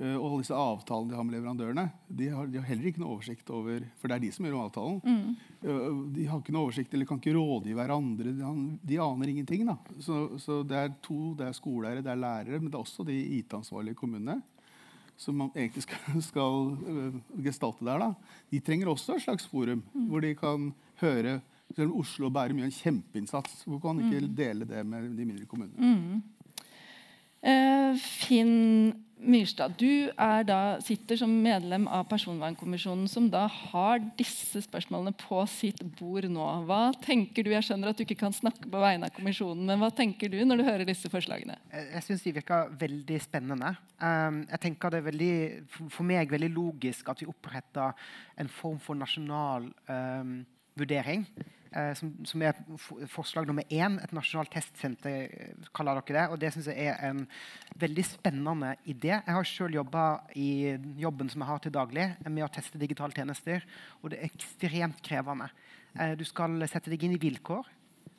Eh, 0.00 0.16
og 0.16 0.26
alle 0.26 0.44
disse 0.44 0.56
avtalene 0.56 1.12
de 1.12 1.16
har 1.18 1.26
med 1.28 1.34
leverandørene, 1.36 1.84
de 2.08 2.28
har, 2.32 2.46
de 2.48 2.56
har, 2.56 2.66
heller 2.70 2.88
ikke 2.88 3.02
noe 3.02 3.18
oversikt 3.18 3.50
over 3.52 3.82
For 4.00 4.08
det 4.08 4.16
er 4.16 4.22
de 4.24 4.30
som 4.32 4.46
gjør 4.46 4.56
avtalen. 4.62 5.00
Mm. 5.04 5.34
Eh, 5.60 5.98
de 6.16 6.28
har 6.30 6.40
ikke 6.40 6.54
noe 6.56 6.70
oversikt 6.70 6.96
eller 6.96 7.08
kan 7.08 7.20
ikke 7.20 7.34
rådgi 7.36 7.76
hverandre. 7.76 8.32
De, 8.38 8.54
de 8.92 9.02
aner 9.04 9.34
ingenting. 9.34 9.66
da. 9.68 9.76
Så, 10.00 10.22
så, 10.40 10.62
det 10.64 10.78
er 10.78 10.96
to, 11.04 11.34
det 11.36 11.50
er 11.50 11.58
skoleeiere, 11.58 12.06
det 12.06 12.14
er 12.14 12.24
lærere, 12.24 12.62
men 12.62 12.70
det 12.70 12.80
er 12.80 12.86
også 12.86 13.06
de 13.08 13.18
IT-ansvarlige 13.40 13.98
kommunene 14.00 14.40
som 15.20 15.36
man 15.36 15.50
egentlig 15.52 15.84
skal, 15.84 16.20
skal 16.30 16.60
uh, 16.80 17.16
gestalte 17.44 17.84
der. 17.84 18.00
da. 18.00 18.36
De 18.48 18.60
trenger 18.64 18.88
også 18.88 19.18
et 19.18 19.26
slags 19.26 19.44
forum 19.52 19.82
mm. 19.92 20.06
hvor 20.08 20.24
de 20.24 20.34
kan 20.38 20.70
høre 21.02 21.40
selv 21.76 21.90
om 21.92 22.00
Oslo 22.00 22.26
og 22.30 22.34
Bærum 22.34 22.58
gjør 22.58 22.70
en 22.70 22.78
kjempeinnsats. 22.78 23.60
Hvorfor 23.66 23.90
kan 23.90 24.00
ikke 24.00 24.24
mm. 24.24 24.36
dele 24.38 24.66
det 24.66 24.80
med 24.86 25.12
de 25.18 25.26
mindre 25.28 25.46
kommunene? 25.50 25.76
Mm. 25.76 26.22
Uh, 27.40 27.96
Finn 27.96 28.92
Myrstad, 29.20 29.74
du 29.76 30.08
da, 30.48 30.78
sitter 30.80 31.18
som 31.20 31.32
medlem 31.44 31.84
av 31.92 32.06
Personvernkommisjonen, 32.08 33.04
som 33.10 33.26
da 33.32 33.42
har 33.52 34.00
disse 34.16 34.62
spørsmålene 34.64 35.12
på 35.20 35.42
sitt 35.50 35.82
bord 35.98 36.24
nå. 36.32 36.46
Hva 36.68 36.80
tenker 37.04 37.44
du? 37.44 37.52
Jeg 37.52 37.66
skjønner 37.66 37.92
at 37.92 38.00
du 38.00 38.06
ikke 38.06 38.16
kan 38.22 38.34
snakke 38.34 38.70
på 38.72 38.80
vegne 38.80 39.10
av 39.10 39.14
kommisjonen, 39.16 39.66
men 39.68 39.82
hva 39.82 39.90
tenker 39.92 40.32
du 40.32 40.38
når 40.46 40.62
du 40.62 40.66
hører 40.70 40.88
disse 40.88 41.12
forslagene? 41.12 41.58
Jeg 41.74 42.04
syns 42.06 42.24
de 42.24 42.34
virker 42.40 42.72
veldig 42.80 43.20
spennende. 43.20 43.74
Um, 44.00 44.42
jeg 44.48 44.64
tenker 44.64 44.94
det 44.94 45.02
er 45.02 45.08
veldig, 45.10 45.34
For 45.76 46.08
meg 46.08 46.32
veldig 46.32 46.52
logisk 46.56 47.12
at 47.12 47.20
vi 47.20 47.28
oppretter 47.28 47.92
en 48.40 48.48
form 48.48 48.80
for 48.80 48.96
nasjonal 48.96 49.68
um, 49.92 50.38
vurdering 50.80 51.26
eh, 51.28 51.56
som, 51.94 52.10
som, 52.26 52.42
er 52.42 52.56
forslag 53.10 53.46
nummer 53.46 53.66
én. 53.70 53.98
Et 54.02 54.12
nasjonalt 54.14 54.50
testsenter, 54.50 55.30
eh, 55.30 55.68
kaller 55.76 56.00
dere 56.00 56.16
det. 56.16 56.24
Og 56.32 56.40
det 56.42 56.52
syns 56.54 56.70
jeg 56.72 56.90
er 56.90 56.98
en 57.06 57.22
veldig 57.78 58.04
spennende 58.08 58.74
idé. 58.82 59.12
Jeg 59.14 59.36
har 59.36 59.46
selv 59.46 59.78
jobba 59.78 60.06
i 60.34 60.76
jobben 60.98 61.30
som 61.30 61.44
jeg 61.44 61.50
har 61.52 61.62
til 61.62 61.74
daglig, 61.74 62.08
med 62.26 62.46
å 62.46 62.50
teste 62.50 62.80
digitale 62.80 63.14
tjenester. 63.14 63.66
Og 64.02 64.10
det 64.10 64.18
er 64.18 64.30
ekstremt 64.32 65.02
krevende. 65.06 65.50
Eh, 65.94 66.16
du 66.18 66.26
skal 66.26 66.58
sette 66.66 66.90
deg 66.90 67.06
inn 67.06 67.14
i 67.14 67.22
vilkår, 67.22 67.70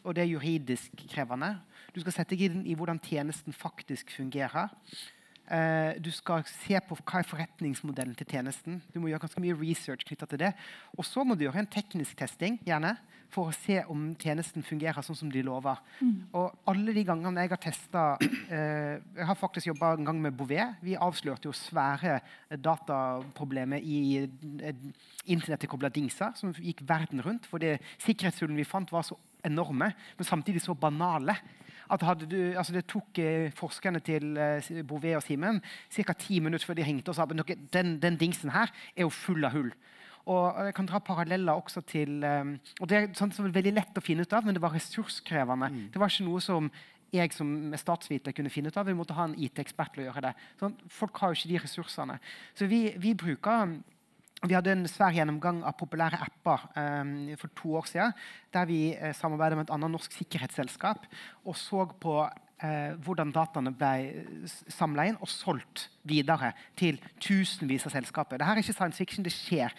og 0.06 0.16
det 0.16 0.24
er 0.24 0.32
juridisk 0.32 1.04
krevende. 1.12 1.58
Du 1.92 2.00
skal 2.00 2.22
sette 2.22 2.38
deg 2.38 2.48
inn 2.48 2.64
i 2.64 2.78
hvordan 2.80 3.04
tjenesten 3.04 3.54
faktisk 3.54 4.16
fungerer. 4.16 4.72
Du 6.00 6.08
skal 6.16 6.46
se 6.48 6.80
på 6.88 6.96
hva 6.96 7.20
er 7.20 7.28
forretningsmodellen 7.28 8.16
til 8.16 8.30
tjenesten. 8.30 8.78
Du 8.94 9.02
må 9.02 9.10
gjøre 9.10 9.26
ganske 9.26 9.42
mye 9.44 9.58
research 9.60 10.06
knyttet 10.08 10.32
til 10.32 10.40
det. 10.40 10.52
Og 10.96 11.04
så 11.04 11.26
må 11.28 11.36
du 11.36 11.44
gjøre 11.44 11.60
en 11.66 11.68
teknisk 11.68 12.16
testing. 12.16 12.56
gjerne 12.64 12.94
for 13.32 13.50
å 13.50 13.56
se 13.56 13.80
om 13.92 14.10
tjenesten 14.20 14.66
fungerer 14.66 15.06
sånn 15.06 15.18
som 15.18 15.32
de 15.32 15.44
lover. 15.46 15.80
Mm. 16.02 16.16
Og 16.38 16.68
alle 16.72 16.96
de 16.96 17.06
gangene 17.08 17.46
jeg 17.46 17.54
har 17.54 17.62
testa 17.64 18.04
eh, 18.22 19.00
Jeg 19.00 19.28
har 19.30 19.40
faktisk 19.40 19.72
jobba 19.72 19.94
en 19.96 20.08
gang 20.08 20.22
med 20.22 20.36
Bouvet. 20.38 20.78
Vi 20.84 20.98
avslørte 21.00 21.48
jo 21.48 21.56
svære 21.56 22.20
dataproblemer 22.52 23.82
i 23.82 24.26
eh, 24.26 24.86
dingser 25.26 26.36
som 26.36 26.54
gikk 26.58 26.84
verden 26.88 27.22
rundt. 27.24 27.46
for 27.46 27.60
sikkerhetshullene 28.02 28.60
vi 28.60 28.68
fant, 28.68 28.92
var 28.92 29.04
så 29.08 29.18
enorme, 29.46 29.92
men 30.18 30.26
samtidig 30.26 30.62
så 30.62 30.74
banale. 30.74 31.36
at 31.90 32.32
du, 32.32 32.54
altså 32.56 32.74
Det 32.74 32.86
tok 32.88 33.20
eh, 33.20 33.52
forskerne 33.52 34.00
til 34.00 34.38
eh, 34.38 34.84
Bouvet 34.84 35.16
og 35.16 35.24
Simen 35.24 35.62
ca. 35.90 36.14
ti 36.14 36.40
minutter 36.40 36.66
før 36.66 36.74
de 36.74 36.84
ringte 36.84 37.10
og 37.10 37.16
sa 37.16 37.24
at 37.24 37.58
den, 37.74 38.00
den 38.02 38.18
dingsen 38.18 38.50
her 38.50 38.72
er 38.96 39.02
jo 39.02 39.10
full 39.10 39.44
av 39.46 39.52
hull. 39.52 39.72
Og 40.30 40.66
jeg 40.68 40.76
kan 40.78 40.90
dra 40.90 41.02
paralleller 41.02 41.58
også 41.58 41.82
til 41.88 42.22
um, 42.24 42.56
og 42.80 42.90
Det 42.90 42.98
er 42.98 43.08
sånt 43.18 43.36
som 43.36 43.48
er 43.48 43.56
veldig 43.56 43.74
lett 43.74 43.98
å 43.98 44.04
finne 44.06 44.26
ut 44.26 44.34
av, 44.38 44.46
men 44.46 44.58
det 44.58 44.62
var 44.62 44.76
ressurskrevende. 44.76 45.72
Mm. 45.72 45.86
Det 45.94 46.02
var 46.02 46.14
ikke 46.14 46.28
noe 46.28 46.44
som 46.44 46.70
jeg 47.12 47.34
som 47.36 47.74
statsviter 47.76 48.36
kunne 48.36 48.52
finne 48.52 48.72
ut 48.72 48.78
av. 48.80 48.88
Vi 48.88 48.96
måtte 48.96 49.16
ha 49.18 49.26
en 49.28 49.36
IT-ekspert 49.36 49.96
til 49.96 50.06
å 50.06 50.10
gjøre 50.10 50.30
det. 50.30 50.36
Sånn, 50.62 50.78
folk 50.92 51.18
har 51.20 51.32
jo 51.32 51.40
ikke 51.42 51.52
de 51.52 51.64
ressursene. 51.66 52.20
Så 52.56 52.70
vi, 52.72 52.86
vi 53.02 53.16
bruker 53.20 53.74
vi 54.42 54.56
hadde 54.58 54.72
en 54.74 54.88
svær 54.90 55.14
gjennomgang 55.14 55.60
av 55.70 55.76
populære 55.78 56.18
apper 56.26 56.64
um, 56.74 57.12
for 57.38 57.54
to 57.60 57.76
år 57.78 57.90
siden. 57.92 58.16
Der 58.54 58.66
vi 58.66 58.80
eh, 58.96 59.14
samarbeidet 59.14 59.60
med 59.60 59.68
et 59.68 59.74
annet 59.76 59.94
norsk 59.94 60.16
sikkerhetsselskap 60.18 61.06
og 61.46 61.58
så 61.60 61.86
på 62.02 62.16
eh, 62.26 62.96
hvordan 63.06 63.34
dataene 63.36 63.74
ble 63.78 64.48
samla 64.50 65.06
inn 65.12 65.20
og 65.22 65.30
solgt 65.30 65.90
videre 66.10 66.56
til 66.80 66.98
tusenvis 67.22 67.86
av 67.86 67.94
selskaper. 67.94 68.42
Dette 68.42 68.56
er 68.56 68.64
ikke 68.64 68.78
science 68.80 68.98
fiction, 69.04 69.28
det 69.28 69.36
skjer. 69.36 69.78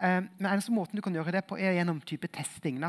Men 0.00 0.46
eh, 0.46 0.52
eneste 0.52 0.74
måten 0.74 0.98
du 0.98 1.02
kan 1.04 1.14
gjøre 1.14 1.36
det 1.36 1.44
på, 1.48 1.58
er 1.58 1.76
gjennom 1.78 2.00
type 2.06 2.28
testing. 2.34 2.80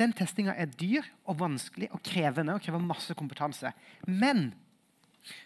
Den 0.00 0.14
testinga 0.16 0.56
er 0.58 0.72
dyr 0.80 1.06
og 1.28 1.38
vanskelig 1.42 1.90
og 1.94 2.02
krevende 2.06 2.56
og 2.56 2.64
krever 2.64 2.82
masse 2.82 3.14
kompetanse. 3.18 3.72
Men 4.06 4.50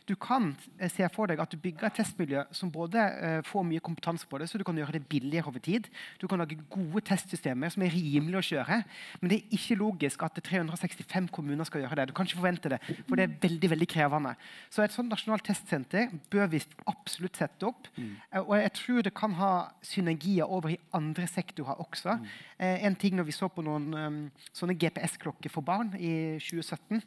du 0.08 0.14
kan 0.20 0.52
eh, 0.78 0.90
se 0.92 1.06
for 1.12 1.30
deg 1.30 1.40
at 1.42 1.52
du 1.52 1.58
bygger 1.60 1.88
et 1.88 1.96
testmiljø 1.98 2.44
som 2.54 2.70
både 2.72 3.00
uh, 3.00 3.40
får 3.46 3.64
mye 3.68 3.82
kompetanse 3.84 4.26
på 4.28 4.38
det, 4.40 4.48
så 4.50 4.58
du 4.60 4.64
kan 4.66 4.76
gjøre 4.78 4.96
det 4.96 5.06
billigere 5.10 5.50
over 5.50 5.62
tid. 5.64 5.88
Du 6.20 6.26
kan 6.30 6.40
lage 6.40 6.58
gode 6.70 7.02
testsystemer 7.08 7.72
som 7.72 7.84
er 7.84 7.94
rimelige 7.94 8.40
å 8.40 8.46
kjøre. 8.50 8.80
Men 9.20 9.32
det 9.32 9.38
er 9.38 9.56
ikke 9.58 9.78
logisk 9.80 10.24
at 10.26 10.38
365 10.44 11.30
kommuner 11.34 11.68
skal 11.68 11.84
gjøre 11.84 12.00
det. 12.00 12.08
Du 12.10 12.14
kan 12.16 12.28
ikke 12.28 12.40
forvente 12.40 12.72
det, 12.74 12.80
for 13.08 13.18
det 13.18 13.26
er 13.26 13.38
veldig 13.42 13.72
veldig 13.74 13.90
krevende. 13.90 14.34
Så 14.72 14.84
et 14.84 14.94
sånt 14.94 15.12
nasjonalt 15.12 15.46
testsenter 15.46 16.12
bør 16.32 16.50
vi 16.52 16.62
absolutt 16.90 17.40
sette 17.40 17.68
opp. 17.68 17.90
Mm. 17.96 18.14
Uh, 18.30 18.42
og 18.44 18.54
jeg 18.60 18.76
tror 18.80 19.08
det 19.08 19.16
kan 19.16 19.36
ha 19.40 19.52
synergier 19.84 20.50
over 20.50 20.74
i 20.74 20.80
andre 20.96 21.26
sektorer 21.30 21.80
også. 21.82 22.18
Mm. 22.20 22.30
En 22.64 22.96
ting 22.96 23.16
når 23.18 23.26
vi 23.28 23.34
så 23.34 23.48
på 23.50 23.62
noen 23.66 24.30
sånne 24.54 24.76
GPS-klokker 24.78 25.52
for 25.52 25.66
barn 25.66 25.90
i 25.98 26.38
2017 26.38 27.02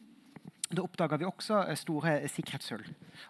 da 0.68 0.84
oppdaga 0.84 1.15
vi 1.20 1.28
også 1.28 1.61
eh, 1.63 1.78
store 1.80 2.13
eh, 2.22 2.28
sikkerhetshull. 2.32 2.84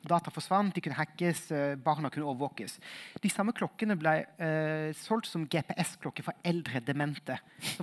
Data 0.10 0.32
forsvant, 0.34 0.74
de 0.74 0.82
kunne 0.82 0.98
hackes, 0.98 1.44
eh, 1.54 1.76
barna 1.78 2.10
kunne 2.14 2.26
overvåkes. 2.32 2.78
De 3.22 3.30
samme 3.30 3.54
klokkene 3.58 3.98
ble 4.00 4.14
eh, 4.42 4.90
solgt 4.98 5.30
som 5.30 5.46
GPS-klokker 5.46 6.26
for 6.26 6.48
eldre 6.48 6.82
demente. 6.86 7.38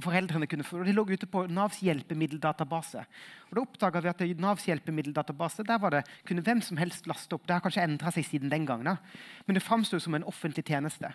Foreldrene 0.04 0.48
kunne 0.50 0.66
få, 0.66 0.82
De 0.86 0.96
lå 0.96 1.06
ute 1.06 1.30
på 1.30 1.46
Navs 1.46 1.78
hjelpemiddeldatabase. 1.86 3.06
Og 3.50 3.54
Da 3.54 3.62
oppdaga 3.62 4.02
vi 4.02 4.12
at 4.12 4.26
i 4.26 4.34
Navs 4.42 4.66
hjelpemiddeldatabase 4.66 5.66
der 5.68 5.90
det, 6.00 6.04
kunne 6.26 6.42
hvem 6.42 6.62
som 6.64 6.80
helst 6.80 7.06
laste 7.06 7.38
opp. 7.38 7.46
Det 7.46 7.54
har 7.54 7.62
kanskje 7.62 7.86
endra 7.86 8.10
seg 8.14 8.26
siden 8.26 8.50
den 8.50 8.66
gangen, 8.66 8.98
men 9.46 9.54
det 9.54 9.62
framsto 9.62 10.00
som 10.02 10.16
en 10.18 10.26
offentlig 10.26 10.66
tjeneste. 10.66 11.14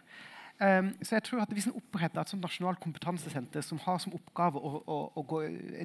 Um, 0.60 0.89
så 1.03 1.16
jeg 1.16 1.24
tror 1.24 1.41
at 1.41 1.53
Hvis 1.55 1.66
en 1.70 1.76
oppretter 1.80 2.20
et 2.20 2.34
nasjonalt 2.41 2.80
kompetansesenter 2.84 3.64
som 3.64 3.80
har 3.80 3.97
som 4.03 4.12
oppgave 4.14 4.60
å, 4.60 4.84
å, 4.84 4.97
å 5.16 5.24
gå 5.24 5.38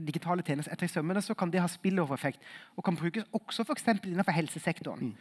digitale 0.03 0.43
tjenester 0.43 0.75
etter 0.75 0.89
i 0.89 0.91
sømmene, 0.91 1.23
så 1.23 1.35
kan 1.39 1.53
det 1.53 1.63
ha 1.63 1.69
spillovereffekt 1.71 2.43
og 2.75 2.85
kan 2.85 2.99
brukes 2.99 3.29
også 3.33 3.65
for 3.69 3.79
innenfor 4.03 4.35
helsesektoren. 4.35 5.13
Mm. 5.13 5.15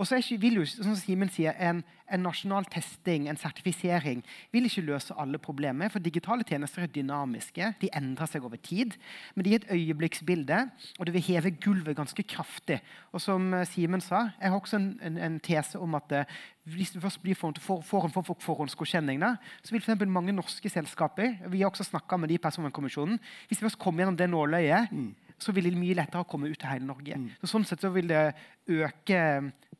Og 0.00 0.06
så 0.08 0.16
vil 0.40 0.56
jo, 0.56 0.62
som 0.64 0.94
Simen 0.96 1.28
sier, 1.28 1.52
en, 1.60 1.82
en, 2.08 2.22
nasjonal 2.24 2.64
testing, 2.72 3.26
en 3.28 3.36
sertifisering, 3.36 4.22
vil 4.52 4.64
ikke 4.64 4.86
løse 4.86 5.12
alle 5.20 5.36
problemer. 5.38 5.90
For 5.92 6.00
digitale 6.00 6.46
tjenester 6.48 6.86
er 6.86 6.92
dynamiske. 6.94 7.74
De 7.82 7.90
endrer 7.98 8.30
seg 8.30 8.46
over 8.46 8.56
tid. 8.64 8.96
Men 9.34 9.44
de 9.44 9.52
er 9.52 9.60
et 9.60 9.68
øyeblikksbilde, 9.76 10.62
og 10.96 11.06
det 11.06 11.14
vil 11.18 11.26
heve 11.28 11.52
gulvet 11.60 11.98
ganske 11.98 12.24
kraftig. 12.24 12.80
Og 13.12 13.20
som 13.20 13.52
eh, 13.52 13.66
Simen 13.68 14.00
sa, 14.00 14.30
jeg 14.40 14.48
har 14.48 14.56
også 14.56 14.80
en, 14.80 14.90
en, 15.04 15.20
en 15.20 15.38
tese 15.44 15.76
om 15.78 15.98
at 16.00 16.16
uh, 16.16 16.40
hvis 16.70 16.94
du 16.94 17.00
først 17.04 17.20
blir 17.20 17.36
for, 17.36 17.52
for, 17.60 17.84
for, 17.84 18.08
for, 18.08 18.24
for 18.24 18.40
forhåndsgodkjenning, 18.40 19.20
så 19.62 19.76
vil 19.76 19.84
for 19.84 20.08
mange 20.08 20.32
norske 20.32 20.72
selskaper 20.72 21.36
Vi 21.52 21.60
har 21.60 21.68
også 21.68 21.84
snakka 21.84 22.16
med 22.16 22.32
de 22.32 22.40
i 22.40 22.42
Personvernkommisjonen. 22.42 23.20
Hvis 23.48 23.60
vi 23.60 23.68
først 23.68 23.78
kommer 23.78 24.00
gjennom 24.00 24.16
det 24.16 24.30
nåløyet, 24.30 24.92
mm. 24.92 25.14
Så 25.40 25.54
vil 25.56 25.70
det 25.70 25.78
mye 25.78 25.96
lettere 25.96 26.26
komme 26.28 26.50
ut 26.50 26.58
til 26.60 26.68
hele 26.70 26.86
Norge. 26.88 27.16
Mm. 27.16 27.28
Så 27.40 27.50
sånn 27.54 27.66
sett 27.68 27.82
så 27.84 27.90
vil 27.94 28.10
det 28.10 28.22
øke 28.70 29.20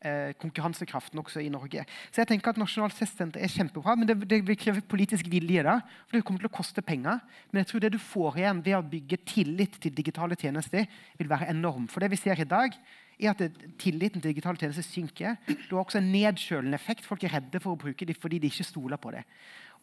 eh, 0.01 0.31
konkurransekraften 0.41 1.21
også 1.21 1.43
i 1.43 1.51
Norge. 1.53 1.83
Så 2.09 2.23
jeg 2.23 2.31
tenker 2.31 2.51
at 2.51 2.59
Nasjonalt 2.61 2.97
testsenter 2.97 3.43
er 3.43 3.51
kjempebra, 3.51 3.95
men 3.99 4.09
det, 4.09 4.17
det, 4.25 4.41
vil 4.47 4.59
kreve 4.59 4.81
politisk 4.81 5.29
vilje. 5.31 5.63
da, 5.67 5.77
for 6.07 6.17
Det 6.17 6.25
kommer 6.27 6.43
til 6.43 6.51
å 6.51 6.57
koste 6.57 6.83
penger. 6.85 7.21
Men 7.51 7.61
jeg 7.61 7.71
tror 7.71 7.85
det 7.85 7.93
du 7.93 8.01
får 8.01 8.41
igjen 8.41 8.65
ved 8.65 8.79
å 8.79 8.83
bygge 8.95 9.21
tillit 9.29 9.77
til 9.83 9.95
digitale 9.95 10.37
tjenester, 10.39 10.89
vil 11.19 11.31
være 11.31 11.51
enorm. 11.53 11.87
For 11.91 12.03
det 12.03 12.11
vi 12.13 12.21
ser 12.21 12.41
i 12.41 12.49
dag, 12.49 12.75
er 13.21 13.35
at 13.35 13.61
tilliten 13.77 14.21
til 14.21 14.31
digitale 14.33 14.57
tjenester 14.57 14.85
synker. 14.85 15.37
Du 15.69 15.75
har 15.75 15.83
også 15.83 16.01
en 16.01 16.11
nedkjølende 16.11 16.77
effekt. 16.79 17.05
Folk 17.05 17.23
er 17.23 17.35
redde 17.37 17.61
for 17.61 17.75
å 17.75 17.81
bruke 17.81 18.07
dem 18.07 18.17
fordi 18.17 18.41
de 18.41 18.49
ikke 18.49 18.65
stoler 18.65 18.97
på 19.01 19.13
det. 19.13 19.21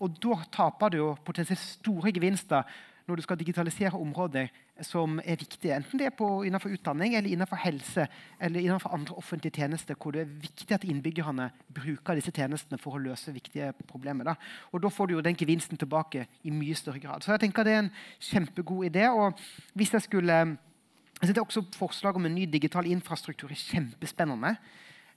Og 0.03 0.15
da 0.23 0.41
taper 0.55 0.91
du 0.91 1.01
jo 1.01 1.11
potensielt 1.27 1.63
store 1.63 2.13
gevinster 2.15 2.67
når 3.09 3.17
du 3.17 3.23
skal 3.25 3.39
digitalisere 3.41 3.97
områder 3.97 4.51
som 4.85 5.17
er 5.25 5.39
viktige, 5.41 5.73
enten 5.75 5.99
det 5.99 6.07
er 6.11 6.15
på, 6.17 6.27
innenfor 6.45 6.75
utdanning, 6.77 7.15
eller 7.17 7.33
innenfor 7.33 7.57
helse 7.63 8.05
eller 8.41 8.61
innenfor 8.61 8.93
andre 8.95 9.17
offentlige 9.17 9.57
tjenester, 9.57 9.97
hvor 9.97 10.13
det 10.13 10.23
er 10.27 10.35
viktig 10.43 10.75
at 10.77 10.85
innbyggerne 10.85 11.49
bruker 11.75 12.19
disse 12.19 12.35
tjenestene 12.37 12.79
for 12.79 12.99
å 12.99 13.03
løse 13.03 13.33
viktige 13.33 13.73
problemer. 13.89 14.29
Da. 14.29 14.37
Og 14.73 14.85
da 14.85 14.93
får 14.93 15.09
du 15.09 15.17
jo 15.17 15.25
den 15.25 15.39
gevinsten 15.41 15.81
tilbake 15.81 16.27
i 16.45 16.53
mye 16.53 16.77
større 16.77 17.01
grad. 17.01 17.25
Så 17.25 17.33
jeg 17.33 17.47
tenker 17.47 17.65
det 17.65 17.75
er 17.75 17.85
en 17.87 17.95
kjempegod 18.21 18.91
idé. 18.91 19.09
og 19.09 19.41
hvis 19.75 19.93
jeg 19.93 20.03
skulle 20.03 20.39
jeg 21.19 21.27
synes 21.27 21.39
også 21.39 21.65
Forslag 21.75 22.17
om 22.17 22.27
en 22.27 22.35
ny 22.35 22.45
digital 22.47 22.87
infrastruktur 22.87 23.51
er 23.51 23.59
kjempespennende 23.59 24.55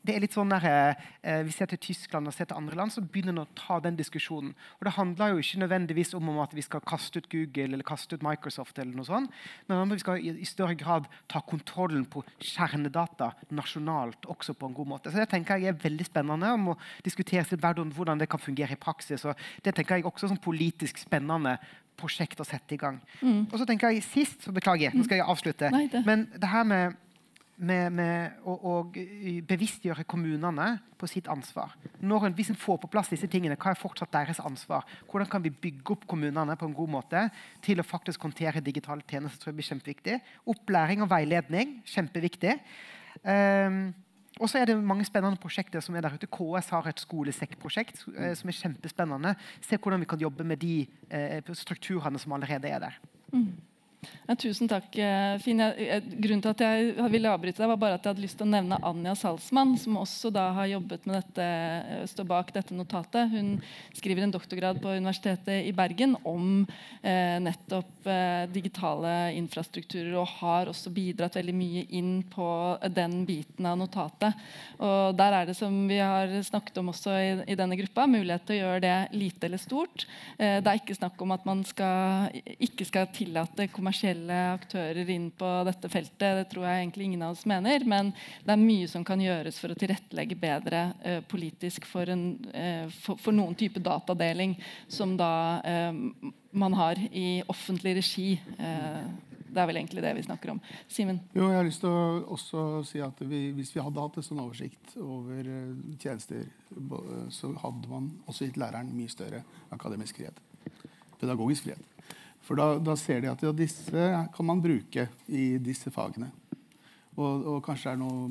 det 0.01 0.15
er 0.15 0.23
litt 0.23 0.33
sånn 0.33 0.49
der, 0.49 0.95
eh, 1.21 1.43
Vi 1.43 1.51
ser 1.51 1.67
til 1.67 1.77
Tyskland 1.77 2.27
og 2.27 2.33
ser 2.33 2.45
til 2.45 2.57
andre 2.57 2.75
land, 2.75 2.91
så 2.91 3.01
begynner 3.01 3.35
en 3.35 3.45
å 3.45 3.47
ta 3.55 3.79
den 3.79 3.95
diskusjonen. 3.95 4.53
Og 4.79 4.83
Det 4.85 4.93
handler 4.93 5.29
jo 5.29 5.37
ikke 5.37 5.59
nødvendigvis 5.61 6.13
om 6.15 6.39
at 6.39 6.53
vi 6.53 6.61
skal 6.61 6.81
kaste 6.81 7.17
ut 7.17 7.29
Google 7.29 7.73
eller 7.73 7.83
kaste 7.83 8.13
ut 8.13 8.23
Microsoft, 8.23 8.79
eller 8.79 8.95
noe 8.95 9.05
sånt, 9.05 9.29
men 9.67 9.77
om 9.77 9.89
vi 9.89 9.99
skal 9.99 10.17
i, 10.17 10.41
i 10.41 10.45
større 10.45 10.75
grad 10.75 11.07
ta 11.27 11.41
kontrollen 11.41 12.05
på 12.05 12.23
kjernedata 12.39 13.33
nasjonalt 13.51 14.25
også 14.25 14.57
på 14.57 14.67
en 14.67 14.73
god 14.73 14.87
måte. 14.87 15.11
Så 15.11 15.17
Det 15.17 15.29
tenker 15.29 15.57
jeg 15.57 15.75
er 15.75 15.83
veldig 15.89 16.05
spennende 16.05 16.53
om 16.53 16.69
å 16.73 16.77
diskutere 17.03 17.45
hvordan 17.45 18.19
det 18.19 18.29
kan 18.29 18.39
fungere 18.39 18.73
i 18.73 18.75
praksis. 18.75 19.25
og 19.25 19.35
Det 19.63 19.75
tenker 19.75 19.95
jeg 19.95 20.05
også 20.05 20.25
er 20.25 20.35
sånn 20.35 20.43
politisk 20.43 20.97
spennende 20.97 21.57
prosjekt 21.95 22.39
å 22.39 22.47
sette 22.47 22.73
i 22.73 22.77
gang. 22.77 22.99
Mm. 23.21 23.47
Og 23.51 23.59
så 23.59 23.67
tenker 23.67 23.91
jeg 23.91 24.03
Sist, 24.03 24.43
så 24.43 24.51
beklager, 24.51 24.93
nå 24.95 25.03
skal 25.03 25.17
jeg 25.21 25.27
avslutte, 25.27 25.71
Nei, 25.71 25.87
det. 25.91 26.05
men 26.05 26.27
det 26.33 26.49
her 26.49 26.63
med 26.63 26.97
med, 27.61 27.93
med 27.93 28.41
å, 28.47 28.55
å, 28.55 28.73
bevisstgjøre 29.47 30.05
kommunene 30.09 30.67
på 30.99 31.09
sitt 31.09 31.29
ansvar. 31.31 31.75
Når 32.01 32.31
hvis 32.37 32.51
en 32.53 32.59
får 32.59 32.79
på 32.81 32.89
plass 32.91 33.11
disse 33.13 33.29
tingene, 33.31 33.57
hva 33.59 33.73
er 33.73 33.79
fortsatt 33.79 34.13
deres 34.13 34.41
ansvar? 34.43 34.85
Hvordan 35.09 35.29
kan 35.29 35.45
vi 35.45 35.53
bygge 35.53 35.95
opp 35.95 36.07
kommunene 36.09 36.57
på 36.57 36.69
en 36.69 36.77
god 36.77 36.93
måte 36.97 37.25
til 37.65 37.81
å 37.81 37.87
faktisk 37.87 38.25
håndtere 38.25 38.63
digitale 38.65 39.05
tjenester? 39.05 39.41
tror 39.41 39.51
jeg 39.51 39.59
blir 39.59 39.69
kjempeviktig. 39.69 40.19
Opplæring 40.53 41.05
og 41.05 41.11
veiledning 41.13 41.79
kjempeviktig. 41.89 42.57
Um, 43.21 43.83
og 44.41 44.49
så 44.49 44.61
er 44.61 44.69
det 44.69 44.77
mange 44.81 45.05
spennende 45.05 45.37
prosjekter 45.41 45.83
som 45.85 45.95
er 45.95 46.05
der 46.05 46.15
ute. 46.17 46.29
KS 46.31 46.71
har 46.73 46.87
et 46.89 47.01
skolesekkprosjekt 47.03 48.05
uh, 48.09 48.31
som 48.37 48.49
er 48.49 48.57
kjempespennende. 48.57 49.35
Se 49.61 49.77
hvordan 49.77 50.01
vi 50.01 50.09
kan 50.09 50.21
jobbe 50.21 50.47
med 50.47 50.61
de 50.61 50.85
eh, 51.09 51.53
strukturene 51.57 52.21
som 52.21 52.33
allerede 52.37 52.71
er 52.71 52.87
der. 52.87 52.97
Mm. 53.33 53.51
Ja, 54.01 54.35
tusen 54.39 54.69
takk, 54.71 54.95
eh, 54.97 55.35
Finn. 55.43 55.59
Grunnen 56.23 56.41
til 56.41 56.49
at 56.53 56.61
jeg 56.63 57.07
ville 57.11 57.29
avbryte 57.29 57.59
deg, 57.59 57.69
var 57.69 57.79
bare 57.81 57.97
at 57.97 58.05
jeg 58.05 58.13
hadde 58.13 58.23
lyst 58.23 58.37
til 58.39 58.47
å 58.47 58.51
nevne 58.53 58.79
Anja 58.87 59.11
Salsmann, 59.19 59.75
som 59.77 59.97
også 59.99 60.31
da 60.33 60.47
har 60.55 60.69
jobbet 60.71 61.05
med 61.05 61.17
dette, 61.19 61.43
eh, 61.43 62.05
står 62.09 62.25
bak 62.29 62.53
dette 62.55 62.73
notatet. 62.73 63.29
Hun 63.29 63.61
skriver 63.93 64.23
en 64.23 64.33
doktorgrad 64.33 64.79
på 64.81 64.95
Universitetet 64.95 65.67
i 65.67 65.73
Bergen 65.75 66.15
om 66.25 66.65
eh, 67.03 67.37
nettopp 67.43 68.07
eh, 68.07 68.47
digitale 68.47 69.35
infrastrukturer, 69.35 70.15
og 70.15 70.31
har 70.39 70.71
også 70.71 70.93
bidratt 70.95 71.35
veldig 71.35 71.55
mye 71.59 71.85
inn 71.91 72.23
på 72.23 72.47
den 72.89 73.25
biten 73.27 73.65
av 73.67 73.77
notatet. 73.77 74.33
Og 74.79 75.13
Der 75.17 75.33
er 75.33 75.45
det, 75.45 75.57
som 75.59 75.75
vi 75.87 75.99
har 75.99 76.31
snakket 76.41 76.77
om 76.81 76.89
også 76.89 77.11
i, 77.19 77.29
i 77.51 77.59
denne 77.59 77.77
gruppa, 77.77 78.07
mulighet 78.07 78.47
til 78.47 78.57
å 78.57 78.63
gjøre 78.63 78.81
det 78.87 78.97
lite 79.13 79.45
eller 79.45 79.61
stort. 79.61 80.07
Eh, 80.39 80.57
det 80.63 80.67
er 80.71 80.81
ikke 80.81 80.97
snakk 80.97 81.21
om 81.21 81.35
at 81.35 81.45
man 81.45 81.65
skal, 81.67 82.31
ikke 82.57 82.87
skal 82.87 83.11
tillate 83.13 83.67
kommersielle 83.67 83.90
kommersielle 83.91 84.35
aktører 84.55 85.09
inn 85.11 85.29
på 85.35 85.47
dette 85.67 85.89
feltet. 85.91 86.37
Det 86.39 86.45
tror 86.51 86.65
jeg 86.65 86.83
egentlig 86.85 87.09
ingen 87.09 87.25
av 87.25 87.35
oss 87.35 87.43
mener. 87.45 87.83
Men 87.83 88.13
det 88.45 88.53
er 88.53 88.61
mye 88.61 88.87
som 88.87 89.03
kan 89.03 89.19
gjøres 89.19 89.59
for 89.59 89.73
å 89.73 89.75
tilrettelegge 89.75 90.37
bedre 90.39 90.93
uh, 91.03 91.19
politisk 91.27 91.85
for, 91.89 92.07
en, 92.07 92.37
uh, 92.55 92.87
for, 93.03 93.19
for, 93.19 93.35
noen 93.35 93.55
type 93.59 93.81
datadeling 93.83 94.55
som 94.87 95.17
da 95.19 95.59
uh, 95.59 96.31
man 96.51 96.77
har 96.79 96.99
i 97.11 97.41
offentlig 97.47 97.97
regi. 97.99 98.29
det 99.51 99.59
er 99.59 99.67
vel 99.67 99.77
egentlig 99.79 100.03
det 100.03 100.11
vi 100.17 100.23
snakker 100.25 100.51
om. 100.51 100.59
Simen? 100.91 101.21
Jo, 101.35 101.47
jeg 101.47 101.59
har 101.59 101.67
lyst 101.67 101.83
til 101.83 101.91
å 101.91 102.23
også 102.35 102.65
si 102.87 102.99
at 103.03 103.23
vi, 103.23 103.53
Hvis 103.55 103.71
vi 103.75 103.83
hadde 103.83 104.03
hatt 104.03 104.19
en 104.19 104.25
sånn 104.25 104.43
oversikt 104.43 104.97
over 104.99 105.47
tjenester, 105.99 106.43
så 107.31 107.53
hadde 107.63 107.91
man 107.91 108.11
også 108.27 108.49
gitt 108.49 108.59
læreren 108.59 108.91
mye 108.95 109.11
større 109.11 109.45
akademisk 109.71 110.19
frihet. 110.19 110.43
Pedagogisk 111.21 111.69
frihet. 111.69 111.90
For 112.51 112.59
da, 112.59 112.65
da, 112.83 112.97
ser 112.99 113.21
de 113.23 113.29
at 113.31 113.43
ja, 113.45 113.53
disse 113.55 114.05
kan 114.35 114.43
man 114.43 114.59
bruke 114.59 115.05
i 115.31 115.43
disse 115.63 115.87
fagene. 115.95 116.27
Og, 117.15 117.45
og, 117.47 117.59
kanskje 117.63 117.93
er 117.93 117.99
noe 118.01 118.25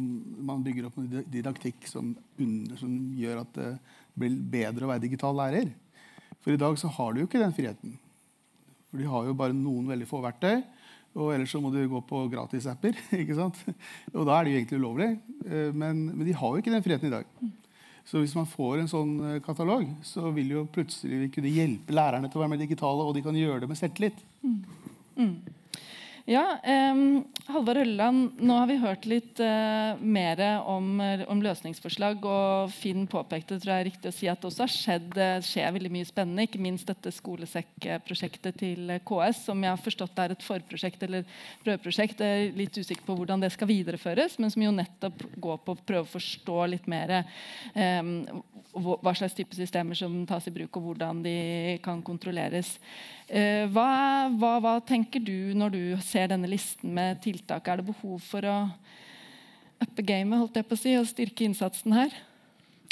man 0.44 0.60
bygger 0.60 0.90
opp 0.90 0.98
noe 1.00 1.22
didaktikk 1.24 1.86
som, 1.88 2.10
som, 2.76 2.98
gjør 3.16 3.40
at 3.46 3.54
det 3.56 3.70
blir 4.20 4.36
bedre 4.52 4.84
å 4.84 4.90
være 4.90 5.06
digital 5.06 5.40
lærer. 5.40 5.70
For 6.44 6.52
i 6.52 6.60
dag 6.60 6.76
så 6.76 6.92
har 6.98 7.16
du 7.16 7.22
jo 7.22 7.30
ikke 7.30 7.40
den 7.40 7.56
friheten. 7.56 7.96
For 8.90 9.00
de 9.00 9.08
har 9.08 9.30
jo 9.30 9.38
bare 9.40 9.56
noen 9.56 9.88
veldig 9.88 10.10
få 10.12 10.20
verktøy. 10.26 10.60
Og 11.16 11.32
ellers 11.32 11.56
så 11.56 11.64
må 11.64 11.72
du 11.72 11.80
gå 11.88 12.04
på 12.12 12.20
gratisapper. 12.36 13.00
Og 14.18 14.20
da 14.28 14.36
er 14.36 14.44
det 14.44 14.52
jo 14.52 14.60
egentlig 14.60 14.82
ulovlig. 14.84 15.10
Eh, 15.48 15.72
men, 15.72 16.10
men 16.12 16.28
de 16.28 16.36
har 16.36 16.52
jo 16.52 16.60
ikke 16.60 16.76
den 16.76 16.84
friheten 16.84 17.08
i 17.08 17.16
dag. 17.16 17.32
Så 18.08 18.22
hvis 18.22 18.34
man 18.38 18.48
får 18.48 18.80
en 18.80 18.90
sånn 18.90 19.12
eh, 19.28 19.40
katalog, 19.44 19.86
så 20.06 20.32
vil 20.34 20.54
jo 20.56 20.66
plutselig 20.72 21.22
vi 21.24 21.30
kunne 21.34 21.52
hjelpe 21.54 21.94
lærerne 21.94 22.30
til 22.30 22.40
å 22.40 22.44
være 22.44 22.54
mer 22.54 22.62
digitale, 22.62 23.06
og 23.06 23.16
de 23.16 23.24
kan 23.24 23.38
gjøre 23.38 23.64
det 23.64 23.70
med 23.70 23.80
selvtillit. 23.80 24.22
Mm. 24.42 24.60
Mm. 25.20 25.34
Ja, 26.30 26.60
um, 26.92 27.24
Halvard 27.50 27.80
Hølleland, 27.80 28.36
nå 28.38 28.54
har 28.54 28.68
vi 28.70 28.76
hørt 28.78 29.06
litt 29.10 29.40
uh, 29.42 29.98
mer 29.98 30.38
om, 30.62 31.00
om, 31.02 31.40
løsningsforslag. 31.42 32.22
Og 32.22 32.70
Finn 32.70 33.08
påpekte 33.10 33.58
tror 33.58 33.72
jeg 33.72 33.82
er 33.82 33.88
riktig 33.88 34.12
å 34.12 34.14
si 34.14 34.28
at 34.30 34.38
det 34.38 34.46
også 34.46 34.62
har 34.62 34.70
skjedd, 34.70 35.18
skjer 35.42 35.74
veldig 35.74 35.90
mye 35.90 36.06
spennende. 36.06 36.44
Ikke 36.46 36.62
minst 36.62 36.86
dette 36.86 37.10
skolesekkprosjektet 37.16 38.60
til 38.62 38.94
KS, 39.10 39.42
som 39.48 39.66
jeg 39.66 39.74
har 39.74 39.82
forstått 39.82 40.22
er 40.22 40.36
et 40.36 40.46
forprosjekt 40.46 41.02
eller 41.08 41.26
prøveprosjekt. 41.64 42.22
Jeg 42.22 42.46
er 42.46 42.54
litt 42.62 42.78
usikker 42.78 43.02
på 43.08 43.18
hvordan 43.18 43.42
det 43.42 43.50
skal 43.56 43.72
videreføres, 43.72 44.38
men 44.38 44.54
som 44.54 44.62
jo 44.68 44.76
nettopp 44.78 45.26
går 45.34 45.58
på 45.66 45.74
å 45.74 45.82
prøve 45.82 46.06
å 46.06 46.12
forstå 46.14 46.60
litt 46.76 46.86
mer 46.94 47.24
um, 47.74 48.14
hva 48.70 49.16
slags 49.18 49.34
type 49.34 49.56
systemer 49.58 49.98
som 49.98 50.14
tas 50.30 50.46
i 50.46 50.54
bruk, 50.54 50.78
og 50.78 50.92
hvordan 50.92 51.24
de 51.26 51.34
kan 51.82 51.98
kontrolleres. 52.06 52.76
Uh, 53.30 53.66
hva, 53.74 54.28
hva, 54.38 54.56
hva 54.62 54.78
tenker 54.86 55.22
du 55.22 55.56
når 55.58 55.74
du 55.74 55.82
ser 56.02 56.19
ser 56.20 56.28
denne 56.34 56.50
listen 56.50 56.92
med 56.92 57.22
tiltak, 57.24 57.68
er 57.68 57.80
det 57.80 57.88
behov 57.88 58.20
for 58.20 58.44
å 58.44 58.56
uppe 59.80 60.04
gamet 60.04 60.42
holdt 60.42 60.58
jeg 60.58 60.68
på 60.68 60.76
å 60.76 60.80
si, 60.80 60.96
og 61.00 61.08
styrke 61.08 61.46
innsatsen 61.46 61.94
her? 61.96 62.12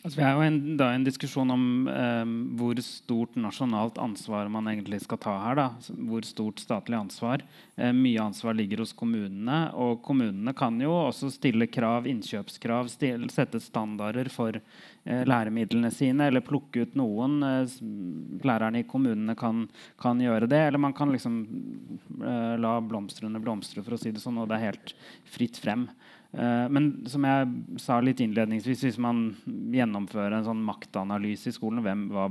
Altså, 0.04 0.20
vi 0.20 0.22
har 0.22 0.36
jo 0.36 0.44
en, 0.46 0.58
da 0.78 0.92
en 0.94 1.02
diskusjon 1.02 1.50
om 1.50 1.62
eh, 1.90 2.28
hvor 2.60 2.78
stort 2.86 3.34
nasjonalt 3.34 3.96
ansvar 3.98 4.46
man 4.52 4.68
egentlig 4.70 5.00
skal 5.02 5.18
ta 5.18 5.32
her. 5.42 5.58
Da. 5.58 5.64
Hvor 6.06 6.22
stort 6.22 6.62
statlig 6.62 6.94
ansvar. 6.94 7.42
Eh, 7.74 7.90
mye 7.90 8.22
ansvar 8.22 8.54
ligger 8.54 8.84
hos 8.84 8.94
kommunene. 8.94 9.56
Og 9.74 9.98
kommunene 10.06 10.54
kan 10.54 10.78
jo 10.78 10.92
også 11.00 11.32
stille 11.34 11.66
krav, 11.66 12.06
innkjøpskrav, 12.06 12.92
stille, 12.94 13.26
sette 13.34 13.58
standarder 13.64 14.30
for 14.30 14.60
eh, 14.60 15.24
læremidlene 15.26 15.90
sine. 15.90 16.30
Eller 16.30 16.46
plukke 16.46 16.86
ut 16.86 16.94
noen. 16.98 17.40
Eh, 17.42 17.74
lærerne 18.46 18.84
i 18.84 18.86
kommunene 18.86 19.34
kan, 19.40 19.66
kan, 19.98 20.22
gjøre 20.22 20.46
det. 20.46 20.62
Eller 20.68 20.84
man 20.86 20.94
kan 20.94 21.10
liksom 21.10 21.40
eh, 22.22 22.54
la 22.62 22.76
blomstrene 22.78 23.42
blomstre, 23.42 23.82
for 23.82 23.98
å 23.98 24.00
si 24.00 24.14
det 24.14 24.22
sånn. 24.22 24.38
Og 24.38 24.46
det 24.46 24.60
er 24.60 24.68
helt 24.70 24.94
fritt 25.26 25.58
frem. 25.58 25.88
Eh, 26.32 26.68
men 26.68 27.06
som 27.08 27.24
jeg 27.24 27.78
sa 27.80 27.96
litt 28.04 28.20
innledningsvis, 28.20 28.82
hvis 28.84 28.98
man 29.00 29.30
gjennomfører 29.72 30.36
en 30.36 30.44
sånn 30.44 30.60
maktanalyse 30.60 31.48
i 31.48 31.54
skolen, 31.56 31.80
hvem, 31.84 32.02
hva, 32.12 32.26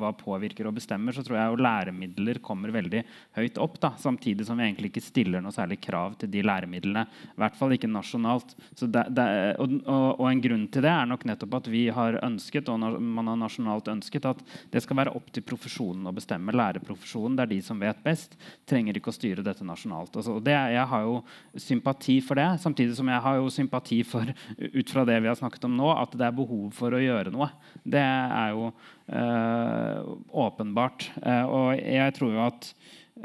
hva, 0.00 0.12
påvirker 0.16 0.70
og 0.70 0.78
bestemmer, 0.78 1.12
så 1.12 1.20
tror 1.26 1.36
jeg 1.36 1.52
jo 1.52 1.60
læremidler 1.60 2.40
kommer 2.44 2.72
veldig 2.72 3.02
høyt 3.36 3.60
opp. 3.60 3.76
Da, 3.82 3.92
samtidig 4.00 4.46
som 4.48 4.56
vi 4.56 4.64
egentlig 4.64 4.94
ikke 4.94 5.04
stiller 5.04 5.44
noe 5.44 5.52
særlig 5.52 5.76
krav 5.84 6.16
til 6.22 6.32
de 6.32 6.44
læremidlene. 6.46 7.04
I 7.34 7.42
hvert 7.42 7.58
fall 7.58 7.76
ikke 7.76 7.90
nasjonalt. 7.92 8.56
Det, 8.80 9.04
det, 9.12 9.28
og, 9.60 9.76
og, 9.82 10.06
og, 10.14 10.24
en 10.30 10.42
grunn 10.44 10.64
til 10.72 10.86
det 10.86 10.94
er 10.94 11.10
nok 11.10 11.28
nettopp 11.28 11.58
at 11.60 11.70
vi 11.74 11.84
har 11.92 12.18
ønsket, 12.24 12.72
og 12.72 12.96
man 12.96 13.28
har 13.28 13.38
nasjonalt 13.44 13.92
ønsket, 13.92 14.30
at 14.32 14.40
det 14.72 14.84
skal 14.84 15.02
være 15.02 15.12
opp 15.20 15.28
til 15.34 15.44
profesjonen 15.44 16.08
å 16.08 16.14
bestemme. 16.16 16.56
Lærerprofesjonen, 16.56 17.36
det 17.36 17.44
er 17.44 17.52
de 17.52 17.60
som 17.68 17.82
vet 17.82 18.00
best. 18.06 18.38
Trenger 18.64 18.96
ikke 18.96 19.12
å 19.12 19.18
styre 19.18 19.44
dette 19.44 19.68
nasjonalt. 19.68 20.16
Altså, 20.16 20.40
det, 20.40 20.56
jeg 20.78 20.88
har 20.94 21.04
jo 21.04 21.20
sympati 21.60 22.18
for 22.24 22.40
det, 22.40 22.48
samtidig 22.64 22.96
som 22.96 23.12
jeg 23.12 23.20
har 23.20 23.33
jo 23.40 23.52
sympati 23.52 24.00
for 24.06 24.30
ut 24.78 24.90
fra 24.90 25.04
det 25.08 25.18
vi 25.22 25.30
har 25.30 25.38
snakket 25.38 25.66
om 25.68 25.76
nå, 25.78 25.90
at 25.94 26.16
det 26.18 26.26
er 26.28 26.36
behov 26.36 26.70
for 26.76 26.94
å 26.94 27.02
gjøre 27.02 27.34
noe. 27.34 27.50
Det 27.82 28.02
er 28.02 28.54
jo 28.54 28.70
øh, 28.70 30.16
åpenbart. 30.46 31.10
Uh, 31.20 31.44
og 31.44 31.68
jeg 31.78 32.16
tror 32.18 32.34
jo 32.34 32.42
at 32.48 32.74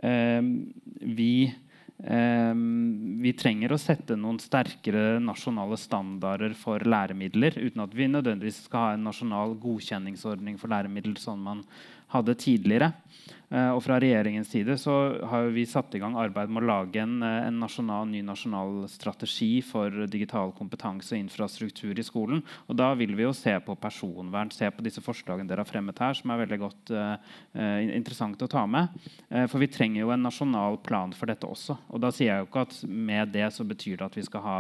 øh, 0.04 0.54
vi 1.00 1.34
vi 2.00 3.32
trenger 3.36 3.74
å 3.76 3.78
sette 3.82 4.16
noen 4.16 4.38
sterkere 4.40 5.18
nasjonale 5.20 5.76
standarder 5.76 6.54
for 6.56 6.80
læremidler, 6.88 7.58
uten 7.60 7.84
at 7.84 7.92
vi 7.92 8.08
nødvendigvis 8.08 8.62
skal 8.70 8.86
ha 8.86 8.94
en 8.96 9.04
nasjonal 9.10 9.58
godkjenningsordning 9.60 10.56
for 10.62 10.72
læremidler 10.72 11.20
sånn 11.20 11.44
man 11.44 11.66
hadde 12.14 12.38
tidligere. 12.40 12.94
Eh, 13.50 13.70
og 13.74 13.82
fra 13.82 13.98
regjeringens 13.98 14.52
side 14.54 14.76
så 14.78 14.96
har 15.26 15.48
vi 15.54 15.64
satt 15.66 15.96
i 15.98 16.02
gang 16.02 16.14
arbeid 16.22 16.52
med 16.54 16.62
å 16.62 16.70
lage 16.70 17.02
en, 17.02 17.18
eh, 17.24 17.48
en 17.48 17.60
nasjonal, 17.60 18.06
ny 18.06 18.22
nasjonal 18.22 18.84
strategi 18.88 19.62
for 19.66 19.90
digital 20.06 20.54
kompetanse 20.54 21.16
og 21.16 21.24
infrastruktur 21.24 21.98
i 21.98 22.06
skolen. 22.06 22.44
Og 22.68 22.78
da 22.78 22.94
vil 22.94 23.16
vi 23.16 23.26
jo 23.26 23.34
se 23.34 23.58
på 23.60 23.76
personvern, 23.76 24.52
se 24.54 24.70
på 24.70 24.86
disse 24.86 25.02
forslagene 25.02 25.48
dere 25.48 25.66
har 25.66 25.72
fremmet 25.72 25.98
her, 25.98 26.14
som 26.14 26.30
er 26.30 26.46
veldig 26.46 26.60
godt 26.60 26.92
uh, 26.94 27.18
interessant 27.90 28.42
å 28.42 28.50
ta 28.50 28.66
med. 28.68 28.90
Uh, 29.32 29.48
for 29.48 29.60
vi 29.60 29.68
trenger 29.68 30.04
jo 30.04 30.12
en 30.12 30.24
nasjonal 30.24 30.78
plan 30.78 31.12
for 31.12 31.26
dette 31.26 31.48
også. 31.48 31.78
Og 31.90 32.02
da 32.02 32.12
sier 32.12 32.34
jeg 32.34 32.44
jo 32.44 32.50
ikke 32.50 32.66
at 32.68 32.78
med 32.86 33.34
det 33.34 33.50
så 33.54 33.66
betyr 33.66 33.98
det 33.98 34.06
at 34.06 34.18
vi 34.18 34.26
skal 34.28 34.46
ha 34.46 34.60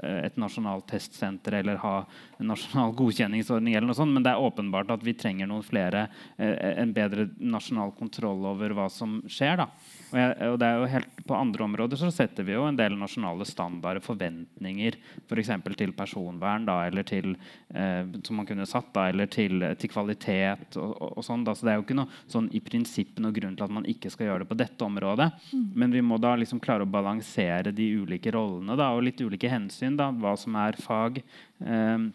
et 0.00 0.36
nasjonalt 0.40 0.86
testsenter 0.88 1.58
eller 1.58 1.76
ha 1.82 2.06
en 2.38 2.48
nasjonal 2.48 2.94
godkjenningsordning. 3.00 3.74
eller 3.74 3.90
noe 3.90 3.98
sånt, 3.98 4.14
Men 4.14 4.24
det 4.24 4.32
er 4.32 4.40
åpenbart 4.40 4.94
at 4.94 5.02
vi 5.04 5.12
trenger 5.12 5.50
noen 5.50 5.66
flere, 5.66 6.06
en 6.38 6.94
bedre 6.96 7.28
nasjonal 7.36 7.92
kontroll 7.98 8.19
over 8.28 8.74
hva 8.76 8.86
som 8.92 9.18
skjer. 9.30 9.62
Og, 9.62 10.42
og 10.50 10.56
det 10.60 10.66
er 10.66 10.78
jo 10.80 10.88
helt, 10.90 11.10
På 11.26 11.36
andre 11.38 11.64
områder 11.64 12.00
så 12.00 12.10
setter 12.12 12.46
vi 12.46 12.54
jo 12.56 12.64
en 12.66 12.78
del 12.78 12.96
nasjonale 12.98 13.46
standarder, 13.46 14.02
forventninger, 14.04 14.98
f.eks. 15.26 15.52
For 15.60 15.76
til 15.78 15.94
personvern 15.96 16.66
da, 16.66 16.80
eller 16.88 17.06
til, 17.06 17.36
eh, 17.74 18.02
som 18.26 18.40
man 18.40 18.48
kunne 18.48 18.66
satt 18.68 18.90
da, 18.96 19.08
eller 19.12 19.30
til, 19.30 19.62
til 19.78 19.92
kvalitet. 19.92 20.76
og, 20.76 20.96
og, 20.96 21.18
og 21.20 21.26
sånn 21.26 21.44
da. 21.46 21.54
Så 21.54 21.66
Det 21.66 21.74
er 21.74 21.80
jo 21.80 21.86
ikke 21.86 21.98
noe 22.00 22.22
sånn 22.30 22.50
i 22.56 22.62
prinsippet 22.64 23.22
noe 23.22 23.36
grunn 23.36 23.56
til 23.58 23.68
at 23.68 23.76
man 23.80 23.88
ikke 23.88 24.12
skal 24.12 24.30
gjøre 24.30 24.44
det 24.44 24.50
på 24.50 24.60
dette 24.60 24.86
området. 24.86 25.30
Mm. 25.52 25.66
Men 25.84 25.98
vi 25.98 26.04
må 26.04 26.18
da 26.22 26.34
liksom 26.38 26.62
klare 26.62 26.86
å 26.86 26.90
balansere 26.90 27.74
de 27.74 27.92
ulike 28.02 28.34
rollene 28.34 28.78
da, 28.78 28.92
og 28.94 29.06
litt 29.06 29.22
ulike 29.22 29.50
hensyn. 29.50 29.98
da, 30.00 30.10
Hva 30.10 30.36
som 30.40 30.58
er 30.58 30.80
fag. 30.80 31.22
Eh, 31.60 32.10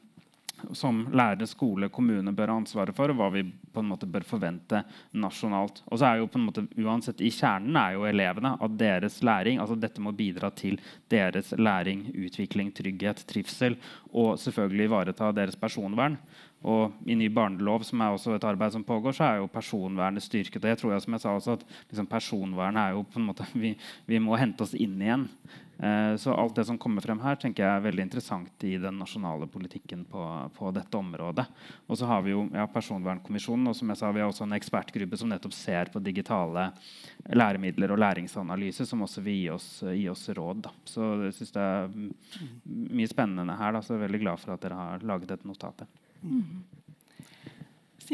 som 0.73 1.03
lærere, 1.13 1.47
skole, 1.49 1.89
kommune 1.93 2.33
bør 2.35 2.53
ha 2.53 2.57
ansvaret 2.61 2.95
for, 2.95 3.11
og 3.11 3.19
hva 3.19 3.29
vi 3.33 3.43
på 3.45 3.83
en 3.83 3.89
måte 3.91 4.07
bør 4.09 4.25
forvente 4.27 4.81
nasjonalt. 5.17 5.81
Og 5.89 5.99
så 5.99 6.09
er 6.09 6.21
jo 6.21 6.29
på 6.31 6.39
en 6.39 6.47
måte 6.47 6.65
uansett 6.79 7.21
I 7.23 7.31
kjernen 7.33 7.75
er 7.79 7.95
jo 7.97 8.07
elevene 8.09 8.55
at 8.55 8.79
deres 8.79 9.21
læring 9.25 9.59
altså 9.61 9.77
Dette 9.79 10.03
må 10.03 10.13
bidra 10.15 10.49
til 10.55 10.79
deres 11.11 11.51
læring, 11.59 12.07
utvikling, 12.15 12.71
trygghet, 12.75 13.25
trivsel 13.27 13.77
og 14.13 14.39
selvfølgelig 14.41 14.89
ivareta 14.89 15.31
deres 15.35 15.59
personvern. 15.59 16.17
Og 16.65 16.95
I 17.05 17.13
ny 17.13 17.27
barnelov, 17.29 17.83
som 17.85 18.01
er 18.01 18.13
også 18.15 18.33
et 18.35 18.45
arbeid 18.47 18.73
som 18.73 18.83
pågår, 18.83 19.13
så 19.13 19.25
er 19.27 19.35
jo 19.37 19.51
personvernet 19.51 20.23
styrket. 20.23 20.63
og 20.63 20.71
jeg 20.71 20.77
tror 20.77 20.91
jeg, 20.93 21.01
som 21.03 21.13
jeg 21.13 21.21
sa 21.21 21.33
også, 21.35 21.57
at 21.59 21.65
liksom 21.91 22.07
Personvernet 22.09 22.81
er 22.81 22.95
jo 22.95 23.03
på 23.03 23.19
en 23.19 23.27
måte 23.27 23.45
vi, 23.63 23.75
vi 24.07 24.19
må 24.19 24.35
hente 24.39 24.65
oss 24.65 24.73
inn 24.73 24.97
igjen. 25.01 25.27
Eh, 25.77 26.15
så 26.15 26.33
alt 26.33 26.55
det 26.55 26.65
som 26.65 26.77
kommer 26.77 27.03
frem 27.03 27.19
her, 27.19 27.35
tenker 27.35 27.65
jeg 27.65 27.77
er 27.77 27.83
veldig 27.83 28.03
interessant 28.05 28.63
i 28.63 28.77
den 28.79 28.99
nasjonale 29.01 29.47
politikken 29.51 30.05
på, 30.07 30.21
på 30.55 30.71
dette 30.75 30.97
området. 30.97 31.45
Og 31.87 31.99
så 31.99 32.07
har 32.07 32.23
vi 32.23 32.31
jo 32.31 32.45
ja, 32.53 32.67
Personvernkommisjonen, 32.71 33.67
og 33.71 33.75
som 33.75 33.91
jeg 33.91 33.99
sa, 33.99 34.11
vi 34.15 34.23
har 34.23 34.31
også 34.31 34.47
en 34.47 34.55
ekspertgruppe 34.55 35.19
som 35.19 35.31
nettopp 35.31 35.55
ser 35.57 35.91
på 35.91 36.03
digitale 36.03 36.69
læremidler 37.35 37.91
og 37.91 37.99
læringsanalyse, 38.05 38.87
som 38.87 39.03
også 39.03 39.23
vil 39.25 39.41
gi 39.41 39.51
oss, 39.51 39.69
gi 39.91 40.07
oss 40.11 40.29
råd. 40.37 40.63
Da. 40.69 40.73
Så 40.87 41.11
jeg 41.25 41.35
syns 41.39 41.55
det 41.57 41.67
er 41.67 41.99
mye 43.01 43.11
spennende 43.11 43.59
her. 43.59 43.75
Da, 43.75 43.83
så 43.83 43.95
jeg 43.95 44.01
er 44.01 44.07
veldig 44.07 44.23
glad 44.23 44.43
for 44.43 44.55
at 44.55 44.63
dere 44.63 44.79
har 44.79 45.05
laget 45.05 45.35
dette 45.35 45.49
notatet. 45.49 46.01
Mm. 46.23 46.63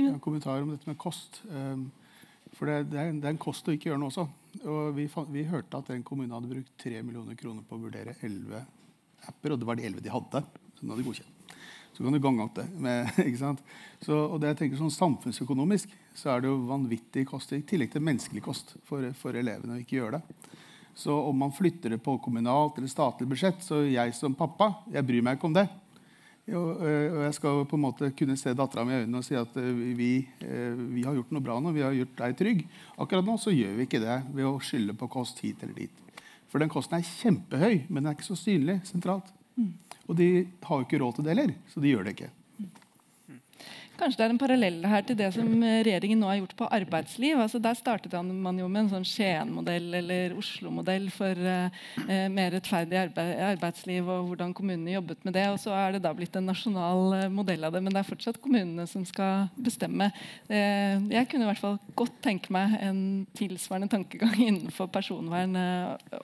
En 0.01 0.21
kommentar 0.23 0.61
om 0.63 0.71
dette 0.71 0.87
med 0.87 0.97
kost. 0.97 1.43
Um, 1.51 1.89
for 2.55 2.69
det, 2.69 2.91
det, 2.91 2.99
er, 2.99 3.11
det, 3.11 3.25
er, 3.25 3.33
en 3.33 3.41
kost 3.41 3.67
å 3.67 3.75
ikke 3.75 3.91
gjøre 3.91 3.99
noe 4.01 4.11
også. 4.11 4.25
Og 4.61 4.95
vi, 4.97 5.07
vi, 5.31 5.43
hørte 5.47 5.79
at 5.79 5.91
den 5.93 6.03
kommune 6.03 6.35
hadde 6.35 6.51
brukt 6.51 6.73
3 6.83 7.01
millioner 7.05 7.37
kroner 7.39 7.63
på 7.67 7.77
å 7.77 7.83
vurdere 7.85 8.17
11 8.19 8.65
apper, 9.29 9.53
og 9.53 9.61
det 9.61 9.67
var 9.69 9.79
de 9.79 9.85
11 9.87 10.03
de 10.03 10.11
hadde. 10.11 10.43
som 10.77 10.87
de 10.87 10.93
hadde 10.95 11.07
godkjent. 11.07 11.37
Så 11.91 12.03
kan 12.03 12.15
du 12.15 12.19
gange 12.23 12.43
opp 12.43 12.55
det. 12.55 12.67
Med, 12.81 13.09
så, 14.05 14.15
og 14.15 14.39
det 14.41 14.53
jeg 14.53 14.59
tenker 14.61 14.79
sånn 14.79 14.93
Samfunnsøkonomisk 14.95 15.91
så 16.17 16.33
er 16.33 16.41
det 16.41 16.51
jo 16.51 16.63
vanvittig 16.67 17.25
kost, 17.29 17.53
i 17.53 17.63
tillegg 17.67 17.91
til 17.93 18.03
menneskelig 18.03 18.43
kost 18.43 18.75
for, 18.87 19.05
for 19.17 19.37
elevene 19.37 19.77
å 19.77 19.83
ikke 19.83 19.99
gjøre 19.99 20.19
det. 20.19 20.57
Så 20.97 21.13
om 21.15 21.37
man 21.39 21.53
flytter 21.55 21.93
det 21.93 22.01
på 22.03 22.17
kommunalt 22.23 22.77
eller 22.77 22.91
statlig 22.91 23.29
budsjett, 23.31 23.61
så 23.63 23.79
jeg 23.85 24.15
som 24.17 24.35
pappa 24.35 24.73
jeg 24.91 25.07
bryr 25.07 25.23
meg 25.23 25.37
ikke 25.37 25.47
om 25.47 25.55
det. 25.55 25.67
Og, 26.51 26.81
jeg 26.83 27.35
skal 27.37 27.61
på 27.69 27.77
en 27.77 27.83
måte 27.83 28.09
kunne 28.17 28.35
se 28.39 28.53
dattera 28.57 28.83
mi 28.87 28.95
i 28.95 29.03
øynene 29.03 29.21
og 29.21 29.25
si 29.27 29.37
at 29.37 29.53
vi, 29.55 29.93
vi, 30.25 31.03
har 31.05 31.15
gjort 31.15 31.31
noe 31.35 31.45
bra 31.45 31.59
nå. 31.61 31.73
Vi 31.75 31.85
har 31.85 31.95
gjort 31.95 32.17
deg 32.23 32.37
trygg. 32.39 32.63
Akkurat 32.97 33.27
nå 33.27 33.37
så 33.39 33.53
gjør 33.53 33.77
vi 33.77 33.87
ikke 33.87 34.01
det 34.03 34.17
ved 34.33 34.49
å 34.49 34.57
skylde 34.63 34.97
på 34.97 35.09
kost 35.13 35.39
hit 35.45 35.61
eller 35.61 35.77
dit. 35.77 36.01
For 36.51 36.59
den 36.59 36.71
kosten 36.71 36.97
er 36.97 37.07
kjempehøy, 37.07 37.85
men 37.87 38.01
den 38.01 38.11
er 38.11 38.17
ikke 38.17 38.27
så 38.27 38.39
synlig 38.39 38.81
sentralt. 38.89 39.29
Mm. 39.55 39.71
Og 40.09 40.17
de 40.19 40.29
har 40.65 40.81
jo 40.81 40.87
ikke 40.87 40.99
råd 40.99 41.17
til 41.17 41.27
det 41.27 41.35
heller, 41.35 41.53
så 41.71 41.83
de 41.83 41.93
gjør 41.93 42.07
det 42.07 42.15
ikke. 42.17 42.31
Kanskje 44.01 44.17
det 44.17 44.25
er 44.25 44.33
en 44.33 44.41
parallell 44.41 44.77
her 44.89 45.03
til 45.05 45.17
det 45.19 45.27
som 45.35 45.49
regjeringen 45.61 46.23
nå 46.23 46.29
har 46.31 46.39
gjort 46.39 46.55
på 46.57 46.67
arbeidsliv. 46.73 47.37
Altså 47.37 47.59
der 47.61 47.75
startet 47.77 48.15
man 48.17 48.57
jo 48.57 48.65
med 48.65 48.87
en 48.87 48.89
sånn 48.95 49.05
Skien-modell 49.05 49.91
eller 49.99 50.33
Oslo-modell 50.39 51.05
for 51.13 51.37
uh, 51.37 51.69
mer 52.33 52.49
rettferdig 52.55 52.97
arbeid, 52.97 53.33
arbeidsliv 53.51 54.09
og 54.09 54.31
hvordan 54.31 54.55
kommunene 54.57 54.95
jobbet 54.95 55.21
med 55.27 55.35
det. 55.37 55.43
Og 55.53 55.59
så 55.61 55.75
er 55.77 55.93
det 55.93 56.01
da 56.05 56.13
blitt 56.17 56.33
en 56.39 56.49
nasjonal 56.49 57.13
uh, 57.13 57.27
modell 57.29 57.67
av 57.67 57.75
det, 57.75 57.83
men 57.85 57.93
det 57.93 58.01
er 58.01 58.07
fortsatt 58.07 58.39
kommunene 58.41 58.87
som 58.89 59.05
skal 59.05 59.51
bestemme. 59.61 60.09
Uh, 60.49 60.97
jeg 61.13 61.29
kunne 61.29 61.45
i 61.45 61.51
hvert 61.51 61.61
fall 61.61 61.77
godt 62.01 62.17
tenke 62.25 62.49
meg 62.57 62.73
en 62.81 63.03
tilsvarende 63.37 63.91
tankegang 63.93 64.33
innenfor 64.47 64.89
personvern 64.89 65.53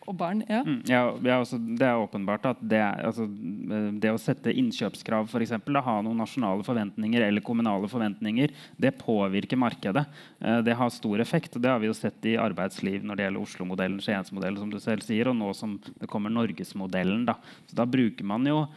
og 0.08 0.16
barn. 0.18 0.42
Ja. 0.50 0.64
Mm, 0.66 0.82
ja, 0.90 1.04
ja 1.30 1.38
altså, 1.44 1.62
det 1.62 1.86
er 1.86 2.02
åpenbart 2.02 2.50
at 2.56 2.66
det, 2.66 2.82
altså, 2.82 3.30
det 3.30 4.16
å 4.16 4.18
sette 4.22 4.56
innkjøpskrav, 4.58 5.30
f.eks., 5.30 5.54
ha 5.88 6.00
noen 6.02 6.18
nasjonale 6.18 6.66
forventninger 6.66 7.22
eller 7.28 7.44
kommunale 7.46 7.67
kommunale 7.68 7.90
forventninger, 7.92 8.52
det 8.78 8.92
påvirker 8.98 9.58
markedet. 9.58 10.06
Eh, 10.40 10.60
det 10.64 10.76
har 10.76 10.90
stor 10.90 11.20
effekt. 11.20 11.56
og 11.56 11.62
Det 11.62 11.70
har 11.70 11.80
vi 11.80 11.88
jo 11.88 11.94
sett 11.94 12.26
i 12.26 12.38
arbeidsliv 12.38 13.04
når 13.04 13.16
det 13.16 13.24
gjelder 13.26 13.42
Oslo-modellen, 13.42 14.02
Skiensmodellen, 14.02 14.60
som 14.60 14.70
du 14.72 14.80
selv 14.80 15.02
sier, 15.04 15.28
og 15.28 15.36
nå 15.36 15.54
som 15.54 15.80
det 16.00 16.08
kommer 16.08 16.30
Norgesmodellen. 16.30 17.26
Da. 17.26 17.36
Så 17.68 17.76
da 17.76 17.86
bruker 17.86 18.24
man 18.24 18.46
jo 18.46 18.68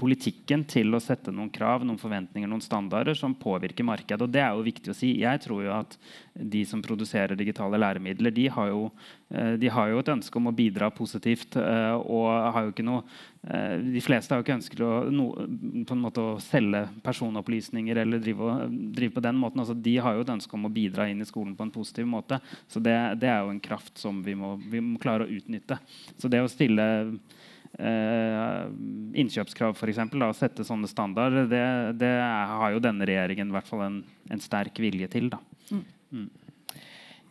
politikken 0.00 0.64
til 0.66 0.96
å 0.96 1.00
sette 1.02 1.30
noen 1.30 1.50
krav, 1.54 1.84
noen 1.86 2.00
forventninger, 2.00 2.48
noen 2.50 2.64
standarder 2.64 3.14
som 3.14 3.36
påvirker 3.38 3.86
markedet. 3.86 4.24
Og 4.26 4.32
det 4.34 4.42
er 4.42 4.56
jo 4.56 4.66
viktig 4.66 4.90
å 4.90 4.96
si. 4.96 5.12
Jeg 5.22 5.42
tror 5.44 5.62
jo 5.62 5.74
at 5.76 5.94
de 6.34 6.64
som 6.66 6.82
produserer 6.82 7.38
digitale 7.38 7.78
læremidler, 7.78 8.34
de 8.34 8.48
har 8.50 8.70
jo, 8.70 8.90
eh, 9.30 9.56
de 9.56 9.68
har 9.68 9.90
jo 9.90 10.00
et 10.00 10.12
ønske 10.14 10.36
om 10.36 10.50
å 10.50 10.54
bidra 10.56 10.90
positivt. 10.90 11.56
og 11.56 12.52
har 12.52 12.64
jo 12.64 12.72
ikke 12.72 12.84
noe 12.84 13.02
De 13.40 14.00
fleste 14.04 14.34
har 14.34 14.40
jo 14.40 14.44
ikke 14.44 14.58
ønsket 14.58 14.80
å, 14.84 15.10
no, 15.10 15.32
å 15.32 16.40
selge 16.40 16.82
personopplysninger 17.02 17.96
eller 17.96 18.18
drive, 18.20 18.68
drive 18.92 19.14
på 19.14 19.22
den 19.24 19.36
måten. 19.36 19.60
Altså, 19.60 19.74
de 19.74 19.96
har 19.96 20.14
jo 20.14 20.20
et 20.20 20.34
ønske 20.34 20.54
om 20.54 20.66
å 20.66 20.72
bidra 20.72 21.08
inn 21.08 21.22
i 21.22 21.24
skolen 21.24 21.56
på 21.56 21.62
en 21.64 21.70
positiv 21.70 22.06
måte. 22.06 22.38
Så 22.68 22.80
det, 22.80 22.96
det 23.20 23.30
er 23.30 23.40
jo 23.40 23.54
en 23.54 23.60
kraft 23.60 23.96
som 23.96 24.22
vi 24.22 24.34
må, 24.34 24.56
vi 24.60 24.80
må 24.80 24.98
klare 24.98 25.24
å 25.24 25.32
utnytte. 25.32 25.78
Så 26.18 26.28
det 26.28 26.42
å 26.42 26.52
stille 26.52 26.84
eh, 27.78 28.64
innkjøpskrav, 29.22 29.76
f.eks. 29.76 30.00
Å 30.00 30.32
sette 30.36 30.66
sånne 30.66 30.90
standarder, 30.90 31.48
det, 31.50 31.64
det, 32.00 32.12
har 32.20 32.74
jo 32.74 32.82
denne 32.82 33.06
regjeringen 33.08 33.52
i 33.52 33.56
hvert 33.58 33.70
fall 33.70 33.86
en, 33.86 34.02
en 34.30 34.42
sterk 34.42 34.80
vilje 34.82 35.10
til. 35.12 35.30
Da. 35.32 35.40
Mm. 35.70 35.84
Mm. 36.10 36.28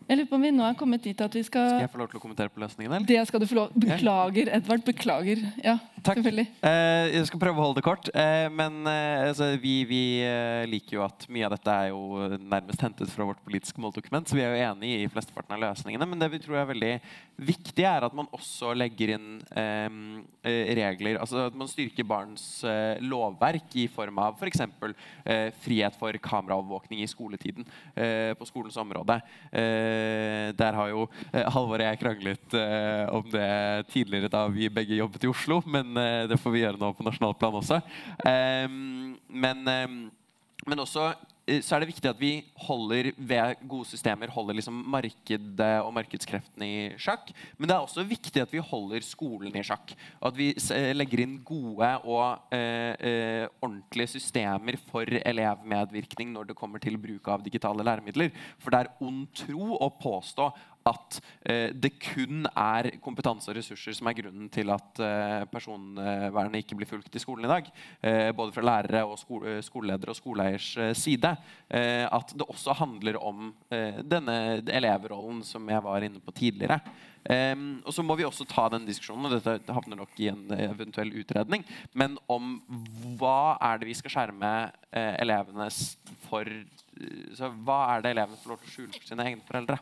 Jeg 0.10 0.18
lurer 0.18 0.30
på 0.32 0.38
om 0.40 0.42
vi 0.42 0.50
nå 0.50 0.64
er 0.66 0.78
kommet 0.78 1.04
dit 1.06 1.20
at 1.22 1.36
vi 1.38 1.44
skal 1.46 1.68
Skal 1.70 1.84
jeg 1.84 1.92
få 1.94 2.00
lov 2.02 2.08
til 2.10 2.18
å 2.18 2.24
kommentere 2.24 2.50
på 2.50 2.64
løsningen? 2.64 2.96
eller? 2.96 3.06
Det 3.06 3.22
skal 3.30 3.44
du 3.44 3.46
få 3.46 3.58
lov. 3.60 3.76
Beklager, 3.78 4.50
Edvard. 4.58 4.82
Beklager. 4.88 5.44
Ja. 5.62 5.76
Takk. 6.00 6.18
Selvfølgelig. 6.22 6.46
Eh, 6.66 7.10
jeg 7.14 7.28
skal 7.28 7.42
prøve 7.42 7.60
å 7.60 7.66
holde 7.68 7.78
det 7.78 7.84
kort. 7.86 8.10
Eh, 8.18 8.48
men 8.56 8.88
eh, 8.90 9.28
altså, 9.28 9.52
vi, 9.62 9.74
vi 9.86 10.02
eh, 10.26 10.64
liker 10.72 10.96
jo 10.96 11.04
at 11.06 11.28
mye 11.30 11.46
av 11.46 11.54
dette 11.54 11.76
er 11.76 11.92
jo 11.92 12.40
nærmest 12.40 12.86
hentet 12.86 13.12
fra 13.12 13.28
vårt 13.28 13.42
politiske 13.46 13.84
måldokument, 13.84 14.26
så 14.32 14.40
vi 14.40 14.46
er 14.46 14.56
jo 14.56 14.70
enig 14.72 14.94
i 14.96 15.10
flesteparten 15.12 15.58
av 15.58 15.62
løsningene. 15.66 16.08
Men 16.10 16.24
det 16.24 16.32
vi 16.34 16.40
tror 16.42 16.62
er 16.62 16.70
veldig 16.72 16.94
viktig, 17.52 17.86
er 17.86 18.08
at 18.08 18.16
man 18.16 18.32
også 18.36 18.72
legger 18.80 19.14
inn 19.18 19.28
eh, 19.52 20.00
eh, 20.48 20.72
regler. 20.80 21.20
Altså 21.22 21.46
at 21.52 21.60
man 21.60 21.70
styrker 21.70 22.08
barns 22.08 22.48
lovverk 23.04 23.78
i 23.84 23.86
form 23.92 24.24
av 24.24 24.40
f.eks. 24.40 24.64
Eh, 24.66 25.50
frihet 25.62 26.00
for 26.00 26.16
kameraovervåkning 26.32 27.04
i 27.04 27.12
skoletiden 27.12 27.68
eh, 27.94 28.32
på 28.40 28.48
skolens 28.48 28.80
område. 28.80 29.20
Eh, 29.52 29.99
der 30.58 30.78
har 30.78 30.92
jo 30.92 31.06
eh, 31.32 31.46
Halvor 31.54 31.80
og 31.80 31.86
jeg 31.86 32.00
kranglet 32.02 32.56
eh, 32.58 33.06
om 33.14 33.26
det 33.32 33.50
tidligere 33.94 34.32
da 34.32 34.46
vi 34.52 34.70
begge 34.74 35.00
jobbet 35.00 35.26
i 35.26 35.32
Oslo. 35.32 35.62
men 35.66 35.98
eh, 35.98 36.28
det 36.30 36.40
får 36.42 36.56
vi 36.56 36.64
gjøre 36.64 36.82
nå 36.82 36.94
på 36.94 37.06
nasjonalt 37.08 37.40
plan 37.40 37.60
også. 37.60 37.82
Ehm, 38.28 39.18
men, 39.30 39.68
ehm, 39.68 40.00
men 40.68 40.84
også 40.86 41.10
eh, 41.12 41.18
så 41.66 41.76
er 41.76 41.84
det 41.84 41.90
viktig 41.92 42.10
at 42.10 42.20
vi 42.20 42.32
holder 42.68 43.12
ved 43.18 43.62
gode 43.70 43.88
systemer 43.90 44.32
holder 44.34 44.58
liksom 44.58 44.78
markedet 44.94 45.72
og 45.84 45.92
markedskreftene 45.96 46.68
i 46.68 46.80
sjakk. 47.02 47.32
Men 47.58 47.70
det 47.70 47.76
er 47.76 47.86
også 47.86 48.06
viktig 48.08 48.42
at 48.44 48.54
vi 48.54 48.62
holder 48.64 49.06
skolen 49.06 49.56
i 49.58 49.64
sjakk. 49.66 49.94
Og 50.20 50.30
at 50.32 50.38
vi 50.38 50.50
eh, 50.54 50.92
legger 50.96 51.24
inn 51.24 51.38
gode 51.46 51.92
og 52.04 52.54
eh, 52.56 52.94
eh, 53.00 53.46
ordentlige 53.62 54.16
systemer 54.16 54.80
for 54.90 55.10
elevmedvirkning 55.20 56.34
når 56.36 56.52
det 56.52 56.60
kommer 56.60 56.84
til 56.84 57.00
bruk 57.02 57.32
av 57.32 57.46
digitale 57.46 57.86
læremidler. 57.86 58.34
For 58.62 58.74
det 58.74 58.84
er 58.84 58.94
ond 59.06 59.26
tro 59.44 59.78
å 59.80 59.92
påstå 60.00 60.50
at 60.88 61.20
eh, 61.44 61.70
det 61.76 61.92
kun 62.02 62.48
er 62.48 62.92
kompetanse 63.04 63.52
og 63.52 63.58
ressurser 63.58 63.96
som 63.96 64.10
er 64.10 64.18
grunnen 64.20 64.48
til 64.54 64.72
at 64.74 65.02
eh, 65.04 65.44
personvernet 65.52 66.64
ikke 66.64 66.78
blir 66.80 66.90
fulgt 66.90 67.16
i 67.16 67.22
skolen 67.22 67.48
i 67.48 67.52
dag. 67.52 67.70
Eh, 68.02 68.30
både 68.36 68.56
fra 68.56 68.66
lærere, 68.66 69.04
og 69.06 69.20
sko 69.20 69.42
eh, 69.44 69.60
skoleledere 69.66 70.16
og 70.16 70.20
skoleeiers 70.20 70.72
side. 70.98 71.36
At 71.70 72.32
det 72.34 72.46
også 72.48 72.74
handler 72.80 73.18
om 73.22 73.52
denne 73.70 74.36
elevrollen 74.74 75.44
som 75.46 75.68
jeg 75.70 75.84
var 75.86 76.06
inne 76.06 76.22
på 76.24 76.34
tidligere. 76.36 76.80
Em, 77.28 77.82
og 77.84 77.94
så 77.94 78.04
må 78.06 78.16
vi 78.20 78.26
også 78.28 78.48
ta 78.48 78.68
den 78.72 78.86
diskusjonen, 78.88 79.28
og 79.28 79.44
dette 79.44 79.76
havner 79.76 80.00
nok 80.00 80.14
i 80.22 80.30
en 80.32 80.46
eventuell 80.56 81.12
utredning, 81.20 81.66
men 81.98 82.16
om 82.32 82.58
hva 83.20 83.58
er 83.72 83.82
det 83.82 83.90
vi 83.90 83.98
skal 83.98 84.14
skjerme 84.14 84.54
eh, 84.92 85.16
elevene 85.20 85.68
for 86.30 86.48
så 87.38 87.48
Hva 87.64 87.78
er 87.94 88.02
det 88.04 88.10
elevene 88.12 88.40
får 88.42 88.52
lov 88.52 88.58
til 88.60 88.68
å 88.68 88.74
skjule 88.74 88.98
for 88.98 89.08
sine 89.08 89.26
egne 89.30 89.46
foreldre? 89.48 89.78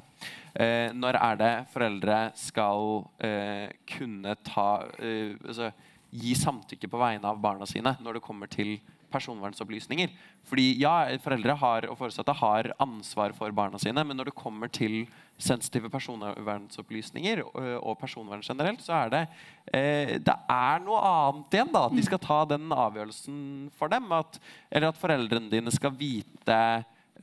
Eh, 0.54 0.90
når 0.94 1.18
er 1.18 1.40
det 1.40 1.54
foreldre 1.74 2.18
skal 2.38 2.84
eh, 3.26 3.74
kunne 3.90 4.36
ta 4.46 4.68
eh, 5.02 5.34
altså, 5.42 5.72
gi 6.14 6.36
samtykke 6.38 6.90
på 6.92 7.02
vegne 7.02 7.30
av 7.30 7.42
barna 7.42 7.66
sine 7.70 7.96
når 8.04 8.20
det 8.20 8.26
kommer 8.28 8.52
til 8.52 8.78
personvernsopplysninger? 9.14 10.12
Fordi 10.47 10.68
ja, 10.82 10.95
foreldre 11.24 11.55
har, 11.62 11.88
og 11.91 11.97
foresatte 11.99 12.36
har 12.39 12.72
ansvar 12.84 13.36
for 13.38 13.53
barna 13.55 13.80
sine, 13.82 14.03
men 14.08 14.20
når 14.20 14.32
det 14.32 14.38
kommer 14.38 14.72
til 14.74 15.05
sensitive 15.38 15.91
personvernsopplysninger 15.93 17.43
og, 17.45 17.93
personvern 18.01 18.41
generelt, 18.45 18.82
så 18.82 19.03
er 19.03 19.14
det 19.14 19.24
eh, 19.72 20.14
det 20.18 20.36
er 20.49 20.84
noe 20.86 21.01
annet 21.05 21.58
igjen. 21.60 21.74
da, 21.74 21.86
At 21.88 21.97
de 21.97 22.05
skal 22.05 22.22
ta 22.24 22.43
den 22.49 22.72
avgjørelsen 22.74 23.39
for 23.78 23.93
dem. 23.93 24.10
At, 24.18 24.39
eller 24.72 24.91
at 24.91 25.01
foreldrene 25.01 25.51
dine 25.53 25.74
skal 25.74 25.93
vite 25.97 26.62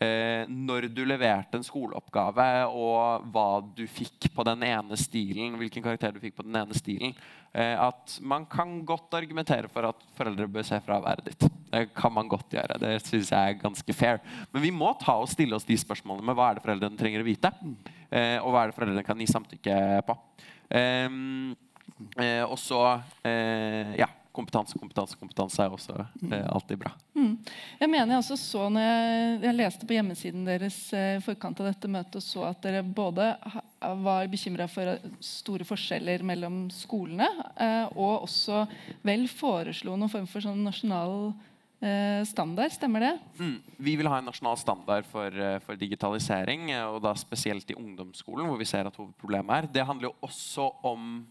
eh, 0.02 0.44
når 0.48 0.88
du 0.94 1.02
leverte 1.06 1.58
en 1.58 1.66
skoleoppgave, 1.66 2.48
og 2.70 3.26
hva 3.34 3.48
du 3.76 3.84
fikk 3.90 4.30
på 4.34 4.46
den 4.46 4.64
ene 4.66 4.98
stilen, 5.00 5.58
hvilken 5.60 5.84
karakter 5.84 6.14
du 6.14 6.22
fikk 6.22 6.38
på 6.38 6.46
den 6.46 6.58
ene 6.62 6.76
stilen. 6.78 7.14
Eh, 7.54 7.76
at 7.78 8.16
man 8.20 8.46
kan 8.50 8.80
godt 8.86 9.14
argumentere 9.14 9.70
for 9.70 9.86
at 9.86 10.06
foreldre 10.18 10.48
bør 10.50 10.66
se 10.66 10.80
fraværet 10.82 11.28
ditt. 11.28 11.46
Det 11.70 11.84
kan 11.94 12.12
man 12.14 12.30
godt 12.30 12.56
gjøre. 12.56 12.80
Det 12.82 12.96
syns 13.04 13.30
jeg 13.30 13.54
er 13.54 13.60
ganske 13.60 13.94
fair. 13.94 14.18
Men 14.52 14.64
vi 14.64 14.72
må 14.74 14.90
ta 14.98 15.14
og 15.20 15.30
stille 15.30 15.54
oss 15.54 15.68
de 15.68 15.78
spørsmålene 15.78 16.26
med 16.26 16.38
hva 16.38 16.50
er 16.50 16.58
det 16.58 16.64
foreldrene 16.66 16.98
trenger 16.98 17.22
å 17.22 17.28
vite, 17.28 17.52
eh, 18.10 18.40
og 18.40 18.50
hva 18.50 18.64
er 18.64 18.72
det 18.72 18.78
foreldrene 18.78 19.06
kan 19.06 19.22
gi 19.22 19.30
samtykke 19.30 19.78
på. 20.08 20.18
Ehm, 20.74 21.54
eh, 22.18 22.42
og 22.42 22.58
så 22.58 22.80
eh, 23.22 23.94
ja, 24.00 24.08
kompetanse, 24.34 24.78
kompetanse, 24.80 25.18
kompetanse 25.20 25.62
er 25.62 25.74
også 25.74 25.94
eh, 26.02 26.46
alltid 26.50 26.80
bra. 26.82 26.90
Mm. 27.14 27.36
Jeg 27.78 27.90
mener 27.90 28.16
jeg 28.16 28.22
også 28.24 28.38
så 28.40 28.66
når 28.72 28.86
jeg, 28.88 29.38
jeg 29.44 29.58
leste 29.60 29.86
på 29.88 29.96
hjemmesiden 29.96 30.48
deres 30.48 30.78
eh, 30.96 31.14
i 31.18 31.22
forkant 31.24 31.62
av 31.62 31.70
dette 31.70 31.90
møtet, 31.90 32.18
og 32.18 32.26
så 32.26 32.48
at 32.50 32.62
dere 32.66 32.82
både 32.82 33.30
var 34.02 34.28
bekymra 34.32 34.66
for 34.70 34.94
eh, 34.96 35.08
store 35.22 35.66
forskjeller 35.68 36.24
mellom 36.26 36.66
skolene, 36.74 37.28
eh, 37.60 37.86
og 37.94 38.26
også 38.28 38.64
vel 39.06 39.26
foreslo 39.30 39.96
noen 39.96 40.12
form 40.12 40.26
for 40.30 40.44
sånn 40.44 40.64
nasjonal 40.66 41.30
eh, 41.84 42.22
standard. 42.28 42.74
Stemmer 42.74 43.06
det? 43.06 43.12
Mm. 43.38 43.56
Vi 43.86 43.96
vil 44.00 44.10
ha 44.10 44.18
en 44.18 44.28
nasjonal 44.30 44.58
standard 44.60 45.06
for, 45.10 45.38
for 45.66 45.78
digitalisering, 45.80 46.72
og 46.88 47.00
da 47.04 47.14
spesielt 47.18 47.70
i 47.70 47.78
ungdomsskolen, 47.78 48.48
hvor 48.50 48.60
vi 48.60 48.68
ser 48.68 48.90
at 48.90 48.98
hovedproblemet 48.98 49.56
er. 49.60 49.72
Det 49.78 49.86
handler 49.86 50.10
jo 50.10 50.16
også 50.26 50.70
om 50.90 51.22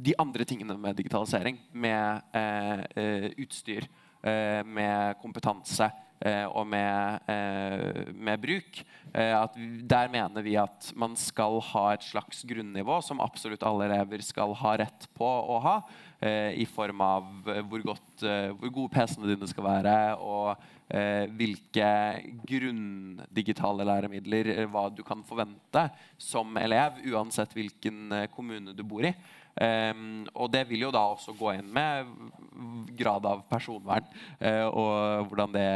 de 0.00 0.14
andre 0.18 0.46
tingene 0.48 0.76
med 0.80 0.96
digitalisering. 0.96 1.58
Med 1.72 2.22
eh, 2.32 2.84
eh, 2.96 3.26
utstyr, 3.40 3.86
eh, 4.22 4.62
med 4.64 5.18
kompetanse 5.20 5.90
eh, 6.24 6.46
og 6.48 6.66
med, 6.68 7.20
eh, 7.28 8.08
med 8.14 8.40
bruk. 8.40 8.80
Eh, 9.12 9.46
der 9.90 10.12
mener 10.12 10.44
vi 10.46 10.56
at 10.60 10.92
man 10.96 11.16
skal 11.20 11.60
ha 11.72 11.90
et 11.92 12.06
slags 12.06 12.44
grunnivå 12.48 13.00
som 13.04 13.20
absolutt 13.20 13.64
alle 13.66 13.90
elever 13.90 14.24
skal 14.24 14.54
ha 14.56 14.76
rett 14.84 15.08
på 15.16 15.26
å 15.26 15.60
ha. 15.66 15.80
I 16.20 16.66
form 16.68 17.00
av 17.00 17.28
hvor, 17.70 17.80
godt, 17.80 18.20
hvor 18.20 18.68
gode 18.68 18.90
PC-ene 18.92 19.30
dine 19.30 19.46
skal 19.48 19.64
være, 19.64 19.94
og 20.20 21.30
hvilke 21.32 21.86
grunndigitale 22.44 23.86
læremidler 23.88 24.50
hva 24.68 24.82
du 24.92 25.00
kan 25.00 25.22
forvente 25.24 25.86
som 26.20 26.60
elev, 26.60 27.00
uansett 27.08 27.56
hvilken 27.56 28.12
kommune 28.36 28.76
du 28.76 28.84
bor 28.84 29.08
i. 29.08 29.14
Ehm, 29.58 30.28
og 30.34 30.50
det 30.52 30.62
vil 30.68 30.86
jo 30.86 30.92
da 30.94 31.02
også 31.10 31.34
gå 31.36 31.54
inn 31.56 31.70
med 31.74 32.10
grad 32.98 33.26
av 33.26 33.42
personvern 33.50 34.06
uh, 34.42 34.68
og 34.68 35.26
hvordan 35.30 35.52
det, 35.54 35.66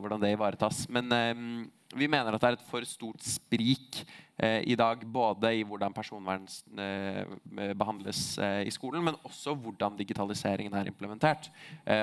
hvordan 0.00 0.22
det 0.22 0.32
ivaretas. 0.34 0.84
Men 0.92 1.12
um, 1.12 1.46
vi 1.92 2.08
mener 2.08 2.32
at 2.32 2.42
det 2.42 2.50
er 2.50 2.56
et 2.58 2.68
for 2.70 2.86
stort 2.88 3.24
sprik 3.26 4.00
uh, 4.40 4.60
i 4.64 4.76
dag, 4.78 5.04
både 5.04 5.52
i 5.58 5.64
hvordan 5.66 5.94
personvern 5.94 6.46
uh, 6.78 7.72
behandles 7.76 8.38
eh, 8.40 8.62
i 8.66 8.72
skolen, 8.72 9.04
men 9.04 9.18
også 9.26 9.54
hvordan 9.58 9.98
digitaliseringen 9.98 10.74
er 10.78 10.88
implementert. 10.90 11.50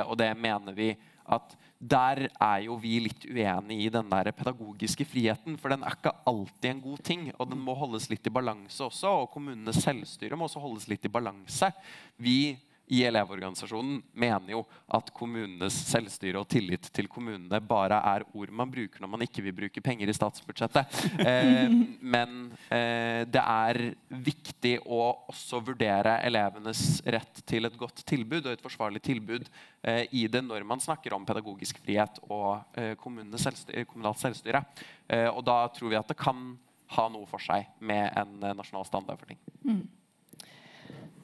Og 0.06 0.16
det 0.20 0.30
mener 0.38 0.76
vi 0.76 0.92
at 1.30 1.56
der 1.80 2.26
er 2.28 2.64
jo 2.66 2.76
vi 2.82 2.98
litt 3.06 3.24
uenige 3.30 3.86
i 3.86 3.92
den 3.94 4.10
der 4.12 4.32
pedagogiske 4.36 5.06
friheten. 5.08 5.56
For 5.60 5.72
den 5.72 5.86
er 5.86 5.96
ikke 5.96 6.16
alltid 6.28 6.70
en 6.74 6.82
god 6.84 7.04
ting, 7.08 7.28
og 7.38 7.52
den 7.54 7.62
må 7.64 7.76
holdes 7.80 8.10
litt 8.12 8.28
i 8.28 8.34
balanse 8.34 8.84
også. 8.84 9.14
Og 9.24 9.30
kommunenes 9.32 9.80
selvstyre 9.86 10.36
må 10.36 10.50
også 10.50 10.64
holdes 10.64 10.90
litt 10.92 11.08
i 11.08 11.14
balanse. 11.14 11.72
Vi 12.20 12.58
i 12.90 13.04
Elevorganisasjonen 13.06 14.00
mener 14.18 14.54
jo 14.56 14.64
at 14.98 15.12
kommunenes 15.14 15.76
selvstyre 15.92 16.42
og 16.42 16.48
tillit 16.50 16.88
til 16.96 17.10
kommunene 17.12 17.60
bare 17.62 18.00
er 18.12 18.26
ord 18.34 18.54
man 18.56 18.72
bruker 18.74 19.04
når 19.04 19.12
man 19.14 19.26
ikke 19.26 19.44
vil 19.46 19.56
bruke 19.60 19.84
penger 19.86 20.10
i 20.10 20.16
statsbudsjettet. 20.18 20.98
Eh, 21.30 21.70
men 22.02 22.32
eh, 22.74 23.26
det 23.30 23.42
er 23.42 23.78
viktig 24.24 24.72
å 24.88 25.02
også 25.30 25.60
vurdere 25.68 26.16
elevenes 26.26 27.02
rett 27.06 27.42
til 27.50 27.68
et 27.68 27.76
godt 27.78 28.02
tilbud 28.08 28.48
og 28.48 28.54
et 28.54 28.64
forsvarlig 28.64 29.02
tilbud 29.06 29.46
eh, 29.84 30.06
i 30.16 30.24
det 30.32 30.42
når 30.46 30.66
man 30.68 30.82
snakker 30.82 31.14
om 31.14 31.28
pedagogisk 31.28 31.82
frihet 31.84 32.22
og 32.30 32.80
eh, 32.80 32.96
selvstyre, 32.96 33.86
kommunalt 33.90 34.22
selvstyre. 34.24 34.64
Eh, 35.08 35.28
og 35.30 35.44
da 35.46 35.62
tror 35.76 35.94
vi 35.94 36.00
at 36.00 36.10
det 36.10 36.18
kan 36.20 36.54
ha 36.96 37.08
noe 37.14 37.28
for 37.30 37.44
seg 37.44 37.70
med 37.86 38.10
en 38.18 38.36
eh, 38.42 38.58
nasjonal 38.58 38.88
standard 38.88 39.22
for 39.22 39.30
ting. 39.30 39.42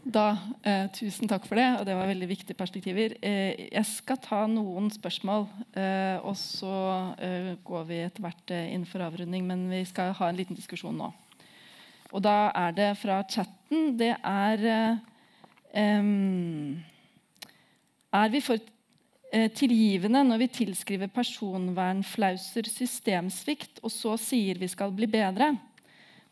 Da, 0.06 0.38
eh, 0.62 0.86
tusen 0.93 1.26
takk 1.26 1.47
for 1.49 1.58
det, 1.58 1.66
og 1.80 1.86
det 1.88 1.95
var 1.97 2.06
veldig 2.06 2.28
viktige 2.30 2.58
perspektiver. 2.58 3.16
Eh, 3.26 3.72
jeg 3.74 3.86
skal 3.89 4.20
ta 4.22 4.43
noen 4.45 4.91
spørsmål, 4.93 5.47
eh, 5.74 6.22
og 6.22 6.36
så 6.38 7.16
eh, 7.18 7.56
går 7.66 7.88
vi 7.89 7.97
etter 8.06 8.22
hvert 8.22 8.53
eh, 8.53 8.70
inn 8.76 8.86
for 8.86 9.01
avrunding. 9.01 9.47
Men 9.49 9.66
vi 9.72 9.82
skal 9.89 10.14
ha 10.14 10.30
en 10.30 10.38
liten 10.38 10.56
diskusjon 10.56 10.93
nå. 10.93 11.10
Og 12.14 12.22
da 12.22 12.51
er 12.53 12.78
det 12.78 12.91
fra 13.01 13.24
chatten. 13.26 13.97
Det 13.97 14.14
er 14.14 14.70
eh, 14.70 14.95
Er 18.14 18.30
vi 18.30 18.39
for 18.45 18.62
tilgivende 19.58 20.22
når 20.24 20.38
vi 20.45 20.53
tilskriver 20.62 21.10
personvernflauser 21.12 22.70
systemsvikt, 22.70 23.82
og 23.84 23.91
så 23.91 24.14
sier 24.22 24.56
vi 24.62 24.70
skal 24.72 24.93
bli 24.95 25.10
bedre? 25.12 25.49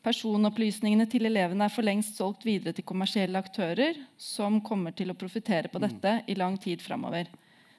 Personopplysningene 0.03 1.05
til 1.07 1.29
elevene 1.29 1.63
er 1.67 1.71
for 1.71 1.85
lengst 1.85 2.17
solgt 2.19 2.43
videre 2.43 2.75
til 2.75 2.83
kommersielle 2.87 3.39
aktører 3.39 4.01
som 4.19 4.59
kommer 4.65 4.91
til 4.95 5.13
å 5.13 5.15
profitere 5.15 5.71
på 5.71 5.79
dette 5.79 6.17
i 6.27 6.35
lang 6.35 6.57
tid 6.59 6.83
framover. 6.83 7.29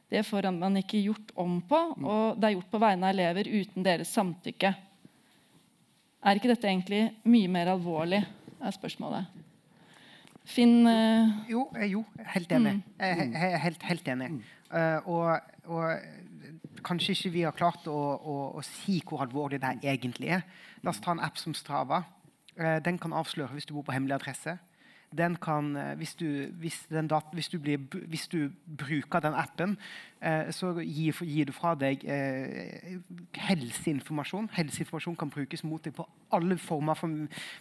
Det 0.09 0.23
får 0.25 0.49
man 0.57 0.79
ikke 0.81 1.03
gjort 1.05 1.35
om 1.41 1.59
på, 1.69 1.81
og 2.01 2.41
det 2.41 2.49
er 2.49 2.57
gjort 2.57 2.73
på 2.73 2.81
vegne 2.81 3.11
av 3.11 3.13
elever 3.17 3.51
uten 3.51 3.85
deres 3.85 4.13
samtykke. 4.17 4.73
Er 6.25 6.41
ikke 6.41 6.53
dette 6.55 6.71
egentlig 6.71 7.03
mye 7.29 7.51
mer 7.53 7.75
alvorlig? 7.75 8.23
er 8.65 8.73
spørsmålet. 8.73 9.41
Finn 10.49 10.87
uh... 10.89 11.33
Jo, 11.49 11.67
eh, 11.77 11.91
jo 11.93 12.05
helt 12.35 12.53
enig. 12.53 12.79
Er 13.01 13.59
helt, 13.65 13.83
helt 13.85 14.09
enig. 14.09 14.31
Uh, 14.73 15.09
og, 15.09 15.51
og 15.69 16.85
kanskje 16.85 17.15
ikke 17.15 17.33
vi 17.35 17.45
har 17.47 17.57
klart 17.57 17.89
å, 17.89 17.97
å, 18.17 18.37
å 18.59 18.65
si 18.65 19.01
hvor 19.05 19.25
alvorlig 19.25 19.61
det 19.63 19.77
egentlig 19.85 20.33
er. 20.39 20.45
La 20.85 20.93
oss 20.93 21.01
ta 21.01 21.15
en 21.15 21.23
app 21.25 21.39
som 21.41 21.55
Strava. 21.57 22.03
Eh, 22.61 22.79
den 22.85 22.99
kan 23.01 23.15
avsløre 23.17 23.57
hvis 23.57 23.65
du 23.65 23.73
bor 23.73 23.87
på 23.87 23.95
hemmelig 23.95 24.19
adresse. 24.19 24.59
Den 25.17 25.39
kan, 25.41 25.77
eh, 25.81 25.95
hvis, 25.97 26.13
du, 26.21 26.27
hvis, 26.61 26.83
dat, 26.91 27.31
hvis, 27.33 27.49
du 27.49 27.59
blir, 27.59 27.79
hvis, 28.09 28.29
du 28.29 28.51
bruker 28.69 29.21
den 29.25 29.35
appen, 29.35 29.79
så 30.55 30.73
gir, 30.81 31.17
gir, 31.27 31.49
du 31.49 31.53
fra 31.53 31.75
deg 31.79 32.05
eh, 32.09 32.97
helseinformasjon. 33.47 34.49
Helseinformasjon 34.55 35.17
kan 35.21 35.33
brukes 35.33 35.65
mot 35.67 35.83
deg 35.85 35.95
på 35.97 36.07
alle 36.35 36.57
former 36.59 36.97
for, 36.99 37.13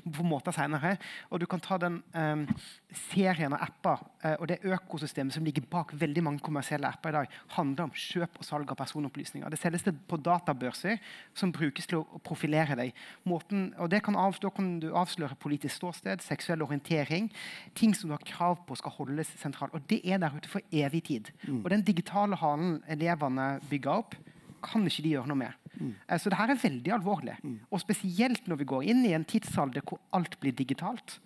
for 0.08 0.28
måter 0.28 0.56
senere. 0.56 0.96
Og 1.30 1.42
du 1.42 1.48
kan 1.50 1.62
ta 1.64 1.78
den 1.82 2.00
eh, 2.16 2.64
serien 3.10 3.54
av 3.56 3.66
apper 3.66 4.04
eh, 4.24 4.36
og 4.38 4.48
det 4.52 4.62
økosystemet 4.64 5.36
som 5.36 5.46
ligger 5.46 5.66
bak 5.70 5.94
veldig 6.00 6.24
mange 6.26 6.44
kommersielle 6.46 6.90
apper 6.90 7.14
i 7.14 7.18
dag, 7.18 7.36
handler 7.58 7.88
om 7.90 7.96
kjøp 7.98 8.40
og 8.40 8.48
salg 8.48 8.72
av 8.72 8.80
personopplysninger. 8.80 9.50
Det 9.52 9.60
selges 9.62 9.86
det 9.88 9.96
på 10.10 10.20
databørser 10.24 11.02
som 11.38 11.54
brukes 11.54 11.90
til 11.90 12.02
å 12.02 12.22
profilere 12.24 12.78
deg. 12.80 12.94
Måten, 13.30 13.72
og 13.78 13.94
kan 14.04 14.18
av, 14.20 14.40
Da 14.42 14.50
kan 14.50 14.80
du 14.82 14.90
avsløre 14.98 15.36
politisk 15.40 15.76
ståsted, 15.76 16.24
seksuell 16.24 16.64
orientering 16.66 17.30
ting 17.76 17.94
som 17.96 18.10
du 18.10 18.16
har 18.16 18.26
krav 18.26 18.64
på 18.68 18.76
skal 18.80 18.96
holdes 18.98 19.30
sentralt. 19.40 19.74
Og 19.74 19.84
det 19.90 20.02
er 20.04 20.20
der 20.22 20.34
ute 20.36 20.50
for 20.50 20.62
evig 20.72 21.04
tid. 21.10 21.32
Mm. 21.48 21.62
Og 21.64 21.70
den 21.72 21.86
digitale 21.86 22.36
halen 22.54 22.80
elevene 22.92 23.58
bygger 23.70 24.00
opp, 24.04 24.16
kan 24.64 24.86
ikke 24.88 25.04
de 25.04 25.18
gjøre 25.18 25.30
noe 25.32 25.42
med. 25.42 25.60
Mm. 25.74 25.92
Eh, 26.08 26.18
så 26.22 26.32
det 26.32 26.40
her 26.40 26.54
er 26.54 26.64
veldig 26.64 26.96
alvorlig. 26.96 27.36
Mm. 27.44 27.60
Og 27.70 27.84
spesielt 27.84 28.48
når 28.48 28.62
vi 28.62 28.72
går 28.72 28.90
inn 28.94 29.06
i 29.08 29.14
en 29.18 29.28
tidsalder 29.28 29.86
hvor 29.88 30.02
alt 30.16 30.40
blir 30.40 30.56
digitalt. 30.56 31.20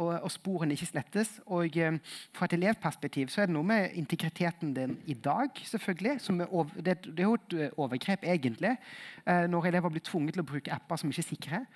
Og, 0.00 0.08
og 0.24 0.30
sporene 0.32 0.72
ikke 0.72 0.88
slettes. 0.88 1.34
Og 1.52 1.76
eh, 1.78 1.98
Fra 2.34 2.48
et 2.48 2.56
elevperspektiv 2.56 3.32
så 3.32 3.42
er 3.42 3.50
det 3.50 3.56
noe 3.56 3.68
med 3.68 3.96
integriteten 3.98 4.74
din 4.76 4.98
i 5.06 5.14
dag. 5.14 5.50
selvfølgelig. 5.64 6.18
Er 6.42 6.46
over, 6.52 6.70
det, 6.76 6.98
det, 7.06 7.20
er 7.20 7.28
jo 7.28 7.34
et 7.40 7.58
eh, 7.58 7.74
overgrep, 7.76 8.24
egentlig, 8.24 8.76
eh, 9.26 9.44
når 9.48 9.72
elever 9.72 9.92
blir 9.92 10.04
tvunget 10.04 10.36
til 10.36 10.44
å 10.44 10.50
bruke 10.52 10.72
apper 10.72 11.00
som 11.00 11.12
ikke 11.12 11.24
er 11.24 11.30
sikre. 11.30 11.66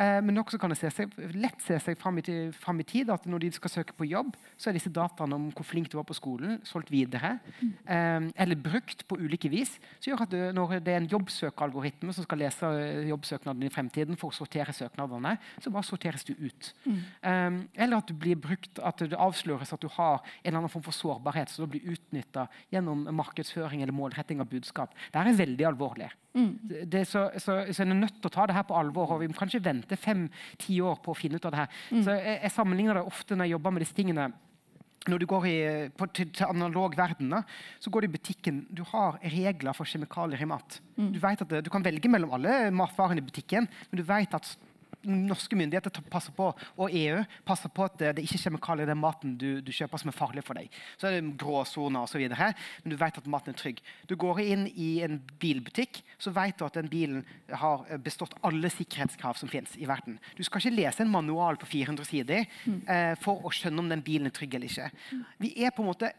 Eh, 0.00 0.18
men 0.24 0.40
også 0.40 0.60
kan 0.60 0.72
det 0.72 0.80
se 0.80 0.90
seg, 0.94 1.14
lett 1.36 1.60
se 1.64 1.78
seg 1.82 1.98
fram 2.00 2.18
i, 2.22 2.24
fram 2.56 2.80
i, 2.80 2.88
tid 2.88 3.12
at 3.12 3.26
når 3.28 3.44
de 3.44 3.52
skal 3.56 3.74
søke 3.74 3.96
på 3.96 4.08
jobb, 4.08 4.34
så 4.56 4.70
er 4.70 4.78
disse 4.78 4.92
dataene 4.92 5.36
om 5.36 5.48
hvor 5.54 5.66
flink 5.66 5.90
du 5.92 5.98
var 5.98 6.08
på 6.08 6.16
skolen, 6.16 6.58
solgt 6.66 6.92
videre. 6.92 7.36
Eh, 7.60 8.30
eller 8.34 8.60
brukt 8.60 9.06
på 9.08 9.20
ulike 9.20 9.50
vis. 9.52 9.76
Så 9.98 10.10
gjør 10.10 10.26
at 10.26 10.34
du, 10.34 10.38
når 10.56 10.78
det 10.84 10.94
er 10.94 11.02
en 11.02 11.10
jobbsøkealgoritme 11.10 12.14
som 12.16 12.26
skal 12.26 12.44
lese 12.44 12.74
jobbsøknadene 13.06 13.20
jobbsøknaden 13.20 13.66
i 13.66 13.72
fremtiden 13.72 14.18
for 14.18 14.30
å 14.30 14.36
sortere 14.36 14.72
søknadene, 14.74 15.36
så 15.60 15.72
bare 15.72 15.86
sorteres 15.86 16.24
du 16.24 16.34
ut. 16.38 16.72
Mm. 16.84 17.00
Eh, 17.22 17.58
eller 17.84 18.00
at 18.00 18.08
du 18.08 18.14
blir 18.14 18.38
brukt, 18.40 18.78
at 18.78 19.02
det 19.04 19.18
avsløres 19.18 19.72
at 19.72 19.82
du 19.82 19.88
har 19.96 20.20
en 20.20 20.48
eller 20.48 20.62
annen 20.62 20.72
form 20.72 20.86
for 20.86 20.96
sårbarhet, 20.96 21.50
så 21.50 21.64
du 21.64 21.74
blir 21.74 21.92
utnytta 21.94 22.48
gjennom 22.72 23.06
markedsføring 23.16 23.82
eller 23.82 23.96
målretting 23.96 24.40
av 24.40 24.50
budskap. 24.50 24.94
Dette 25.10 25.28
er 25.28 25.40
veldig 25.44 25.68
alvorlig. 25.72 26.10
Mm. 26.36 26.50
Det, 26.86 27.02
så, 27.08 27.24
så, 27.42 27.56
så 27.74 27.82
en 27.82 27.96
er 27.96 28.02
nødt 28.04 28.20
til 28.20 28.30
å 28.30 28.34
ta 28.34 28.46
det 28.46 28.54
her 28.54 28.66
på 28.68 28.76
alvor. 28.78 29.16
og 29.16 29.22
Vi 29.22 29.30
må 29.30 29.38
kanskje 29.38 29.62
vente 29.64 29.98
fem-ti 29.98 30.78
år 30.84 31.00
på 31.02 31.14
å 31.14 31.18
finne 31.18 31.40
ut 31.40 31.48
av 31.48 31.54
det 31.54 31.64
her. 31.64 31.74
Mm. 31.90 32.04
Så 32.06 32.14
jeg, 32.14 32.36
jeg, 32.36 32.54
sammenligner 32.54 33.00
det 33.00 33.08
ofte 33.10 33.36
når 33.36 33.48
jeg 33.48 33.56
jobber 33.56 33.74
med 33.74 33.84
disse 33.84 33.98
tingene. 33.98 34.30
Når 35.08 35.22
du 35.22 35.26
går 35.26 35.46
i, 35.48 35.58
på, 35.96 36.06
til, 36.12 36.28
til, 36.28 36.44
analog 36.44 36.94
verden, 36.98 37.30
da, 37.32 37.40
så 37.80 37.90
går 37.90 38.04
du 38.04 38.10
i 38.10 38.14
butikken. 38.18 38.64
Du 38.68 38.82
har 38.92 39.16
regler 39.32 39.76
for 39.76 39.88
kjemikalier 39.88 40.42
i 40.44 40.50
mat. 40.50 40.80
Mm. 40.98 41.12
Du, 41.16 41.20
vet 41.22 41.46
at 41.46 41.54
du 41.64 41.70
kan 41.72 41.84
velge 41.84 42.10
mellom 42.12 42.36
alle 42.36 42.58
matvarene 42.74 43.22
i 43.22 43.26
butikken, 43.26 43.68
men 43.90 44.02
du 44.02 44.04
vet 44.06 44.36
at 44.36 44.52
norske 45.06 45.56
myndigheter 45.56 46.02
passer 46.12 46.34
på, 46.36 46.50
og 46.52 46.94
EU 46.96 47.22
passer 47.46 47.72
på 47.72 47.86
at 47.86 47.96
det, 48.00 48.24
ikke 48.24 48.36
er 48.36 48.44
kjemikalier 48.44 48.88
i 48.88 48.90
den 48.90 49.00
maten 49.00 49.36
du, 49.40 49.48
du, 49.64 49.72
kjøper 49.72 50.02
som 50.02 50.12
er 50.12 50.16
farlig 50.16 50.44
for 50.46 50.58
deg. 50.58 50.68
Så 51.00 51.08
er 51.08 51.16
det 51.16 51.34
gråsoner 51.40 52.04
osv. 52.04 52.26
Men 52.30 52.92
du 52.92 52.98
vet 53.00 53.20
at 53.20 53.30
maten 53.30 53.54
er 53.54 53.60
trygg. 53.60 53.80
Du 54.10 54.16
går 54.20 54.42
inn 54.44 54.66
i 54.74 54.90
en 55.06 55.20
bilbutikk, 55.42 56.02
så 56.20 56.34
vet 56.36 56.58
du 56.60 56.66
at 56.66 56.76
den 56.76 56.90
bilen 56.92 57.24
har 57.48 57.86
bestått 58.04 58.36
alle 58.46 58.72
sikkerhetskrav 58.72 59.40
som 59.40 59.50
fins 59.50 59.76
i 59.80 59.88
verden. 59.88 60.18
Du 60.36 60.44
skal 60.46 60.62
ikke 60.62 60.76
lese 60.76 61.04
en 61.04 61.12
manual 61.12 61.60
på 61.60 61.68
400 61.70 62.08
sider 62.08 62.44
eh, 62.44 63.14
for 63.20 63.46
å 63.46 63.54
skjønne 63.54 63.84
om 63.84 63.92
den 63.92 64.04
bilen 64.04 64.28
er 64.30 64.36
trygg 64.36 64.58
eller 64.58 64.70
ikke. 64.70 64.90
Vi 65.40 65.54
er 65.64 65.72
på 65.74 65.84
en 65.84 65.92
måte 65.92 66.12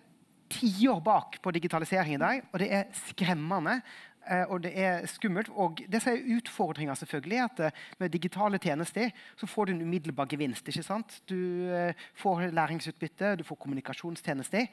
tiår 0.52 1.00
bak 1.04 1.38
på 1.42 1.52
digitalisering 1.56 2.16
i 2.16 2.22
dag, 2.22 2.42
og 2.52 2.60
det 2.60 2.70
er 2.76 2.90
skremmende. 3.08 3.80
Eh, 4.30 4.46
og 4.50 4.62
det 4.64 4.72
er 4.78 5.06
skummelt. 5.10 5.50
Og 5.58 5.82
det 5.90 6.02
som 6.04 6.14
er 6.14 6.38
utfordringa, 6.38 6.96
selvfølgelig, 6.96 7.44
at 7.44 7.60
eh, 7.68 7.84
med 8.00 8.14
digitale 8.14 8.60
tjenester 8.62 9.10
så 9.40 9.50
får 9.50 9.66
du 9.66 9.74
en 9.74 9.82
umiddelbar 9.82 10.30
gevinst. 10.30 10.68
ikke 10.68 10.84
sant? 10.86 11.22
Du 11.30 11.70
eh, 11.74 11.94
får 12.22 12.52
læringsutbytte, 12.54 13.36
du 13.36 13.44
får 13.44 13.56
kommunikasjonstjenester. 13.56 14.68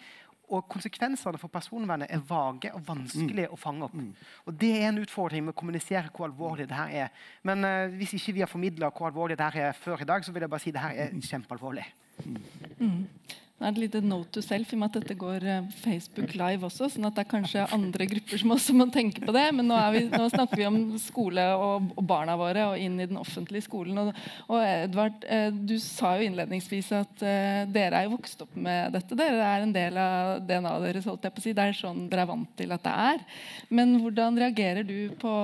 Og 0.48 0.64
konsekvensene 0.68 1.38
for 1.38 1.52
personvernet 1.52 2.08
er 2.08 2.22
vage 2.24 2.70
og 2.72 2.84
vanskelig 2.86 3.48
mm. 3.48 3.52
å 3.52 3.56
fange 3.60 3.84
opp. 3.84 3.96
Mm. 3.96 4.12
Og 4.46 4.54
Det 4.54 4.70
er 4.78 4.86
en 4.88 5.02
utfordring 5.02 5.44
med 5.44 5.52
å 5.52 5.58
kommunisere 5.60 6.08
hvor 6.08 6.24
alvorlig 6.28 6.68
det 6.70 6.78
her 6.78 6.94
er. 7.04 7.26
Men 7.44 7.66
uh, 7.68 7.92
hvis 7.92 8.14
ikke 8.16 8.32
vi 8.32 8.40
har 8.40 8.48
formidla 8.48 8.88
hvor 8.88 9.10
alvorlig 9.10 9.36
det 9.36 9.44
her 9.44 9.68
er 9.68 9.76
før 9.76 10.00
i 10.00 10.08
dag, 10.08 10.24
så 10.24 10.32
vil 10.32 10.46
jeg 10.46 10.52
bare 10.54 10.64
si 10.64 10.72
det 10.72 10.80
her 10.80 11.02
er 11.04 11.12
kjempealvorlig. 11.20 11.84
Mm. 12.80 13.04
Nå 13.58 13.66
er 13.66 13.74
det 13.74 13.82
lite 13.82 14.00
note 14.06 14.30
to 14.36 14.42
self 14.44 14.70
i 14.70 14.76
og 14.76 14.80
med 14.84 14.92
at 14.92 14.96
dette 15.00 15.14
går 15.18 15.44
eh, 15.50 15.70
Facebook 15.82 16.36
live 16.38 16.68
også. 16.68 16.86
sånn 16.94 17.08
at 17.08 17.16
det 17.16 17.24
er 17.24 17.30
kanskje 17.32 17.64
andre 17.74 18.06
grupper 18.06 18.38
som 18.38 18.54
også 18.54 18.74
må 18.78 18.86
tenke 18.94 19.24
på 19.24 19.34
det. 19.34 19.48
Men 19.58 19.66
nå, 19.66 19.78
vi, 19.96 20.04
nå 20.12 20.28
snakker 20.30 20.60
vi 20.60 20.68
om 20.68 20.78
skole 21.02 21.42
og, 21.58 21.88
og, 21.96 22.04
barna 22.06 22.36
våre 22.38 22.68
og 22.70 22.78
inn 22.78 22.94
i 23.02 23.08
den 23.10 23.18
offentlige 23.18 23.66
skolen. 23.66 23.98
Og, 23.98 24.22
og 24.46 24.62
Edvard, 24.62 25.26
eh, 25.26 25.50
du 25.50 25.74
sa 25.82 26.14
jo 26.14 26.30
innledningsvis 26.30 26.92
at 27.00 27.26
uh, 27.26 27.66
dere 27.74 27.98
er 27.98 28.06
jo 28.06 28.14
vokst 28.14 28.46
opp 28.46 28.54
med 28.54 28.94
dette. 28.94 29.18
Dere 29.18 29.50
er 29.50 29.66
en 29.66 29.74
del 29.74 29.98
av 30.06 30.32
DNA-et 30.46 30.86
deres. 30.86 31.10
holdt 31.10 31.26
jeg 31.26 31.34
på 31.34 31.42
å 31.42 31.48
si. 31.48 31.58
Det 31.58 31.66
er 31.66 31.78
sånn 31.82 32.06
dere 32.12 32.28
er 32.28 32.30
vant 32.30 32.56
til 32.62 32.78
at 32.78 32.86
det 32.86 32.96
er. 33.10 33.28
Men 33.74 33.98
hvordan 34.04 34.38
reagerer 34.38 34.86
du 34.86 34.98
på, 35.18 35.36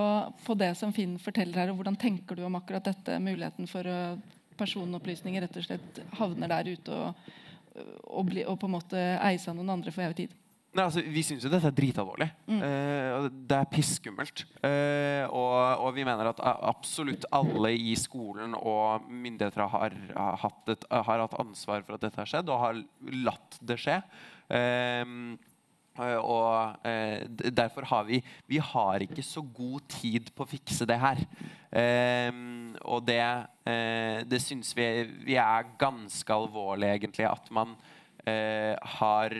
på 0.47 0.63
det 0.63 0.77
som 0.79 0.95
Finn 0.95 1.19
forteller 1.19 1.65
her, 1.65 1.75
og 1.75 1.83
hvordan 1.83 1.99
tenker 1.99 2.39
du 2.39 2.47
om 2.47 2.63
akkurat 2.63 2.95
dette? 2.95 3.19
Muligheten 3.19 3.67
for 3.67 3.91
uh, 3.91 4.15
personopplysninger 4.55 5.43
rett 5.43 5.59
og 5.59 5.67
slett 5.67 6.07
havner 6.21 6.61
der 6.61 6.77
ute. 6.77 6.95
og 6.95 7.41
og, 7.75 8.25
bli, 8.31 8.45
og 8.47 8.59
på 8.61 8.69
en 8.69 8.77
måte 8.77 9.05
eie 9.19 9.39
seg 9.43 9.57
noen 9.57 9.77
andre 9.77 9.95
for 9.95 10.07
evig 10.07 10.25
tid. 10.25 10.41
Nei, 10.75 10.89
altså, 10.89 11.05
vi 11.07 11.23
syns 11.23 11.45
jo 11.47 11.51
dette 11.53 11.69
er 11.71 11.75
dritalvorlig. 11.77 12.27
Mm. 12.51 12.59
Uh, 12.59 13.27
det 13.47 13.59
er 13.61 13.71
pisskummelt. 13.71 14.43
Uh, 14.59 15.23
og, 15.29 15.55
og, 15.85 15.91
vi 15.95 16.07
mener 16.07 16.33
at 16.33 16.43
absolutt 16.43 17.29
alle 17.35 17.71
i 17.79 17.95
skolen 17.99 18.57
og 18.59 19.07
myndigheter 19.07 19.69
har, 19.71 19.95
har, 20.17 20.57
et, 20.75 20.87
har, 20.91 21.23
hatt 21.23 21.39
ansvar 21.39 21.87
for 21.87 21.95
at 21.95 22.07
dette 22.09 22.19
har 22.19 22.31
skjedd, 22.31 22.51
og 22.51 22.63
har 22.65 22.83
latt 23.23 23.61
det 23.63 23.79
skje. 23.85 24.01
Uh, 24.51 25.39
og 25.95 26.87
derfor 27.55 27.87
har 27.87 28.05
vi 28.09 28.19
Vi 28.51 28.59
har 28.59 29.05
ikke 29.05 29.23
så 29.23 29.41
god 29.43 29.85
tid 29.89 30.33
på 30.35 30.43
å 30.43 30.51
fikse 30.51 30.87
det 30.87 30.99
her. 30.99 31.21
og 32.83 33.07
det, 33.07 33.47
det 34.31 34.41
syns 34.43 34.75
vi, 34.77 34.89
vi 35.27 35.37
er 35.39 35.71
ganske 35.79 36.35
alvorlig, 36.35 36.89
egentlig, 36.97 37.27
at 37.31 37.51
man 37.51 37.77
eh, 38.27 38.75
har 38.99 39.35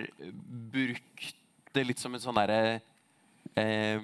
brukt 0.73 1.35
det 1.75 1.87
litt 1.89 2.03
som 2.03 2.15
en 2.15 2.23
sånn 2.23 2.39
derre 2.39 2.81
eh, 3.61 4.01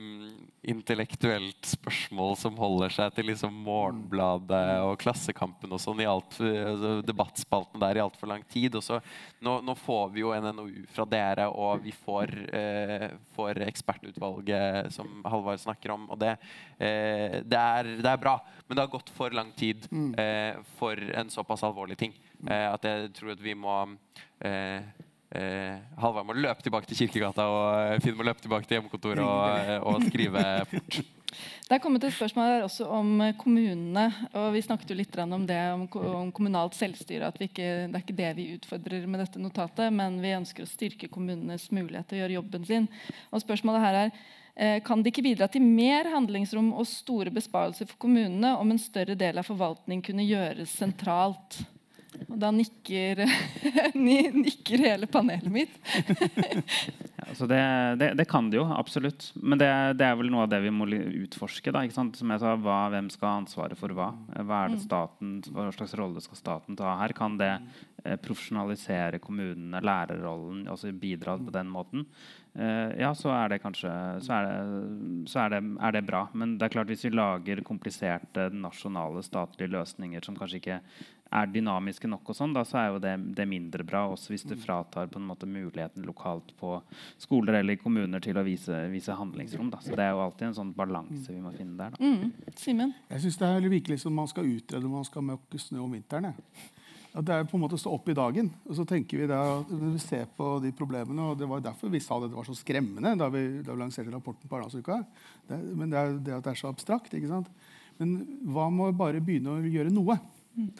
intellektuelt 0.71 1.65
spørsmål 1.65 2.35
som 2.37 2.59
holder 2.61 2.93
seg 2.93 3.15
til 3.17 3.31
liksom 3.31 3.55
Morgenbladet 3.65 4.83
og 4.85 4.99
Klassekampen 5.01 5.73
og 5.73 5.81
sånn 5.81 6.03
i 6.05 6.09
alt, 6.09 6.37
altså 6.41 6.93
debattspalten 7.07 7.81
der 7.81 7.97
i 7.97 8.03
altfor 8.05 8.29
lang 8.31 8.45
tid. 8.51 8.77
Og 8.77 8.85
så, 8.85 9.01
nå, 9.45 9.57
nå, 9.65 9.77
får 9.81 10.13
vi 10.15 10.25
jo 10.25 10.35
en 10.37 10.51
NOU 10.59 10.85
fra 10.93 11.07
dere, 11.09 11.49
og 11.49 11.81
vi 11.85 11.95
får, 11.97 12.35
eh, 12.57 13.07
får 13.37 13.63
ekspertutvalget 13.71 14.93
som 14.95 15.25
Halvard 15.25 15.63
snakker 15.65 15.97
om. 15.97 16.09
Og 16.13 16.21
det, 16.21 16.37
eh, 16.77 17.41
det, 17.41 17.61
er, 17.61 17.95
det, 17.97 18.11
er, 18.11 18.21
bra, 18.21 18.37
men 18.67 18.77
det 18.77 18.85
har 18.85 18.93
gått 18.93 19.13
for 19.17 19.33
lang 19.33 19.55
tid 19.57 19.89
mm. 19.91 20.11
eh, 20.21 20.61
for 20.77 21.01
en 21.17 21.33
såpass 21.33 21.65
alvorlig 21.67 21.97
ting. 22.01 22.17
Eh, 22.47 22.67
at 22.69 22.85
jeg 22.85 23.15
tror 23.17 23.33
at 23.35 23.45
vi 23.45 23.57
må 23.57 23.81
eh, 25.31 25.43
eh, 25.43 25.79
Halvard 26.01 26.27
må 26.27 26.35
løpe 26.37 26.65
tilbake 26.65 26.89
til 26.91 26.99
Kirkegata, 27.05 27.47
og 27.47 28.03
Finn 28.05 28.17
må 28.19 28.27
løpe 28.27 28.43
tilbake 28.43 28.67
til 28.67 28.79
hjemmekontoret 28.79 29.23
og, 29.25 29.87
og 29.87 30.05
skrive 30.11 30.45
fort. 30.71 31.01
Det 31.31 31.77
er 31.77 31.83
kommet 31.85 32.03
et 32.03 32.11
spørsmål 32.11 32.49
her 32.49 32.65
også 32.67 32.89
om 32.91 33.21
kommunene. 33.39 34.09
og 34.35 34.49
Vi 34.57 34.65
snakket 34.67 34.91
jo 34.91 34.97
litt 34.99 35.15
om 35.23 35.45
det 35.47 35.61
om, 35.71 35.85
om 36.19 36.33
kommunalt 36.35 36.75
selvstyre. 36.75 37.29
at 37.29 37.39
ikke, 37.39 37.87
Det 37.87 37.95
er 37.95 38.03
ikke 38.03 38.17
det 38.19 38.33
vi 38.35 38.49
utfordrer 38.57 39.07
med 39.07 39.23
dette 39.23 39.39
notatet, 39.39 39.93
men 39.95 40.19
vi 40.21 40.35
ønsker 40.35 40.67
å 40.67 40.69
styrke 40.69 41.07
kommunenes 41.07 41.71
mulighet 41.71 42.11
til 42.11 42.19
å 42.19 42.21
gjøre 42.25 42.39
jobben 42.41 42.67
sin. 42.67 42.89
Og 43.31 43.45
spørsmålet 43.45 43.87
her 43.87 44.01
er 44.03 44.81
kan 44.83 45.01
det 45.01 45.15
ikke 45.15 45.23
bidra 45.25 45.47
til 45.49 45.63
mer 45.63 46.11
handlingsrom 46.11 46.73
og 46.75 46.85
store 46.91 47.31
besparelser 47.33 47.87
for 47.87 47.97
kommunene 48.03 48.51
om 48.59 48.75
en 48.75 48.83
større 48.83 49.15
del 49.15 49.39
av 49.39 49.47
forvaltning 49.47 50.03
kunne 50.03 50.27
gjøres 50.27 50.75
sentralt? 50.75 51.63
Og 52.11 52.39
da 52.43 52.51
nikker, 52.55 53.23
nikker 53.95 54.83
hele 54.83 55.07
panelet 55.11 55.51
mitt. 55.53 55.77
ja, 57.17 57.27
altså 57.29 57.47
det, 57.51 57.61
det, 58.01 58.09
det, 58.19 58.27
kan 58.31 58.49
det 58.51 58.59
jo, 58.59 58.65
absolutt. 58.75 59.29
Men 59.39 59.61
det, 59.61 59.69
det, 60.01 60.09
er 60.09 60.19
vel 60.19 60.33
noe 60.33 60.47
av 60.47 60.51
det 60.51 60.61
vi 60.65 60.73
må 60.75 60.89
utforske. 60.91 61.73
Da, 61.75 61.85
Som 61.95 62.11
jeg 62.35 62.43
sa, 62.43 62.57
hva, 62.59 62.81
Hvem 62.95 63.13
skal 63.15 63.31
ha 63.31 63.37
ansvaret 63.45 63.79
for 63.79 63.95
hva? 63.95 64.11
Hva, 64.41 64.65
det 64.73 64.81
mm. 64.81 64.83
staten, 64.89 65.37
hva 65.55 65.69
slags 65.77 65.95
rolle 66.01 66.23
skal 66.25 66.41
staten 66.41 66.79
ta 66.79 66.97
her? 66.99 67.15
Kan 67.17 67.39
det 67.41 67.53
eh, 68.03 68.19
profesjonalisere 68.19 69.23
kommunene, 69.23 69.83
lærerrollen, 69.85 70.67
altså 70.71 70.91
bidra 70.91 71.39
på 71.39 71.55
den 71.55 71.71
måten, 71.71 72.09
eh, 72.59 72.99
ja, 73.05 73.13
så 73.15 73.31
er 73.37 73.55
det 73.55 73.63
kanskje 73.63 73.95
så, 74.27 74.41
er 74.41 74.51
det, 74.51 75.23
så 75.31 75.45
er, 75.45 75.55
det, 75.55 75.63
er 75.79 75.95
det 75.95 76.05
bra. 76.11 76.27
Men 76.35 76.59
det 76.59 76.67
er 76.67 76.75
klart 76.75 76.91
hvis 76.91 77.07
vi 77.07 77.15
lager 77.15 77.63
kompliserte 77.67 78.51
nasjonale 78.51 79.23
statlige 79.27 79.77
løsninger 79.79 80.27
som 80.27 80.39
kanskje 80.39 80.63
ikke 80.65 80.83
er 81.31 81.51
dynamiske 81.51 82.09
nok, 82.11 82.33
og 82.33 82.37
sånn, 82.37 82.55
da, 82.57 82.65
så 82.67 82.79
er 82.81 82.89
jo 82.91 83.03
det, 83.03 83.13
det, 83.37 83.47
mindre 83.49 83.85
bra. 83.87 84.03
Også 84.11 84.33
hvis 84.33 84.47
det 84.51 84.59
fratar 84.63 85.11
på 85.13 85.21
en 85.21 85.29
måte 85.29 85.47
muligheten 85.47 86.07
lokalt 86.07 86.51
på 86.59 86.75
skoler 87.23 87.61
eller 87.61 87.79
kommuner 87.79 88.23
til 88.25 88.39
å 88.41 88.45
vise, 88.47 88.83
vise 88.91 89.15
handlingsrom. 89.15 89.71
Da. 89.71 89.79
Så 89.85 89.95
det 89.95 90.07
er 90.07 90.17
jo 90.17 90.25
alltid 90.25 90.49
en 90.49 90.59
sånn 90.59 90.75
balanse 90.77 91.31
vi 91.31 91.43
må 91.43 91.55
finne 91.55 91.79
der. 91.79 91.95
Da. 91.95 92.03
Mm. 92.03 92.53
Simen? 92.59 92.95
Jeg 93.13 93.25
syns 93.25 93.41
det 93.41 93.53
er 93.55 93.71
virkelig 93.77 94.01
som 94.03 94.19
man 94.19 94.31
skal 94.31 94.51
utrede 94.51 94.91
om 94.91 94.99
man 94.99 95.07
skal 95.07 95.27
møkke 95.31 95.63
snø 95.63 95.85
om 95.85 95.95
vinteren. 95.95 96.35
At 97.11 97.27
det 97.27 97.35
er 97.35 97.47
på 97.51 97.59
en 97.59 97.65
måte 97.65 97.75
å 97.75 97.83
stå 97.83 97.93
opp 97.95 98.07
i 98.11 98.15
dagen. 98.15 98.53
og 98.69 98.77
så 98.79 98.85
tenker 98.87 99.19
Vi 99.19 99.27
da, 99.27 99.41
vi 99.67 99.99
ser 99.99 100.29
på 100.37 100.61
de 100.63 100.71
problemene, 100.71 101.31
og 101.31 101.39
Det 101.39 101.49
var 101.49 101.61
derfor 101.61 101.91
vi 101.91 102.01
sa 102.03 102.21
det, 102.21 102.31
det 102.31 102.39
var 102.39 102.47
så 102.47 102.55
skremmende 102.55 103.17
da 103.19 103.29
vi, 103.29 103.63
da 103.63 103.75
vi 103.75 103.83
lanserte 103.83 104.15
rapporten 104.15 104.49
på 104.49 104.57
Arendalsuka. 104.57 105.05
Men 105.51 105.91
det 105.91 105.99
er 105.99 106.19
det 106.19 106.35
at 106.37 106.45
det 106.45 106.53
er 106.53 106.61
så 106.61 106.71
abstrakt. 106.71 107.15
ikke 107.15 107.31
sant? 107.31 107.51
Men 107.99 108.15
hva 108.47 108.71
med 108.71 108.93
å 108.93 108.97
bare 108.97 109.21
begynne 109.21 109.59
å 109.59 109.63
gjøre 109.67 109.91
noe? 109.91 110.17
Mm. 110.55 110.71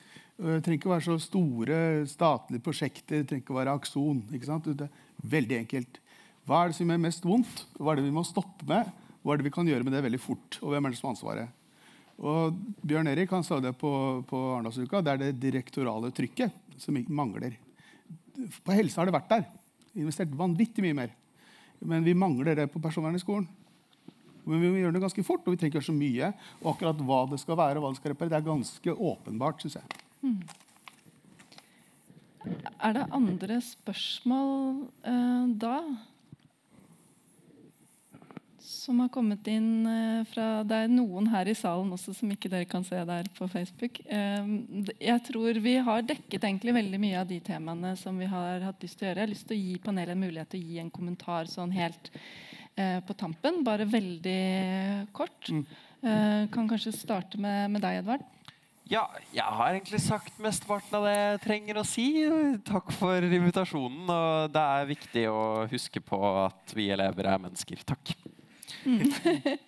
Det 0.41 0.63
trenger 0.65 0.79
ikke 0.79 0.93
være 0.95 1.05
så 1.05 1.19
store 1.21 1.79
statlige 2.09 2.65
prosjekter. 2.65 3.21
Det 3.21 3.27
trenger 3.29 3.45
ikke 3.45 3.59
være 3.59 3.75
akson. 3.77 4.23
ikke 4.33 4.49
sant? 4.49 4.69
Det 4.73 4.87
er 4.87 5.33
veldig 5.35 5.57
enkelt. 5.59 6.01
Hva 6.49 6.63
er 6.63 6.71
det 6.71 6.79
som 6.79 6.91
er 6.91 7.03
mest 7.03 7.27
vondt? 7.29 7.65
Hva 7.77 7.93
er 7.93 8.01
det 8.01 8.07
vi 8.07 8.15
må 8.17 8.25
stoppe 8.25 8.65
med? 8.69 8.89
Hva 9.21 9.35
er 9.35 9.41
det 9.41 9.51
vi 9.51 9.53
kan 9.53 9.69
gjøre 9.69 9.85
med 9.85 9.93
det 9.93 10.05
veldig 10.07 10.23
fort? 10.23 10.57
Og 10.65 10.73
hvem 10.73 10.89
er 10.89 10.95
det 10.95 11.01
som 11.01 11.11
har 11.11 11.17
ansvaret? 11.19 11.53
Og 12.21 12.57
Bjørn 12.81 13.13
Erik 13.13 13.33
han 13.33 13.45
sa 13.45 13.61
det 13.61 13.75
på, 13.81 13.93
på 14.29 14.43
Arendalsuka. 14.57 15.05
Det 15.05 15.13
er 15.13 15.23
det 15.27 15.39
direktorale 15.45 16.13
trykket 16.17 16.57
som 16.81 16.97
mangler. 17.13 17.61
På 18.65 18.73
helse 18.73 18.97
har 18.97 19.09
det 19.09 19.17
vært 19.17 19.33
der. 19.33 19.47
Investert 20.01 20.33
vanvittig 20.37 20.85
mye 20.85 20.97
mer. 21.05 21.17
Men 21.85 22.05
vi 22.05 22.17
mangler 22.17 22.57
det 22.57 22.71
på 22.73 22.81
personvern 22.81 23.17
i 23.17 23.23
skolen. 23.23 23.49
Men 24.49 24.61
vi 24.61 24.73
må 24.73 24.81
gjøre 24.81 24.97
det 24.97 25.05
ganske 25.05 25.25
fort, 25.25 25.45
og 25.45 25.53
vi 25.53 25.61
trenger 25.61 25.79
ikke 25.79 25.93
så 25.93 25.97
mye. 25.97 26.33
Og 26.63 26.75
akkurat 26.75 27.05
hva 27.05 27.27
det 27.29 27.41
skal 27.45 27.61
være, 27.61 27.77
og 27.77 27.85
hva 27.85 27.93
det 27.93 28.01
skal 28.01 28.15
reparere, 28.15 28.33
det 28.33 28.41
er 28.41 28.49
ganske 28.49 29.03
åpenbart, 29.13 29.61
syns 29.61 29.77
jeg. 29.77 30.01
Hmm. 30.21 30.43
Er 32.81 32.97
det 32.97 33.09
andre 33.13 33.59
spørsmål 33.65 34.87
eh, 35.05 35.51
da? 35.61 35.77
Som 38.61 39.03
har 39.03 39.11
kommet 39.13 39.49
inn 39.51 39.87
eh, 39.89 40.23
fra 40.29 40.63
Det 40.65 40.77
er 40.85 40.93
noen 40.93 41.29
her 41.33 41.49
i 41.51 41.57
salen 41.57 41.93
også 41.93 42.15
som 42.17 42.33
ikke 42.33 42.49
dere 42.53 42.69
kan 42.69 42.85
se 42.87 43.01
der 43.09 43.29
på 43.37 43.49
Facebook. 43.53 44.01
Eh, 44.07 44.55
jeg 44.97 45.25
tror 45.29 45.61
vi 45.61 45.77
har 45.85 46.07
dekket 46.07 46.47
egentlig 46.49 46.77
veldig 46.79 47.03
mye 47.03 47.21
av 47.21 47.29
de 47.29 47.41
temaene 47.45 47.93
som 48.01 48.17
vi 48.21 48.29
har 48.31 48.65
hatt 48.65 48.85
lyst 48.85 49.01
til 49.01 49.09
å 49.09 49.11
gjøre. 49.11 49.21
Jeg 49.21 49.29
har 49.29 49.35
lyst 49.35 49.49
til 49.51 49.59
å 49.59 49.61
gi 49.61 49.77
panelet 49.85 50.17
en 50.17 50.25
mulighet 50.25 50.53
til 50.55 50.65
å 50.65 50.73
gi 50.73 50.81
en 50.81 50.93
kommentar 50.97 51.53
sånn 51.53 51.77
helt 51.77 52.13
eh, 52.15 52.99
på 53.05 53.17
tampen. 53.21 53.61
Bare 53.67 53.89
veldig 53.89 54.43
kort. 55.17 55.53
Mm. 55.53 55.65
Kan 56.01 56.65
kanskje 56.65 56.95
starte 56.97 57.37
med, 57.37 57.67
med 57.75 57.83
deg, 57.85 57.99
Edvard. 58.01 58.23
Ja, 58.91 59.05
jeg 59.31 59.47
har 59.47 59.69
egentlig 59.71 60.01
sagt 60.03 60.39
mesteparten 60.43 60.97
av 60.99 61.05
det 61.07 61.13
jeg 61.15 61.41
trenger 61.45 61.79
å 61.79 61.83
si. 61.87 62.07
Takk 62.67 62.89
for 62.99 63.23
invitasjonen. 63.23 64.03
Og 64.11 64.51
det 64.51 64.65
er 64.67 64.89
viktig 64.89 65.23
å 65.31 65.43
huske 65.71 66.03
på 66.03 66.19
at 66.41 66.75
vi 66.75 66.89
elever 66.91 67.29
er 67.31 67.39
mennesker. 67.39 67.85
Takk. 67.87 68.11
Mm. 68.83 69.05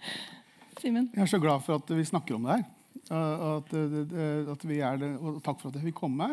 Simen? 0.83 1.07
Jeg 1.15 1.23
er 1.23 1.31
så 1.31 1.39
glad 1.39 1.63
for 1.63 1.79
at 1.79 1.95
vi 1.95 2.09
snakker 2.09 2.35
om 2.35 2.49
det 2.49 2.57
her. 2.57 2.67
At, 3.13 3.71
at 4.57 4.67
vi 4.67 4.81
er 4.83 4.99
det, 4.99 5.13
og 5.23 5.39
takk 5.47 5.63
for 5.63 5.71
at 5.71 5.79
jeg 5.79 5.93
fikk 5.93 6.01
komme. 6.03 6.33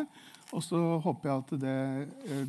Og 0.50 0.66
så 0.66 0.82
håper 1.04 1.30
jeg 1.30 1.44
at 1.44 1.54
det, 1.62 1.78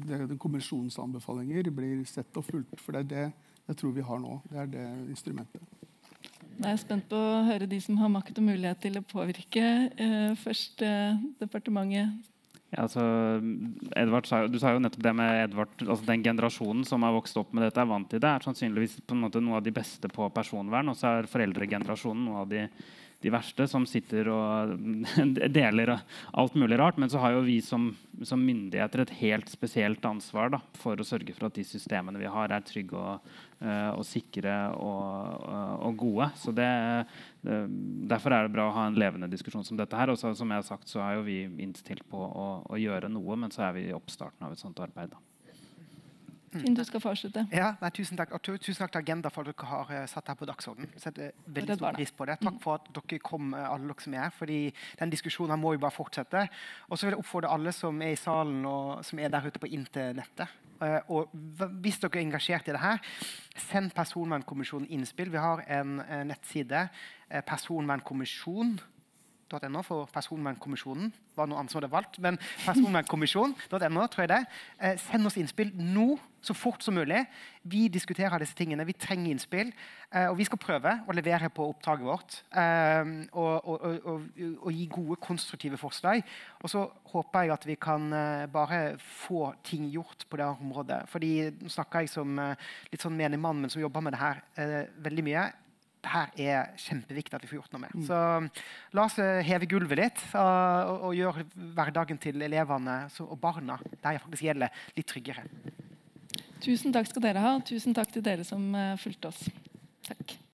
det, 0.08 0.22
det 0.34 0.42
kommisjonens 0.42 0.98
anbefalinger 1.06 1.70
blir 1.70 2.02
sett 2.10 2.42
og 2.42 2.50
fulgt. 2.50 2.82
For 2.82 2.98
det 2.98 3.06
er 3.06 3.12
det 3.14 3.28
jeg 3.68 3.78
tror 3.78 3.94
vi 3.94 4.10
har 4.10 4.26
nå. 4.26 4.40
Det 4.50 4.58
er 4.64 4.74
det 4.74 4.90
instrumentet. 5.06 5.81
Jeg 6.60 6.74
er 6.76 6.82
spent 6.82 7.08
på 7.10 7.18
å 7.18 7.46
høre 7.48 7.70
de 7.70 7.80
som 7.82 7.98
har 8.02 8.12
makt 8.12 8.38
og 8.38 8.46
mulighet 8.46 8.84
til 8.84 9.00
å 9.00 9.06
påvirke. 9.06 9.64
Eh, 9.96 10.34
først 10.42 10.84
eh, 10.86 11.18
departementet. 11.40 12.12
Ja, 12.72 12.86
altså, 12.86 13.04
Edvard 14.00 14.30
du 14.48 14.56
sa 14.62 14.72
jo 14.72 14.80
nettopp 14.80 15.04
det 15.04 15.12
med 15.18 15.42
Edvard, 15.42 15.74
altså 15.84 16.08
Den 16.08 16.24
generasjonen 16.24 16.86
som 16.88 17.04
har 17.04 17.12
vokst 17.12 17.36
opp 17.42 17.52
med 17.52 17.66
dette, 17.66 17.84
er 17.84 17.90
vant 17.90 18.08
til 18.08 18.22
det. 18.24 18.30
er 18.30 18.46
sannsynligvis 18.46 19.02
på 19.04 19.18
en 19.18 19.26
måte 19.26 19.42
noe 19.44 19.60
av 19.60 19.66
de 19.66 19.74
beste 19.76 20.08
på 20.12 20.30
personvern. 20.32 20.94
Og 20.94 21.00
så 21.00 21.18
er 21.18 21.32
foreldregenerasjonen 21.32 22.30
noe 22.30 22.46
av 22.46 22.52
de 22.52 22.68
de 23.22 23.32
verste, 23.34 23.68
som 23.70 23.86
sitter 23.90 24.30
og 24.34 24.74
deler 25.60 25.94
alt 25.94 26.58
mulig 26.58 26.80
rart. 26.82 26.98
Men 27.02 27.12
så 27.12 27.22
har 27.22 27.36
jo 27.36 27.46
vi 27.46 27.60
som, 27.64 27.92
som 28.26 28.42
myndigheter 28.42 29.04
et 29.04 29.16
helt 29.22 29.52
spesielt 29.52 30.06
ansvar 30.08 30.54
da, 30.56 30.62
for 30.82 31.00
å 31.00 31.08
sørge 31.08 31.36
for 31.38 31.50
at 31.50 31.58
de 31.58 31.66
systemene 31.68 32.22
vi 32.22 32.30
har, 32.32 32.54
er 32.54 32.66
trygge 32.66 32.98
og, 32.98 33.32
uh, 33.62 33.92
og 33.94 34.06
sikre 34.08 34.56
og, 34.76 35.46
uh, 35.46 35.76
og, 35.88 35.98
gode. 36.02 36.32
Så 36.42 36.56
det, 36.58 36.70
uh, 37.46 37.66
Derfor 38.12 38.36
er 38.36 38.48
det 38.48 38.56
bra 38.56 38.68
å 38.70 38.76
ha 38.76 38.88
en 38.90 39.00
levende 39.00 39.30
diskusjon 39.32 39.66
som 39.68 39.80
dette. 39.80 39.98
her, 39.98 40.12
og 40.12 40.20
så, 40.20 40.34
som 40.38 40.50
jeg 40.50 40.64
har 40.64 40.68
sagt, 40.68 40.90
så 40.90 41.04
er 41.06 41.18
jo 41.18 41.28
vi 41.28 41.44
innstilt 41.64 42.08
på 42.10 42.22
å, 42.22 42.48
å, 42.66 42.80
gjøre 42.82 43.10
noe, 43.12 43.38
men 43.38 43.54
så 43.54 43.68
er 43.70 43.78
vi 43.78 43.90
i 43.90 43.98
oppstarten 43.98 44.48
av 44.48 44.56
et 44.56 44.62
sånt 44.62 44.82
arbeid. 44.82 45.14
da. 45.14 45.31
Fint 46.52 46.76
du 46.78 46.84
skal 46.84 47.00
få 47.00 47.14
avslutte. 47.14 47.46
Ja, 47.56 47.70
nei, 47.80 47.90
tusen, 47.96 48.18
takk. 48.20 48.34
Og 48.36 48.44
tusen 48.44 48.82
takk 48.82 48.92
til 48.92 49.02
Agenda 49.02 49.32
for 49.32 49.48
at 49.48 49.54
dere 49.54 49.70
har 49.70 49.92
uh, 49.92 50.08
satt 50.10 50.28
her 50.28 50.36
på 50.40 50.48
dagsordenen. 50.50 50.92
Setter 51.00 51.32
veldig 51.48 51.78
stor 51.80 51.96
pris 51.96 52.12
på 52.16 52.28
det. 52.28 52.36
Takk 52.42 52.58
mm. 52.58 52.64
for 52.64 52.80
at 52.80 52.90
dere 52.98 53.22
kom, 53.24 53.54
uh, 53.56 53.70
alle 53.70 53.88
dere 53.88 54.04
som 54.04 54.18
er 54.18 54.26
her. 54.26 54.34
fordi 54.36 54.60
den 55.00 55.14
diskusjonen 55.14 55.60
må 55.60 55.74
jo 55.78 55.84
bare 55.84 55.96
fortsette. 55.96 56.44
Og 56.90 56.98
så 56.98 57.08
vil 57.08 57.16
jeg 57.16 57.24
oppfordre 57.24 57.54
alle 57.56 57.72
som 57.76 58.04
er 58.04 58.16
i 58.16 58.20
salen 58.20 58.66
og 58.68 59.06
som 59.08 59.20
er 59.24 59.32
der 59.32 59.48
ute 59.48 59.64
på 59.64 59.72
internettet. 59.72 60.60
Og 61.14 61.30
hvis 61.84 62.00
dere 62.02 62.18
er 62.18 62.24
engasjert 62.26 62.68
i 62.68 62.74
det 62.74 62.80
her, 62.82 62.98
send 63.70 63.92
Personvernkommisjonen 63.94 64.90
innspill. 64.90 65.30
Vi 65.30 65.38
har 65.38 65.62
en 65.70 66.00
nettside, 66.26 66.88
personvernkommisjon 67.46 68.80
.no 69.52 69.84
for 69.86 70.10
Personvernkommisjonen. 70.14 71.12
var 71.36 71.48
noe 71.48 71.60
annet 71.62 71.72
som 71.72 71.80
hadde 71.80 71.92
valgt, 71.92 72.20
men 72.24 72.38
personvernkommisjon.no, 72.66 74.08
tror 74.12 74.24
jeg 74.26 74.32
det. 74.32 74.42
Eh, 74.80 74.98
send 75.00 75.28
oss 75.28 75.38
innspill 75.40 75.72
nå, 75.76 76.18
så 76.42 76.56
fort 76.58 76.82
som 76.84 76.96
mulig. 76.98 77.22
Vi 77.64 77.86
diskuterer 77.94 78.42
disse 78.42 78.58
tingene. 78.58 78.86
Vi 78.88 78.96
trenger 78.98 79.32
innspill. 79.32 79.72
Eh, 80.12 80.28
og 80.28 80.38
vi 80.40 80.48
skal 80.48 80.60
prøve 80.62 80.96
å 81.08 81.16
levere 81.16 81.52
på 81.54 81.68
oppdraget 81.72 82.08
vårt 82.08 82.38
eh, 82.58 83.12
og, 83.32 83.68
og, 83.70 83.86
og, 83.86 84.28
og, 84.58 84.70
gi 84.74 84.88
gode, 84.92 85.20
konstruktive 85.22 85.80
forslag. 85.80 86.24
Og 86.62 86.74
så 86.74 86.86
håper 87.14 87.46
jeg 87.46 87.56
at 87.56 87.68
vi 87.70 87.78
kan 87.80 88.12
eh, 88.18 88.46
bare 88.52 88.82
få 89.00 89.52
ting 89.68 89.88
gjort 89.94 90.28
på 90.30 90.42
det 90.42 90.50
området. 90.52 91.04
Fordi 91.12 91.34
nå 91.62 91.72
snakker 91.72 92.04
jeg 92.06 92.14
som 92.14 92.40
eh, 92.42 92.70
litt 92.92 93.04
sånn 93.04 93.18
menig 93.18 93.40
mann, 93.42 93.62
men 93.62 93.74
som 93.74 93.84
jobber 93.84 94.04
med 94.04 94.18
det 94.18 94.24
her 94.24 94.46
eh, 94.60 94.80
veldig 95.04 95.28
mye 95.30 95.50
her 96.08 96.32
er 96.40 96.72
kjempeviktig 96.82 97.36
at 97.38 97.44
vi 97.46 97.50
får 97.52 97.60
gjort 97.60 97.76
noe 97.76 97.84
med. 97.84 97.96
Mm. 97.96 98.06
Så 98.08 98.98
la 98.98 99.06
oss 99.06 99.18
eh, 99.22 99.42
heve 99.46 99.70
gulvet 99.70 100.00
litt 100.00 100.24
og, 100.34 101.08
og 101.10 101.16
gjøre 101.18 101.46
hverdagen 101.78 102.20
til 102.22 102.42
elevene 102.42 103.04
og 103.28 103.38
barna 103.42 103.78
der 103.94 104.18
jeg 104.18 104.24
faktisk 104.26 104.48
gjelder, 104.50 104.84
litt 104.98 105.10
tryggere. 105.12 105.46
Tusen 106.62 106.94
takk 106.94 107.10
skal 107.10 107.26
dere 107.26 107.42
ha, 107.42 107.56
og 107.58 107.66
tusen 107.66 107.96
takk 107.98 108.12
til 108.14 108.26
dere 108.26 108.46
som 108.46 108.68
uh, 108.78 108.94
fulgte 109.02 109.32
oss. 109.32 109.46
Takk. 110.06 110.42